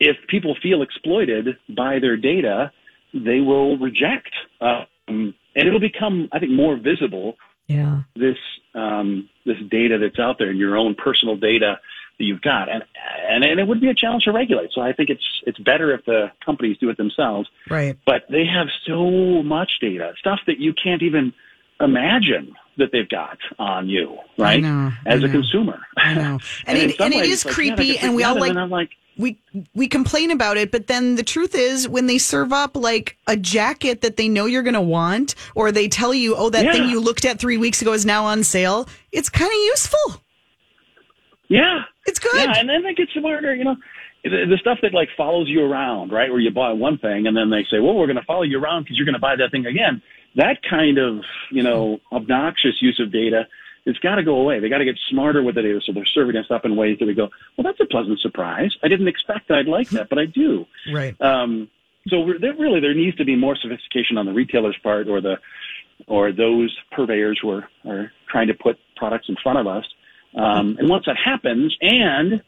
if 0.00 0.16
people 0.28 0.56
feel 0.62 0.80
exploited 0.80 1.58
by 1.76 1.98
their 1.98 2.16
data, 2.16 2.72
they 3.12 3.40
will 3.40 3.76
reject, 3.78 4.30
um, 4.60 5.34
and 5.54 5.66
it'll 5.68 5.80
become, 5.80 6.28
I 6.32 6.38
think, 6.38 6.52
more 6.52 6.76
visible 6.76 7.36
Yeah. 7.68 8.02
this 8.16 8.36
um, 8.74 9.28
this 9.46 9.58
data 9.70 9.98
that's 9.98 10.18
out 10.18 10.38
there, 10.38 10.50
and 10.50 10.58
your 10.58 10.76
own 10.76 10.94
personal 10.94 11.36
data 11.36 11.78
that 12.18 12.24
you've 12.24 12.42
got, 12.42 12.68
and, 12.68 12.82
and 13.28 13.44
and 13.44 13.58
it 13.60 13.66
would 13.66 13.80
be 13.80 13.88
a 13.88 13.94
challenge 13.94 14.24
to 14.24 14.32
regulate. 14.32 14.70
So 14.72 14.80
I 14.80 14.92
think 14.92 15.10
it's 15.10 15.24
it's 15.46 15.58
better 15.58 15.92
if 15.94 16.04
the 16.04 16.30
companies 16.44 16.76
do 16.78 16.88
it 16.90 16.96
themselves. 16.96 17.48
Right. 17.70 17.96
But 18.06 18.22
they 18.30 18.44
have 18.46 18.68
so 18.86 19.42
much 19.42 19.70
data, 19.80 20.12
stuff 20.18 20.40
that 20.46 20.58
you 20.58 20.72
can't 20.74 21.02
even 21.02 21.32
imagine 21.80 22.54
that 22.76 22.90
they've 22.92 23.08
got 23.08 23.38
on 23.58 23.88
you, 23.88 24.18
right? 24.38 24.60
know, 24.62 24.92
As 25.06 25.22
a 25.22 25.28
consumer. 25.28 25.80
I 25.96 26.14
know. 26.14 26.38
And 26.66 26.78
in 26.78 26.90
it- 26.90 27.00
and 27.00 27.14
ways, 27.14 27.32
it's 27.32 27.44
like, 27.44 27.54
creepy, 27.54 27.92
get 27.94 28.02
and 28.04 28.14
we 28.16 28.24
all 28.24 28.38
like- 28.38 28.50
And 28.50 28.58
I'm 28.58 28.70
like, 28.70 28.90
we 29.16 29.38
we 29.74 29.86
complain 29.88 30.30
about 30.30 30.56
it, 30.56 30.70
but 30.72 30.86
then 30.88 31.14
the 31.14 31.22
truth 31.22 31.54
is, 31.54 31.88
when 31.88 32.06
they 32.06 32.18
serve 32.18 32.52
up 32.52 32.76
like 32.76 33.16
a 33.26 33.36
jacket 33.36 34.00
that 34.00 34.16
they 34.16 34.28
know 34.28 34.46
you're 34.46 34.62
going 34.62 34.74
to 34.74 34.80
want, 34.80 35.34
or 35.54 35.70
they 35.70 35.86
tell 35.88 36.12
you, 36.12 36.34
"Oh, 36.36 36.50
that 36.50 36.64
Yeah. 36.64 36.72
thing 36.72 36.88
you 36.88 37.00
looked 37.00 37.24
at 37.24 37.38
three 37.38 37.56
weeks 37.56 37.80
ago 37.80 37.92
is 37.92 38.04
now 38.04 38.24
on 38.24 38.42
sale," 38.42 38.88
it's 39.12 39.28
kind 39.28 39.50
of 39.50 39.56
useful. 39.56 40.20
yeah, 41.48 41.82
It's 42.06 42.18
good. 42.18 42.30
Yeah, 42.34 42.54
and 42.58 42.68
then 42.68 42.82
they 42.82 42.94
get 42.94 43.08
smarter, 43.10 43.54
you 43.54 43.64
know. 43.64 43.76
The, 44.24 44.46
the 44.48 44.56
stuff 44.58 44.78
that 44.82 44.94
like 44.94 45.10
follows 45.16 45.48
you 45.48 45.62
around, 45.62 46.10
right? 46.10 46.30
Where 46.30 46.40
you 46.40 46.50
buy 46.50 46.72
one 46.72 46.96
thing 46.96 47.26
and 47.26 47.36
then 47.36 47.50
they 47.50 47.62
say, 47.70 47.78
well, 47.80 47.94
we're 47.94 48.06
going 48.06 48.16
to 48.16 48.24
follow 48.24 48.42
you 48.42 48.58
around 48.58 48.84
because 48.84 48.96
you're 48.96 49.04
going 49.04 49.14
to 49.14 49.20
buy 49.20 49.36
that 49.36 49.50
thing 49.50 49.66
again. 49.66 50.00
That 50.36 50.62
kind 50.68 50.96
of, 50.98 51.20
you 51.50 51.62
know, 51.62 52.00
obnoxious 52.10 52.80
use 52.80 52.98
of 53.00 53.12
data, 53.12 53.46
it's 53.86 53.98
got 53.98 54.14
to 54.16 54.22
go 54.22 54.36
away. 54.36 54.60
They 54.60 54.68
got 54.68 54.78
to 54.78 54.84
get 54.84 54.98
smarter 55.10 55.42
with 55.42 55.56
the 55.56 55.62
data. 55.62 55.80
So 55.84 55.92
they're 55.92 56.06
serving 56.06 56.36
us 56.36 56.46
up 56.50 56.64
in 56.64 56.76
ways 56.76 56.98
that 57.00 57.06
we 57.06 57.14
go, 57.14 57.28
well, 57.56 57.64
that's 57.64 57.80
a 57.80 57.86
pleasant 57.86 58.20
surprise. 58.20 58.74
I 58.82 58.88
didn't 58.88 59.08
expect 59.08 59.50
I'd 59.50 59.66
like 59.66 59.90
that, 59.90 60.08
but 60.08 60.18
I 60.18 60.26
do. 60.26 60.66
right. 60.92 61.20
Um, 61.20 61.68
so 62.08 62.32
there 62.38 62.54
really 62.54 62.80
there 62.80 62.94
needs 62.94 63.16
to 63.16 63.24
be 63.24 63.36
more 63.36 63.56
sophistication 63.56 64.18
on 64.18 64.26
the 64.26 64.32
retailer's 64.32 64.76
part 64.82 65.08
or 65.08 65.20
the 65.20 65.36
or 66.06 66.32
those 66.32 66.76
purveyors 66.92 67.38
who 67.40 67.50
are, 67.50 67.68
are 67.86 68.12
trying 68.28 68.48
to 68.48 68.54
put 68.54 68.78
products 68.96 69.26
in 69.28 69.36
front 69.42 69.58
of 69.58 69.66
us. 69.66 69.84
Um, 70.36 70.76
and 70.78 70.88
once 70.88 71.04
that 71.06 71.16
happens, 71.16 71.74
and 71.80 72.42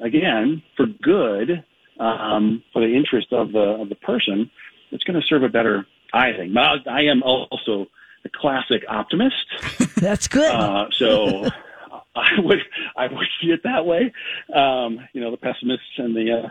again 0.00 0.62
for 0.76 0.86
good, 0.86 1.64
um, 1.98 2.62
for 2.72 2.80
the 2.80 2.94
interest 2.94 3.32
of 3.32 3.52
the 3.52 3.58
of 3.58 3.88
the 3.88 3.96
person, 3.96 4.50
it's 4.92 5.04
going 5.04 5.20
to 5.20 5.26
serve 5.26 5.42
a 5.42 5.48
better. 5.48 5.86
I 6.14 6.32
think. 6.32 6.54
But 6.54 6.62
I, 6.62 7.00
I 7.00 7.00
am 7.10 7.22
also 7.22 7.86
a 8.26 8.38
classic 8.38 8.84
optimist. 8.88 9.36
That's 9.96 10.28
good. 10.28 10.50
Uh, 10.52 10.86
so 10.92 11.46
I 12.16 12.28
would 12.38 12.60
I 12.96 13.06
would 13.06 13.26
see 13.40 13.48
it 13.48 13.62
that 13.64 13.86
way. 13.86 14.12
Um, 14.54 15.00
you 15.12 15.20
know, 15.20 15.30
the 15.30 15.36
pessimists 15.36 15.86
in 15.98 16.14
the 16.14 16.42
uh, 16.44 16.48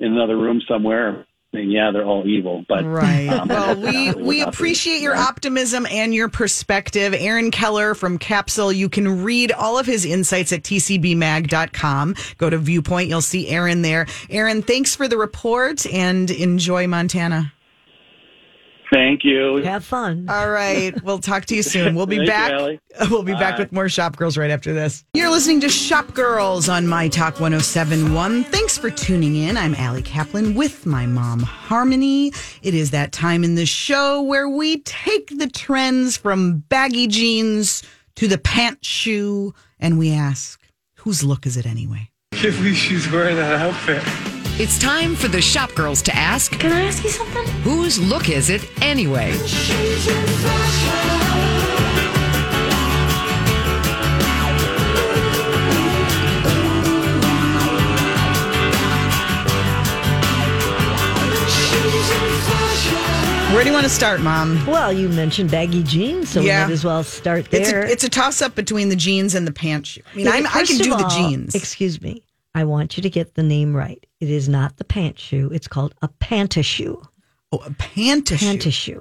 in 0.00 0.12
another 0.12 0.36
room 0.36 0.60
somewhere. 0.68 1.24
I 1.54 1.56
mean, 1.56 1.70
yeah, 1.70 1.90
they're 1.90 2.04
all 2.04 2.26
evil, 2.28 2.66
but 2.68 2.84
Right. 2.84 3.26
um, 3.26 3.48
well, 3.48 3.74
we 3.80 4.12
we 4.12 4.42
appreciate 4.42 5.00
your 5.00 5.14
right? 5.14 5.26
optimism 5.28 5.86
and 5.90 6.12
your 6.14 6.28
perspective. 6.28 7.14
Aaron 7.16 7.50
Keller 7.50 7.94
from 7.94 8.18
Capsule. 8.18 8.70
You 8.70 8.90
can 8.90 9.22
read 9.24 9.50
all 9.52 9.78
of 9.78 9.86
his 9.86 10.04
insights 10.04 10.52
at 10.52 10.62
tcbmag.com. 10.62 12.14
Go 12.36 12.50
to 12.50 12.58
Viewpoint. 12.58 13.08
You'll 13.08 13.22
see 13.22 13.48
Aaron 13.48 13.80
there. 13.80 14.06
Aaron, 14.28 14.60
thanks 14.60 14.94
for 14.94 15.08
the 15.08 15.16
report 15.16 15.86
and 15.86 16.30
enjoy 16.30 16.86
Montana. 16.86 17.50
Thank 18.92 19.24
you. 19.24 19.56
Have 19.56 19.84
fun. 19.84 20.26
All 20.28 20.50
right. 20.50 20.94
We'll 21.02 21.18
talk 21.18 21.44
to 21.46 21.56
you 21.56 21.62
soon. 21.62 21.94
We'll 21.94 22.06
be 22.06 22.16
Thank 22.16 22.26
you, 22.26 22.32
back. 22.32 22.52
Allie. 22.52 22.80
we'll 23.10 23.22
be 23.22 23.34
back 23.34 23.58
with 23.58 23.72
more 23.72 23.88
Shop 23.88 24.16
Girls 24.16 24.36
right 24.36 24.50
after 24.50 24.72
this. 24.72 25.04
You're 25.14 25.30
listening 25.30 25.60
to 25.60 25.68
Shop 25.68 26.14
Girls 26.14 26.68
on 26.68 26.86
My 26.86 27.08
Talk 27.08 27.40
1071. 27.40 28.44
Thanks 28.44 28.78
for 28.78 28.90
tuning 28.90 29.36
in. 29.36 29.56
I'm 29.56 29.74
Allie 29.74 30.02
Kaplan 30.02 30.54
with 30.54 30.86
my 30.86 31.06
mom, 31.06 31.40
Harmony. 31.40 32.32
It 32.62 32.74
is 32.74 32.90
that 32.92 33.12
time 33.12 33.44
in 33.44 33.54
the 33.54 33.66
show 33.66 34.22
where 34.22 34.48
we 34.48 34.78
take 34.82 35.38
the 35.38 35.48
trends 35.48 36.16
from 36.16 36.58
baggy 36.68 37.06
jeans 37.06 37.82
to 38.16 38.26
the 38.26 38.38
pant 38.38 38.84
shoe 38.84 39.54
and 39.78 39.98
we 39.98 40.12
ask, 40.12 40.60
whose 40.96 41.22
look 41.22 41.46
is 41.46 41.56
it 41.56 41.66
anyway? 41.66 42.10
can't 42.38 42.54
believe 42.54 42.76
she's 42.76 43.10
wearing 43.10 43.34
that 43.34 43.60
outfit. 43.60 44.37
It's 44.60 44.76
time 44.78 45.14
for 45.14 45.28
the 45.28 45.40
shop 45.40 45.72
girls 45.74 46.02
to 46.02 46.16
ask 46.16 46.52
Can 46.58 46.72
I 46.72 46.82
ask 46.82 47.04
you 47.04 47.10
something? 47.10 47.46
whose 47.62 47.98
look 48.00 48.28
is 48.28 48.50
it 48.50 48.68
anyway? 48.82 49.32
Where 63.54 63.64
do 63.64 63.70
you 63.70 63.74
want 63.74 63.84
to 63.84 63.90
start, 63.90 64.20
Mom? 64.20 64.64
Well, 64.66 64.92
you 64.92 65.08
mentioned 65.08 65.50
baggy 65.50 65.82
jeans, 65.82 66.28
so 66.28 66.42
Yeah. 66.42 66.64
we 66.64 66.68
might 66.68 66.72
as 66.74 66.84
well 66.84 67.02
start 67.02 67.46
It's 67.50 67.70
there. 67.70 67.82
a, 67.82 67.88
it's 67.90 68.04
a 68.04 68.08
toss 68.10 68.42
up 68.42 68.54
between 68.54 68.90
the 68.90 68.94
jeans 68.94 69.34
and 69.34 69.46
the 69.46 69.52
pant 69.52 69.86
shoe. 69.86 70.02
I 70.12 70.16
mean, 70.16 70.26
Yeah, 70.26 70.32
I'm, 70.32 70.46
I 70.46 70.50
first 70.50 70.72
can 70.72 70.80
of 70.80 70.84
do 70.84 70.90
the 70.96 71.04
all, 71.04 71.10
jeans. 71.10 71.54
Excuse 71.54 72.00
me. 72.02 72.22
I 72.58 72.64
want 72.64 72.96
you 72.96 73.02
to 73.04 73.10
get 73.10 73.34
the 73.34 73.44
name 73.44 73.72
right. 73.76 74.04
It 74.18 74.28
is 74.28 74.48
not 74.48 74.78
the 74.78 74.84
pant 74.84 75.16
shoe. 75.16 75.48
It's 75.52 75.68
called 75.68 75.94
a 76.02 76.08
pantashoe. 76.08 77.06
oh, 77.52 77.58
a 77.58 77.70
pant 77.74 78.26
shoe. 78.28 78.36
Pantashoe. 78.36 79.00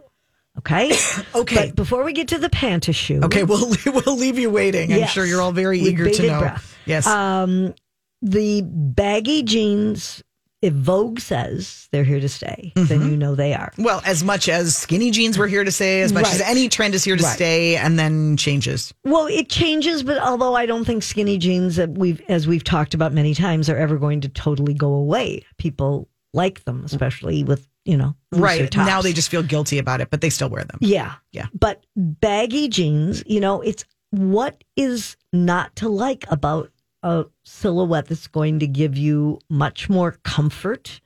Okay. 0.60 0.96
Okay. 1.36 1.68
But 1.68 1.76
before 1.76 2.04
we 2.04 2.14
get 2.14 2.28
to 2.30 2.38
the 2.38 2.50
pantashoe, 2.50 3.24
Okay, 3.24 3.44
we'll 3.44 3.70
we'll 4.06 4.16
leave 4.16 4.38
you 4.40 4.50
waiting. 4.52 4.94
I'm 4.94 5.08
sure 5.08 5.26
you're 5.26 5.42
all 5.42 5.52
very 5.52 5.80
eager 5.80 6.10
to 6.10 6.28
know. 6.28 6.40
breath. 6.40 6.78
Yes. 6.86 7.06
Um, 7.08 7.74
the 8.22 8.62
baggy 8.64 9.42
jeans. 9.44 10.24
If 10.62 10.74
Vogue 10.74 11.20
says 11.20 11.88
they're 11.92 12.04
here 12.04 12.20
to 12.20 12.28
stay, 12.30 12.72
then 12.76 12.86
Mm-hmm. 12.88 13.10
you 13.12 13.18
know 13.18 13.36
they 13.36 13.54
are. 13.54 13.72
well, 13.78 14.02
as 14.06 14.24
much 14.24 14.50
as 14.50 14.76
skinny 14.76 15.12
jeans 15.12 15.38
were 15.38 15.48
here 15.48 15.64
to 15.64 15.72
stay, 15.72 16.02
as 16.02 16.12
much 16.12 16.26
as 16.28 16.42
any 16.42 16.68
trend 16.68 16.96
is 16.96 17.04
here 17.04 17.16
to 17.16 17.24
Right. 17.24 17.36
stay, 17.36 17.76
and 17.78 18.00
then 18.00 18.38
changes. 18.38 18.94
Well, 19.04 19.28
it 19.28 19.50
changes, 19.50 20.02
but 20.02 20.18
although 20.18 20.56
I 20.56 20.66
don't 20.66 20.84
think 20.86 21.04
skinny 21.04 21.38
jeans 21.38 21.76
that 21.76 21.92
we've, 21.92 22.22
as 22.28 22.48
we've 22.48 22.64
talked 22.64 22.94
about 22.96 23.14
many 23.14 23.36
times, 23.36 23.70
are 23.70 23.78
ever 23.78 23.98
going 23.98 24.22
to 24.22 24.30
totally 24.30 24.74
go 24.74 24.94
away. 24.94 25.44
People 25.60 26.08
like 26.34 26.64
them, 26.66 26.84
especially 26.86 27.44
with 27.44 27.68
you 27.86 27.96
know 27.96 28.16
Right 28.34 28.76
now, 28.76 29.02
they 29.02 29.14
just 29.14 29.30
feel 29.30 29.44
guilty 29.44 29.78
about 29.78 30.02
it, 30.02 30.10
but 30.10 30.22
they 30.22 30.30
still 30.30 30.50
wear 30.50 30.64
them. 30.64 30.80
yeah 30.82 31.14
Yeah. 31.32 31.46
But 31.58 31.86
baggy 31.96 32.68
jeans, 32.68 33.24
you 33.28 33.40
know, 33.40 33.62
it's 33.62 33.86
what 34.10 34.64
is 34.76 35.16
not 35.34 35.76
to 35.78 35.88
like 35.90 36.26
about 36.30 36.72
a 37.04 37.26
silhouette 37.44 38.08
that's 38.08 38.28
going 38.28 38.60
to 38.60 38.68
give 38.68 38.98
you 38.98 39.40
much 39.50 39.90
more 39.90 40.14
comfort 40.24 41.00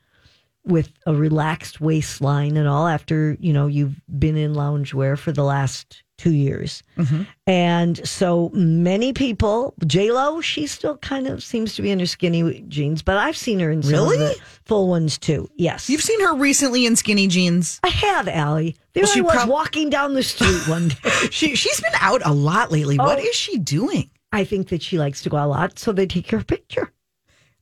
with 0.64 0.92
a 1.08 1.14
relaxed 1.16 1.82
waistline 1.82 2.56
and 2.56 2.68
all 2.68 2.88
after, 2.88 3.36
you 3.40 3.52
know, 3.52 3.66
you've 3.68 4.00
been 4.20 4.38
in 4.38 4.54
loungewear 4.54 5.18
for 5.18 5.32
the 5.32 5.44
last 5.44 6.04
two 6.20 6.34
years. 6.34 6.84
Mm-hmm. 6.98 7.24
And 7.48 8.08
so 8.08 8.52
many 8.54 9.12
people, 9.12 9.74
J 9.88 10.12
Lo, 10.12 10.40
she 10.40 10.68
still 10.68 10.98
kind 10.98 11.26
of 11.26 11.42
seems 11.44 11.74
to 11.76 11.82
be 11.82 11.90
in 11.90 12.00
her 12.00 12.06
skinny 12.06 12.62
jeans, 12.68 13.02
but 13.02 13.18
I've 13.18 13.36
seen 13.36 13.60
her 13.60 13.72
in 13.72 13.82
Really? 13.82 14.36
full 14.66 14.88
ones 14.88 15.18
too. 15.18 15.50
Yes. 15.58 15.90
You've 15.90 16.04
seen 16.04 16.22
her 16.22 16.36
recently 16.36 16.86
in 16.86 16.96
skinny 16.96 17.26
jeans. 17.26 17.80
I 17.84 17.90
have, 17.90 18.28
Allie. 18.28 18.76
There 18.94 19.02
Well, 19.04 19.12
she 19.14 19.20
I 19.22 19.24
was 19.24 19.34
prob- 19.34 19.50
walking 19.50 19.90
down 19.90 20.14
the 20.14 20.22
street 20.22 20.68
one 20.68 20.90
day. 21.04 21.10
She 21.32 21.56
she's 21.56 21.82
been 21.82 21.94
out 22.00 22.22
a 22.24 22.34
lot 22.34 22.72
lately. 22.72 22.98
What 23.00 23.18
Oh. 23.18 23.24
is 23.24 23.34
she 23.36 23.58
doing? 23.58 24.12
I 24.32 24.44
think 24.44 24.70
that 24.70 24.82
she 24.82 24.98
likes 24.98 25.22
to 25.24 25.30
go 25.30 25.38
out 25.38 25.48
a 25.48 25.50
lot, 25.50 25.80
so 25.80 25.92
they 25.92 26.06
take 26.08 26.32
her 26.32 26.44
picture. 26.44 26.92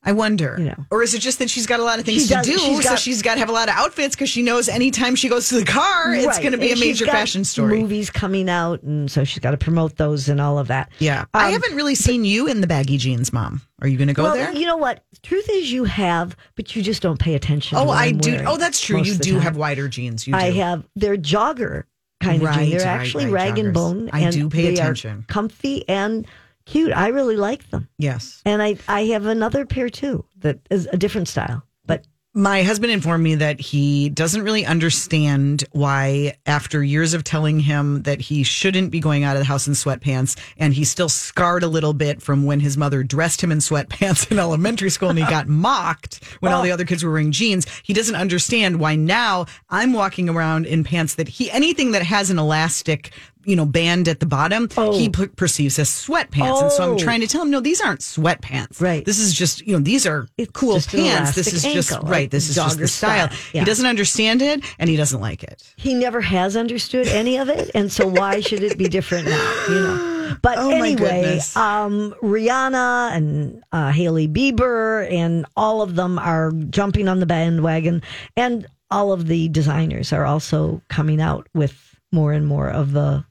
I 0.02 0.12
wonder. 0.12 0.54
You 0.58 0.64
know. 0.64 0.86
Or 0.90 1.02
is 1.02 1.12
it 1.12 1.18
just 1.18 1.40
that 1.40 1.50
she's 1.50 1.66
got 1.66 1.78
a 1.78 1.82
lot 1.82 1.98
of 1.98 2.06
things 2.06 2.26
to 2.28 2.40
do, 2.42 2.56
she's 2.56 2.82
so 2.82 2.90
got- 2.90 2.98
she's 2.98 3.20
got 3.20 3.34
to 3.34 3.40
have 3.40 3.50
a 3.50 3.52
lot 3.52 3.68
of 3.68 3.74
outfits 3.74 4.14
because 4.16 4.30
she 4.30 4.40
knows 4.42 4.66
anytime 4.70 5.14
she 5.14 5.28
goes 5.28 5.50
to 5.50 5.56
the 5.56 5.64
car, 5.66 6.14
it's 6.14 6.38
going 6.38 6.52
to 6.52 6.58
be 6.58 6.70
And 6.72 6.80
a 6.80 6.84
major 6.86 7.04
fashion 7.04 7.44
story. 7.44 7.82
Movies 7.82 8.08
coming 8.08 8.48
out, 8.48 8.82
and 8.82 9.10
so 9.10 9.24
she's 9.24 9.40
got 9.40 9.50
to 9.50 9.58
promote 9.58 9.96
those 9.96 10.30
and 10.30 10.40
all 10.40 10.58
of 10.58 10.68
that. 10.68 10.90
Yeah. 11.00 11.26
I 11.34 11.48
Um, 11.48 11.52
haven't 11.52 11.74
really 11.76 11.94
seen 11.94 12.24
you 12.24 12.46
in 12.46 12.62
the 12.62 12.66
baggy 12.66 12.96
jeans, 12.96 13.30
Mom. 13.30 13.60
Are 13.82 13.88
you 13.88 13.98
going 13.98 14.08
to 14.08 14.14
go 14.14 14.22
well, 14.22 14.34
there? 14.36 14.50
you 14.54 14.64
know 14.64 14.78
what? 14.78 15.04
Truth 15.22 15.50
is, 15.50 15.70
you 15.70 15.84
have, 15.84 16.34
but 16.54 16.74
you 16.74 16.80
just 16.82 17.02
don't 17.02 17.18
pay 17.20 17.34
attention. 17.34 17.76
to 17.76 17.84
oh, 17.84 17.90
I 17.90 18.06
I'm 18.06 18.16
do. 18.18 18.42
Oh, 18.46 18.56
that's 18.56 18.80
true. 18.80 19.02
You 19.02 19.16
do 19.16 19.38
have 19.38 19.58
wider 19.58 19.86
jeans. 19.86 20.26
You 20.26 20.32
do. 20.32 20.38
I 20.38 20.50
have. 20.52 20.88
They're 20.96 21.18
jogger 21.18 21.82
kind 22.22 22.40
of 22.40 22.48
Right, 22.48 22.58
jeans. 22.70 22.82
They're 22.82 22.90
right, 22.90 23.00
actually 23.00 23.24
right, 23.26 23.48
rag 23.50 23.58
and 23.58 23.74
bone. 23.74 24.08
I 24.14 24.20
and 24.20 24.32
do 24.32 24.48
pay 24.48 24.72
attention. 24.72 25.26
comfy 25.28 25.86
and 25.90 26.26
cute. 26.66 26.92
I 26.92 27.08
really 27.08 27.36
like 27.36 27.70
them. 27.70 27.88
Yes. 27.98 28.42
And 28.44 28.62
I, 28.62 28.76
I 28.88 29.06
have 29.06 29.26
another 29.26 29.66
pair 29.66 29.88
too 29.88 30.24
that 30.38 30.58
is 30.70 30.88
a 30.92 30.96
different 30.96 31.28
style. 31.28 31.62
But 31.86 32.04
My 32.32 32.62
husband 32.62 32.92
informed 32.92 33.24
me 33.24 33.34
that 33.34 33.60
he 33.60 34.08
doesn't 34.08 34.42
really 34.42 34.64
understand 34.64 35.64
why, 35.72 36.36
after 36.46 36.80
years 36.84 37.12
of 37.12 37.24
telling 37.24 37.58
him 37.58 38.02
that 38.02 38.20
he 38.20 38.44
shouldn't 38.44 38.92
be 38.92 39.00
going 39.00 39.24
out 39.24 39.34
of 39.34 39.40
the 39.40 39.46
house 39.46 39.66
in 39.66 39.72
sweatpants, 39.74 40.38
and 40.56 40.72
he's 40.72 40.88
still 40.88 41.08
scarred 41.08 41.64
a 41.64 41.68
little 41.68 41.92
bit 41.92 42.22
from 42.22 42.44
when 42.44 42.60
his 42.60 42.76
mother 42.76 43.02
dressed 43.02 43.42
him 43.42 43.50
in 43.50 43.58
sweatpants 43.58 44.30
in 44.30 44.38
elementary 44.46 44.90
school 44.90 45.10
and 45.10 45.18
he 45.18 45.24
got 45.24 45.48
mocked 45.48 46.24
when 46.38 46.52
all 46.52 46.62
the 46.62 46.70
oh. 46.70 46.74
other 46.74 46.84
kids 46.84 47.02
were 47.02 47.10
wearing 47.10 47.32
jeans. 47.32 47.66
He 47.82 47.92
doesn't 47.92 48.14
understand 48.14 48.78
why 48.78 48.94
now 48.94 49.46
I'm 49.68 49.92
walking 49.92 50.28
around 50.28 50.66
in 50.66 50.84
pants 50.84 51.16
that 51.16 51.26
he, 51.26 51.50
anything 51.50 51.90
that 51.92 52.04
has 52.04 52.30
an 52.30 52.38
elastic, 52.38 53.10
you 53.44 53.56
know, 53.56 53.64
band 53.64 54.06
at 54.08 54.20
the 54.20 54.26
bottom, 54.26 54.68
he 54.92 55.08
p- 55.08 55.26
perceives 55.28 55.78
as 55.78 55.88
sweatpants. 55.88 56.62
And 56.62 56.72
so 56.72 56.82
I'm 56.84 56.90
Oh. 56.90 56.98
trying 56.98 57.20
to 57.20 57.26
tell 57.26 57.42
him, 57.42 57.50
no, 57.50 57.60
these 57.60 57.80
aren't 57.80 58.00
sweatpants. 58.00 58.80
Right. 58.80 59.04
This 59.04 59.18
is 59.18 59.32
just, 59.32 59.66
you 59.66 59.72
know, 59.72 59.78
these 59.82 60.06
are 60.06 60.26
It's 60.36 60.50
cool 60.52 60.78
pants. 60.80 61.34
This 61.34 61.52
is 61.52 61.62
just, 61.62 61.90
ankle, 61.92 62.08
right. 62.08 62.30
This 62.30 62.48
is 62.48 62.54
just 62.56 62.78
the 62.78 62.86
style. 62.88 63.28
style. 63.28 63.38
Yeah. 63.52 63.60
He 63.60 63.64
doesn't 63.64 63.86
understand 63.86 64.42
it 64.42 64.62
and 64.78 64.90
he 64.90 64.96
doesn't 64.96 65.20
like 65.20 65.42
it. 65.42 65.62
he 65.76 65.94
never 65.94 66.20
has 66.20 66.56
understood 66.56 67.06
any 67.08 67.38
of 67.38 67.48
it. 67.48 67.70
And 67.74 67.90
so 67.90 68.06
why 68.06 68.40
should 68.40 68.62
it 68.62 68.76
be 68.76 68.88
different 68.88 69.26
now? 69.28 69.64
You 69.68 69.74
know. 69.74 70.36
But 70.42 70.58
Oh, 70.58 70.70
anyway, 70.70 71.40
um, 71.56 72.14
Rihanna 72.22 73.12
and 73.12 73.62
uh, 73.72 73.90
Hailey 73.90 74.28
Bieber 74.28 75.10
and 75.10 75.44
all 75.56 75.82
of 75.82 75.96
them 75.96 76.18
are 76.18 76.52
jumping 76.70 77.08
on 77.08 77.18
the 77.20 77.26
bandwagon, 77.26 78.00
and 78.36 78.66
all 78.92 79.12
of 79.12 79.26
the 79.26 79.48
designers 79.48 80.12
are 80.12 80.24
also 80.24 80.82
coming 80.88 81.20
out 81.20 81.48
with 81.54 81.96
more 82.12 82.32
and 82.32 82.46
more 82.46 82.68
of 82.70 82.92
the 82.92 83.24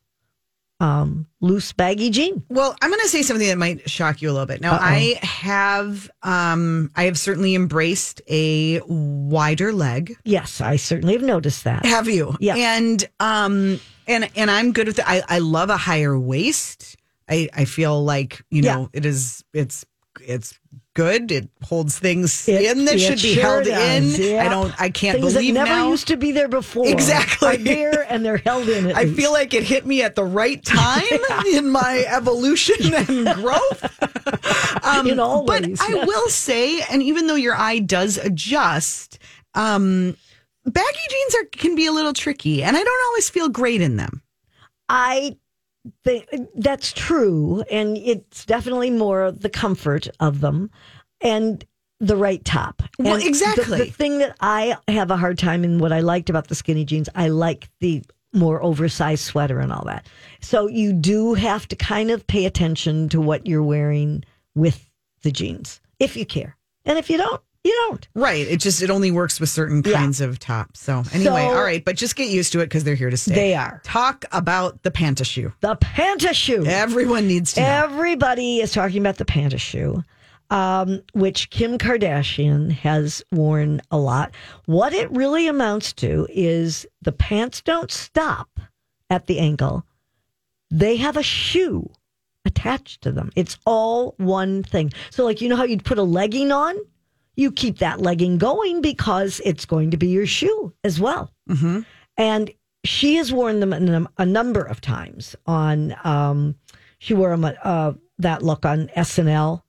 um, 0.79 1.27
loose 1.41 1.73
baggy 1.73 2.09
jean. 2.09 2.43
Well, 2.49 2.75
I'm 2.81 2.89
going 2.89 3.01
to 3.01 3.07
say 3.09 3.21
something 3.21 3.47
that 3.47 3.57
might 3.57 3.89
shock 3.89 4.21
you 4.21 4.29
a 4.29 4.33
little 4.33 4.45
bit. 4.45 4.61
Now, 4.61 4.77
I 4.79 5.19
have, 5.21 6.09
um, 6.23 6.89
I 6.95 7.03
have 7.03 7.17
certainly 7.19 7.53
embraced 7.55 8.21
a 8.29 8.79
wider 8.87 9.73
leg. 9.73 10.15
Yes, 10.23 10.61
I 10.61 10.77
certainly 10.77 11.13
have 11.13 11.23
noticed 11.23 11.63
that. 11.65 11.85
Have 11.85 12.07
you? 12.07 12.35
Yeah. 12.39 12.55
And, 12.55 13.03
um, 13.19 13.79
and, 14.07 14.29
and 14.35 14.49
I'm 14.49 14.71
good 14.71 14.87
with 14.87 14.99
it. 14.99 15.05
I, 15.07 15.21
I 15.27 15.39
love 15.39 15.69
a 15.69 15.77
higher 15.77 16.17
waist. 16.17 16.95
I, 17.29 17.49
I 17.53 17.65
feel 17.65 18.03
like, 18.03 18.41
you 18.49 18.61
know, 18.61 18.81
Yeah. 18.93 18.99
it 18.99 19.05
is, 19.05 19.43
it's, 19.53 19.85
it's 20.21 20.57
good. 20.95 21.31
It 21.31 21.49
holds 21.63 21.97
things 21.97 22.47
It- 22.47 22.63
in 22.63 22.85
that 22.85 22.99
should 22.99 23.21
be 23.21 23.35
sure 23.35 23.43
held 23.43 23.65
does, 23.65 24.19
in. 24.19 24.31
yeah. 24.33 24.45
I 24.45 24.49
don't, 24.49 24.73
I 24.81 24.89
can't 24.89 25.19
Things 25.19 25.33
believe 25.33 25.53
that 25.53 25.59
never 25.65 25.69
now. 25.71 25.89
used 25.89 26.07
to 26.07 26.17
be 26.17 26.31
there 26.31 26.47
before. 26.47 26.87
Exactly. 26.87 27.57
There 27.57 28.05
and 28.11 28.25
they're 28.25 28.37
held 28.37 28.67
in. 28.69 28.91
I 28.95 29.03
least. 29.03 29.15
feel 29.15 29.31
like 29.31 29.53
it 29.53 29.63
hit 29.63 29.85
me 29.85 30.01
at 30.01 30.15
the 30.15 30.23
right 30.25 30.63
time 30.63 31.03
in 31.53 31.69
my 31.69 32.03
evolution 32.07 32.75
and 32.93 33.25
growth. 33.35 34.83
Um, 34.83 35.07
In 35.07 35.19
all 35.19 35.43
but 35.45 35.65
ways, 35.65 35.79
I 35.81 35.89
yes. 35.89 36.07
will 36.07 36.29
say, 36.29 36.81
and 36.81 37.01
even 37.03 37.27
though 37.27 37.35
your 37.35 37.55
eye 37.55 37.79
does 37.79 38.17
adjust, 38.17 39.19
um, 39.55 40.15
baggy 40.65 40.99
jeans 41.09 41.35
are 41.35 41.45
can 41.51 41.75
be 41.75 41.85
a 41.85 41.91
little 41.91 42.13
tricky, 42.13 42.63
and 42.63 42.75
I 42.77 42.83
don't 42.83 43.05
always 43.07 43.29
feel 43.29 43.49
great 43.49 43.81
in 43.81 43.97
them. 43.97 44.21
I 44.87 45.37
think 46.03 46.25
that's 46.55 46.93
true, 46.93 47.63
and 47.71 47.97
it's 47.97 48.45
definitely 48.45 48.89
more 48.89 49.31
the 49.31 49.49
comfort 49.49 50.07
of 50.19 50.41
them 50.41 50.69
and 51.21 51.65
the 51.99 52.15
right 52.15 52.43
top. 52.45 52.81
Well, 52.97 53.13
And 53.15 53.23
the- 53.23 53.27
exactly. 53.27 53.77
The, 53.79 53.85
thing 53.85 54.19
that 54.19 54.35
I 54.39 54.77
have 54.87 55.11
a 55.11 55.17
hard 55.17 55.37
time 55.37 55.63
in 55.63 55.79
what 55.79 55.91
I 55.91 55.99
liked 55.99 56.29
about 56.29 56.47
the 56.47 56.55
skinny 56.55 56.85
jeans, 56.85 57.09
I 57.15 57.27
like 57.27 57.69
the 57.79 58.03
more 58.33 58.61
oversized 58.63 59.23
sweater 59.23 59.59
and 59.59 59.71
all 59.73 59.83
that. 59.85 60.05
So 60.39 60.67
you 60.67 60.93
do 60.93 61.33
have 61.33 61.67
to 61.69 61.75
kind 61.75 62.11
of 62.11 62.25
pay 62.27 62.45
attention 62.45 63.09
to 63.09 63.19
what 63.19 63.47
you're 63.47 63.63
wearing 63.63 64.23
with 64.55 64.89
the 65.23 65.31
jeans 65.31 65.81
if 65.99 66.15
you 66.15 66.25
care, 66.25 66.55
and 66.85 66.97
if 66.97 67.09
you 67.09 67.17
don't, 67.17 67.41
you 67.63 67.71
don't. 67.89 68.07
Right. 68.15 68.47
It 68.47 68.57
just 68.61 68.81
it 68.81 68.89
only 68.89 69.11
works 69.11 69.39
with 69.39 69.49
certain 69.49 69.83
Yeah. 69.85 69.93
kinds 69.93 70.21
of 70.21 70.39
tops. 70.39 70.79
So 70.79 71.03
anyway, 71.13 71.23
So- 71.23 71.35
all 71.35 71.61
right, 71.63 71.83
but 71.83 71.95
just 71.97 72.15
get 72.15 72.29
used 72.29 72.51
to 72.53 72.59
it 72.61 72.65
because 72.65 72.83
they're 72.83 72.95
here 72.95 73.09
to 73.09 73.17
stay. 73.17 73.35
They 73.35 73.55
are. 73.55 73.81
Talk 73.83 74.25
about 74.31 74.83
the 74.83 74.91
panta 74.91 75.23
shoe. 75.25 75.53
The 75.61 75.75
panta 75.75 76.33
shoe. 76.33 76.65
Everyone 76.65 77.27
needs 77.27 77.53
to 77.53 77.61
know. 77.61 77.67
Everybody 77.67 78.59
is 78.61 78.71
talking 78.71 78.99
about 79.01 79.17
the 79.17 79.25
panta 79.25 79.57
shoe, 79.57 80.03
um, 80.49 81.01
which 81.13 81.49
Kim 81.49 81.77
Kardashian 81.77 82.71
has 82.71 83.21
worn 83.31 83.81
a 83.91 83.97
lot. 83.97 84.33
What 84.65 84.93
it 84.93 85.11
really 85.11 85.47
amounts 85.47 85.91
to 85.93 86.27
is 86.29 86.85
the 87.01 87.11
pants 87.11 87.61
don't 87.61 87.91
stop 87.91 88.59
at 89.09 89.27
the 89.27 89.39
ankle, 89.39 89.85
they 90.71 90.95
have 90.97 91.17
a 91.17 91.23
shoe 91.23 91.89
attached 92.45 93.01
to 93.01 93.11
them. 93.11 93.31
It's 93.35 93.57
all 93.65 94.13
one 94.17 94.63
thing. 94.63 94.93
So, 95.09 95.25
like, 95.25 95.41
you 95.41 95.49
know 95.49 95.55
how 95.55 95.63
you'd 95.65 95.83
put 95.83 95.97
a 95.97 96.03
legging 96.03 96.51
on? 96.51 96.75
You 97.39 97.51
keep 97.51 97.79
that 97.79 98.01
legging 98.01 98.37
going 98.37 98.81
because 98.81 99.39
it's 99.45 99.65
going 99.65 99.91
to 99.91 99.97
be 99.97 100.09
your 100.09 100.25
shoe 100.25 100.73
as 100.83 100.99
well. 100.99 101.33
Mm-hmm. 101.49 101.81
And 102.17 102.51
she 102.83 103.15
has 103.15 103.31
worn 103.31 103.59
them 103.61 104.07
a, 104.17 104.25
number 104.25 104.61
of 104.61 104.81
times 104.81 105.35
on, 105.45 105.95
um, 106.03 106.55
she 106.99 107.13
wore 107.13 107.35
them, 107.35 107.49
uh, 107.63 107.93
that 108.17 108.43
look 108.43 108.65
on 108.65 108.89
SNL, 108.95 109.61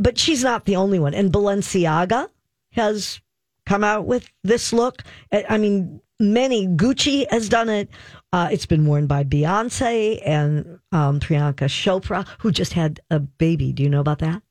but 0.00 0.18
she's 0.18 0.42
not 0.42 0.64
the 0.64 0.76
only 0.76 0.98
one. 0.98 1.12
And 1.12 1.30
Balenciaga 1.30 2.28
has 2.72 3.20
come 3.66 3.84
out 3.84 4.06
with 4.06 4.30
this 4.42 4.72
look. 4.72 5.02
I 5.30 5.44
I 5.50 5.58
mean, 5.58 6.00
many, 6.18 6.66
Gucci 6.66 7.30
has 7.30 7.48
done 7.48 7.68
it. 7.68 7.90
Uh, 8.32 8.48
it's 8.50 8.66
been 8.66 8.86
worn 8.86 9.06
by 9.06 9.24
Beyonce 9.24 10.22
and 10.24 10.78
um, 10.92 11.20
Priyanka 11.20 11.68
Chopra, 11.68 12.26
who 12.38 12.50
just 12.50 12.72
had 12.72 13.00
a 13.10 13.20
baby. 13.20 13.72
Do 13.72 13.82
you 13.82 13.90
know 13.90 14.00
about 14.00 14.20
that? 14.20 14.42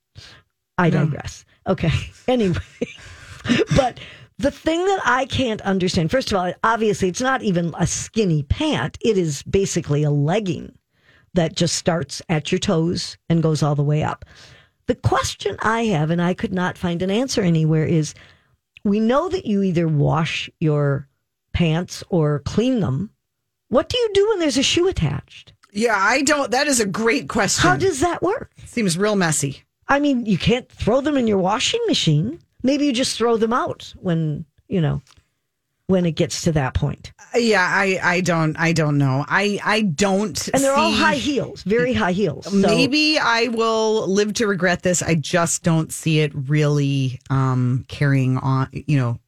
I 0.78 0.90
digress. 0.90 1.46
Okay. 1.68 1.92
Anyway, 2.28 2.56
but 3.76 4.00
the 4.38 4.52
thing 4.52 4.86
that 4.86 5.02
I 5.04 5.26
can't 5.26 5.60
understand, 5.62 6.12
first 6.12 6.32
of 6.32 6.38
all, 6.38 6.54
obviously, 6.64 7.10
it's 7.10 7.20
not 7.20 7.42
even 7.42 7.74
a 7.78 7.86
skinny 7.86 8.44
pant. 8.44 8.98
It 9.02 9.18
is 9.18 9.44
basically 9.44 10.04
a 10.04 10.12
legging 10.12 10.78
that 11.34 11.56
just 11.56 11.76
starts 11.76 12.22
at 12.30 12.52
your 12.52 12.60
toes 12.60 13.18
and 13.28 13.44
goes 13.44 13.62
all 13.62 13.76
the 13.76 13.84
way 13.84 14.02
up. 14.04 14.24
The 14.86 14.96
question 14.96 15.58
I 15.62 15.86
have, 15.86 16.10
and 16.10 16.22
I 16.22 16.34
could 16.34 16.54
not 16.54 16.78
find 16.78 17.02
an 17.02 17.12
answer 17.12 17.42
anywhere, 17.42 17.86
is 17.86 18.14
we 18.84 19.00
know 19.00 19.28
that 19.28 19.46
you 19.46 19.62
either 19.62 19.88
wash 19.88 20.50
your 20.60 21.10
pants 21.54 22.04
or 22.10 22.40
clean 22.40 22.80
them. 22.80 23.10
What 23.70 23.90
do 23.90 23.98
you 23.98 24.12
do 24.14 24.30
when 24.30 24.40
there's 24.40 24.58
a 24.58 24.64
shoe 24.64 24.88
attached? 24.88 25.54
Yeah, 25.74 25.96
I 25.98 26.22
don't. 26.22 26.52
That 26.52 26.68
is 26.68 26.80
a 26.80 26.86
great 26.86 27.30
question. 27.30 27.70
How 27.70 27.78
does 27.78 28.02
that 28.02 28.22
work? 28.22 28.52
Seems 28.66 28.98
real 28.98 29.16
messy. 29.16 29.64
I 29.92 30.00
mean, 30.00 30.26
you 30.26 30.38
can't 30.38 30.72
throw 30.72 31.02
them 31.02 31.18
in 31.18 31.28
your 31.28 31.38
washing 31.38 31.82
machine. 31.86 32.40
Maybe 32.64 32.86
you 32.86 32.94
just 32.94 33.18
throw 33.18 33.36
them 33.36 33.52
out 33.52 33.94
when, 34.00 34.46
you 34.70 34.80
know, 34.80 35.02
when 35.88 36.06
it 36.06 36.14
gets 36.14 36.44
to 36.44 36.54
that 36.54 36.74
point. 36.74 37.12
Yeah, 37.36 37.68
I, 37.70 38.00
I 38.02 38.22
don't, 38.22 38.56
I 38.58 38.72
don't 38.72 38.98
know. 38.98 39.26
I, 39.28 39.60
I 39.62 39.82
don't. 39.82 40.48
And 40.54 40.64
they're 40.64 40.74
all 40.74 40.94
high 40.94 41.16
heels, 41.16 41.64
very 41.64 41.92
high 41.92 42.14
heels. 42.14 42.46
So 42.46 42.56
Maybe 42.56 43.20
I 43.20 43.48
will 43.48 44.08
live 44.08 44.34
to 44.36 44.48
regret 44.48 44.82
this. 44.82 45.04
I 45.04 45.16
just 45.16 45.62
don't 45.64 45.92
see 45.92 46.22
it 46.22 46.32
really 46.34 47.20
um, 47.30 47.84
carrying 47.90 48.38
on. 48.38 48.70
You 48.72 48.98
know, 48.98 49.20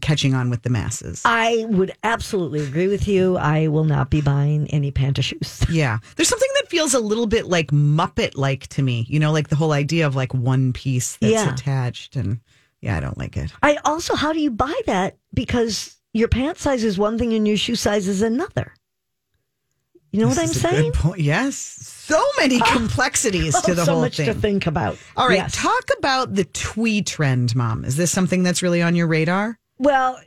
catching 0.00 0.34
on 0.34 0.50
with 0.50 0.62
the 0.62 0.70
masses. 0.70 1.22
I 1.24 1.64
would 1.68 1.92
absolutely 2.04 2.60
agree 2.62 2.88
with 2.88 3.08
you. 3.08 3.36
I 3.38 3.68
will 3.68 3.84
not 3.84 4.10
be 4.10 4.20
buying 4.20 4.68
any 4.70 4.90
panta 4.90 5.22
shoes. 5.22 5.64
Yeah, 5.70 5.98
there's 6.16 6.28
something 6.28 6.50
that 6.56 6.68
feels 6.68 6.92
a 6.94 7.00
little 7.00 7.26
bit 7.26 7.46
like 7.46 7.68
Muppet 7.70 8.36
like 8.36 8.66
to 8.68 8.82
me. 8.82 9.06
You 9.08 9.18
know, 9.18 9.32
like 9.32 9.48
the 9.48 9.56
whole 9.56 9.72
idea 9.72 10.06
of 10.06 10.14
like 10.14 10.34
one 10.34 10.72
piece 10.72 11.16
that's 11.16 11.32
Yeah. 11.32 11.52
attached 11.52 12.16
and 12.16 12.40
Yeah, 12.82 12.96
I 12.96 13.00
don't 13.00 13.16
like 13.16 13.36
it. 13.36 13.52
I 13.62 13.78
also, 13.84 14.14
how 14.14 14.32
do 14.32 14.40
you 14.40 14.50
buy 14.50 14.78
that? 14.86 15.16
Because 15.32 15.96
your 16.12 16.28
pant 16.28 16.58
size 16.58 16.84
is 16.84 16.98
one 16.98 17.16
thing 17.16 17.32
and 17.32 17.46
your 17.48 17.56
shoe 17.56 17.76
size 17.76 18.06
is 18.08 18.20
another. 18.22 18.74
You 20.10 20.20
know 20.20 20.28
what 20.28 20.36
I'm 20.38 20.48
This 20.48 20.56
is 20.56 20.64
a 20.64 20.68
saying? 20.68 20.92
Yes. 21.16 21.56
So 21.56 22.22
many 22.38 22.56
oh, 22.60 22.70
complexities 22.76 23.54
to 23.62 23.70
Oh, 23.70 23.74
the 23.74 23.84
so 23.86 23.92
whole 23.92 24.00
much 24.02 24.16
to 24.16 24.34
think 24.34 24.66
about. 24.66 24.98
All 25.16 25.26
right, 25.26 25.36
Yes. 25.38 25.54
talk 25.56 25.84
about 25.96 26.34
the 26.34 26.44
twee 26.44 27.00
trend, 27.00 27.56
mom. 27.56 27.86
Is 27.86 27.96
this 27.96 28.10
something 28.10 28.42
that's 28.42 28.62
really 28.62 28.82
on 28.82 28.94
your 28.94 29.06
radar? 29.06 29.58
Well, 29.82 30.18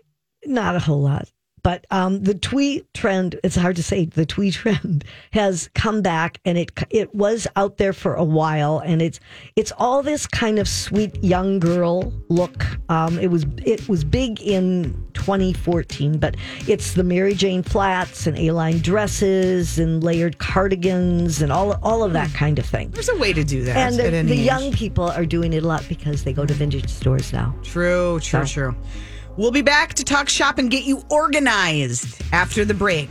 not 0.45 0.75
a 0.75 0.79
whole 0.79 1.01
lot. 1.01 1.29
But 1.63 1.87
um, 1.89 2.21
the 2.21 2.35
tweet 2.35 2.93
trend, 2.93 3.39
it's 3.43 3.55
hard 3.55 3.75
to 3.77 3.81
say, 3.81 4.05
the 4.05 4.23
tweet 4.27 4.53
trend 4.61 5.03
has 5.31 5.67
come 5.73 6.03
back 6.03 6.39
and 6.45 6.59
it 6.59 6.69
it 6.91 7.15
was 7.15 7.47
out 7.55 7.77
there 7.77 7.91
for 7.91 8.13
a 8.13 8.23
while 8.23 8.77
and 8.85 9.01
it's 9.01 9.19
it's 9.55 9.71
all 9.79 10.03
this 10.03 10.27
kind 10.27 10.59
of 10.59 10.67
sweet 10.67 11.23
young 11.23 11.57
girl 11.57 12.13
look. 12.29 12.63
Um, 12.87 13.17
it 13.17 13.31
was 13.31 13.47
it 13.65 13.89
was 13.89 14.03
big 14.03 14.39
in 14.41 14.93
2014, 15.15 16.19
but 16.19 16.35
it's 16.67 16.93
the 16.93 17.03
Mary 17.03 17.33
Jane 17.33 17.63
flats 17.63 18.27
and 18.27 18.37
A-line 18.37 18.77
dresses 18.77 19.79
and 19.79 20.03
layered 20.03 20.37
cardigans 20.37 21.41
and 21.41 21.51
all 21.51 21.79
all 21.81 22.03
of 22.03 22.13
that 22.13 22.31
kind 22.35 22.59
of 22.59 22.65
thing. 22.67 22.91
There's 22.91 23.09
a 23.09 23.17
way 23.17 23.33
to 23.33 23.43
do 23.43 23.63
that. 23.63 23.75
And 23.75 23.95
the, 23.97 24.21
the 24.21 24.35
young 24.39 24.71
people 24.71 25.05
are 25.09 25.25
doing 25.25 25.51
it 25.53 25.63
a 25.63 25.67
lot 25.67 25.83
because 25.89 26.23
they 26.25 26.31
go 26.33 26.45
to 26.45 26.53
vintage 26.53 26.89
stores 26.89 27.33
now. 27.33 27.55
True, 27.63 28.19
true, 28.19 28.45
So- 28.45 28.53
true. 28.53 28.75
We'll 29.37 29.51
be 29.51 29.61
back 29.61 29.93
to 29.95 30.05
talk 30.05 30.29
shop 30.29 30.59
and 30.59 30.71
get 30.71 30.85
you 30.85 31.03
organized 31.09 32.21
after 32.31 32.63
the 32.63 32.73
break. 32.73 33.09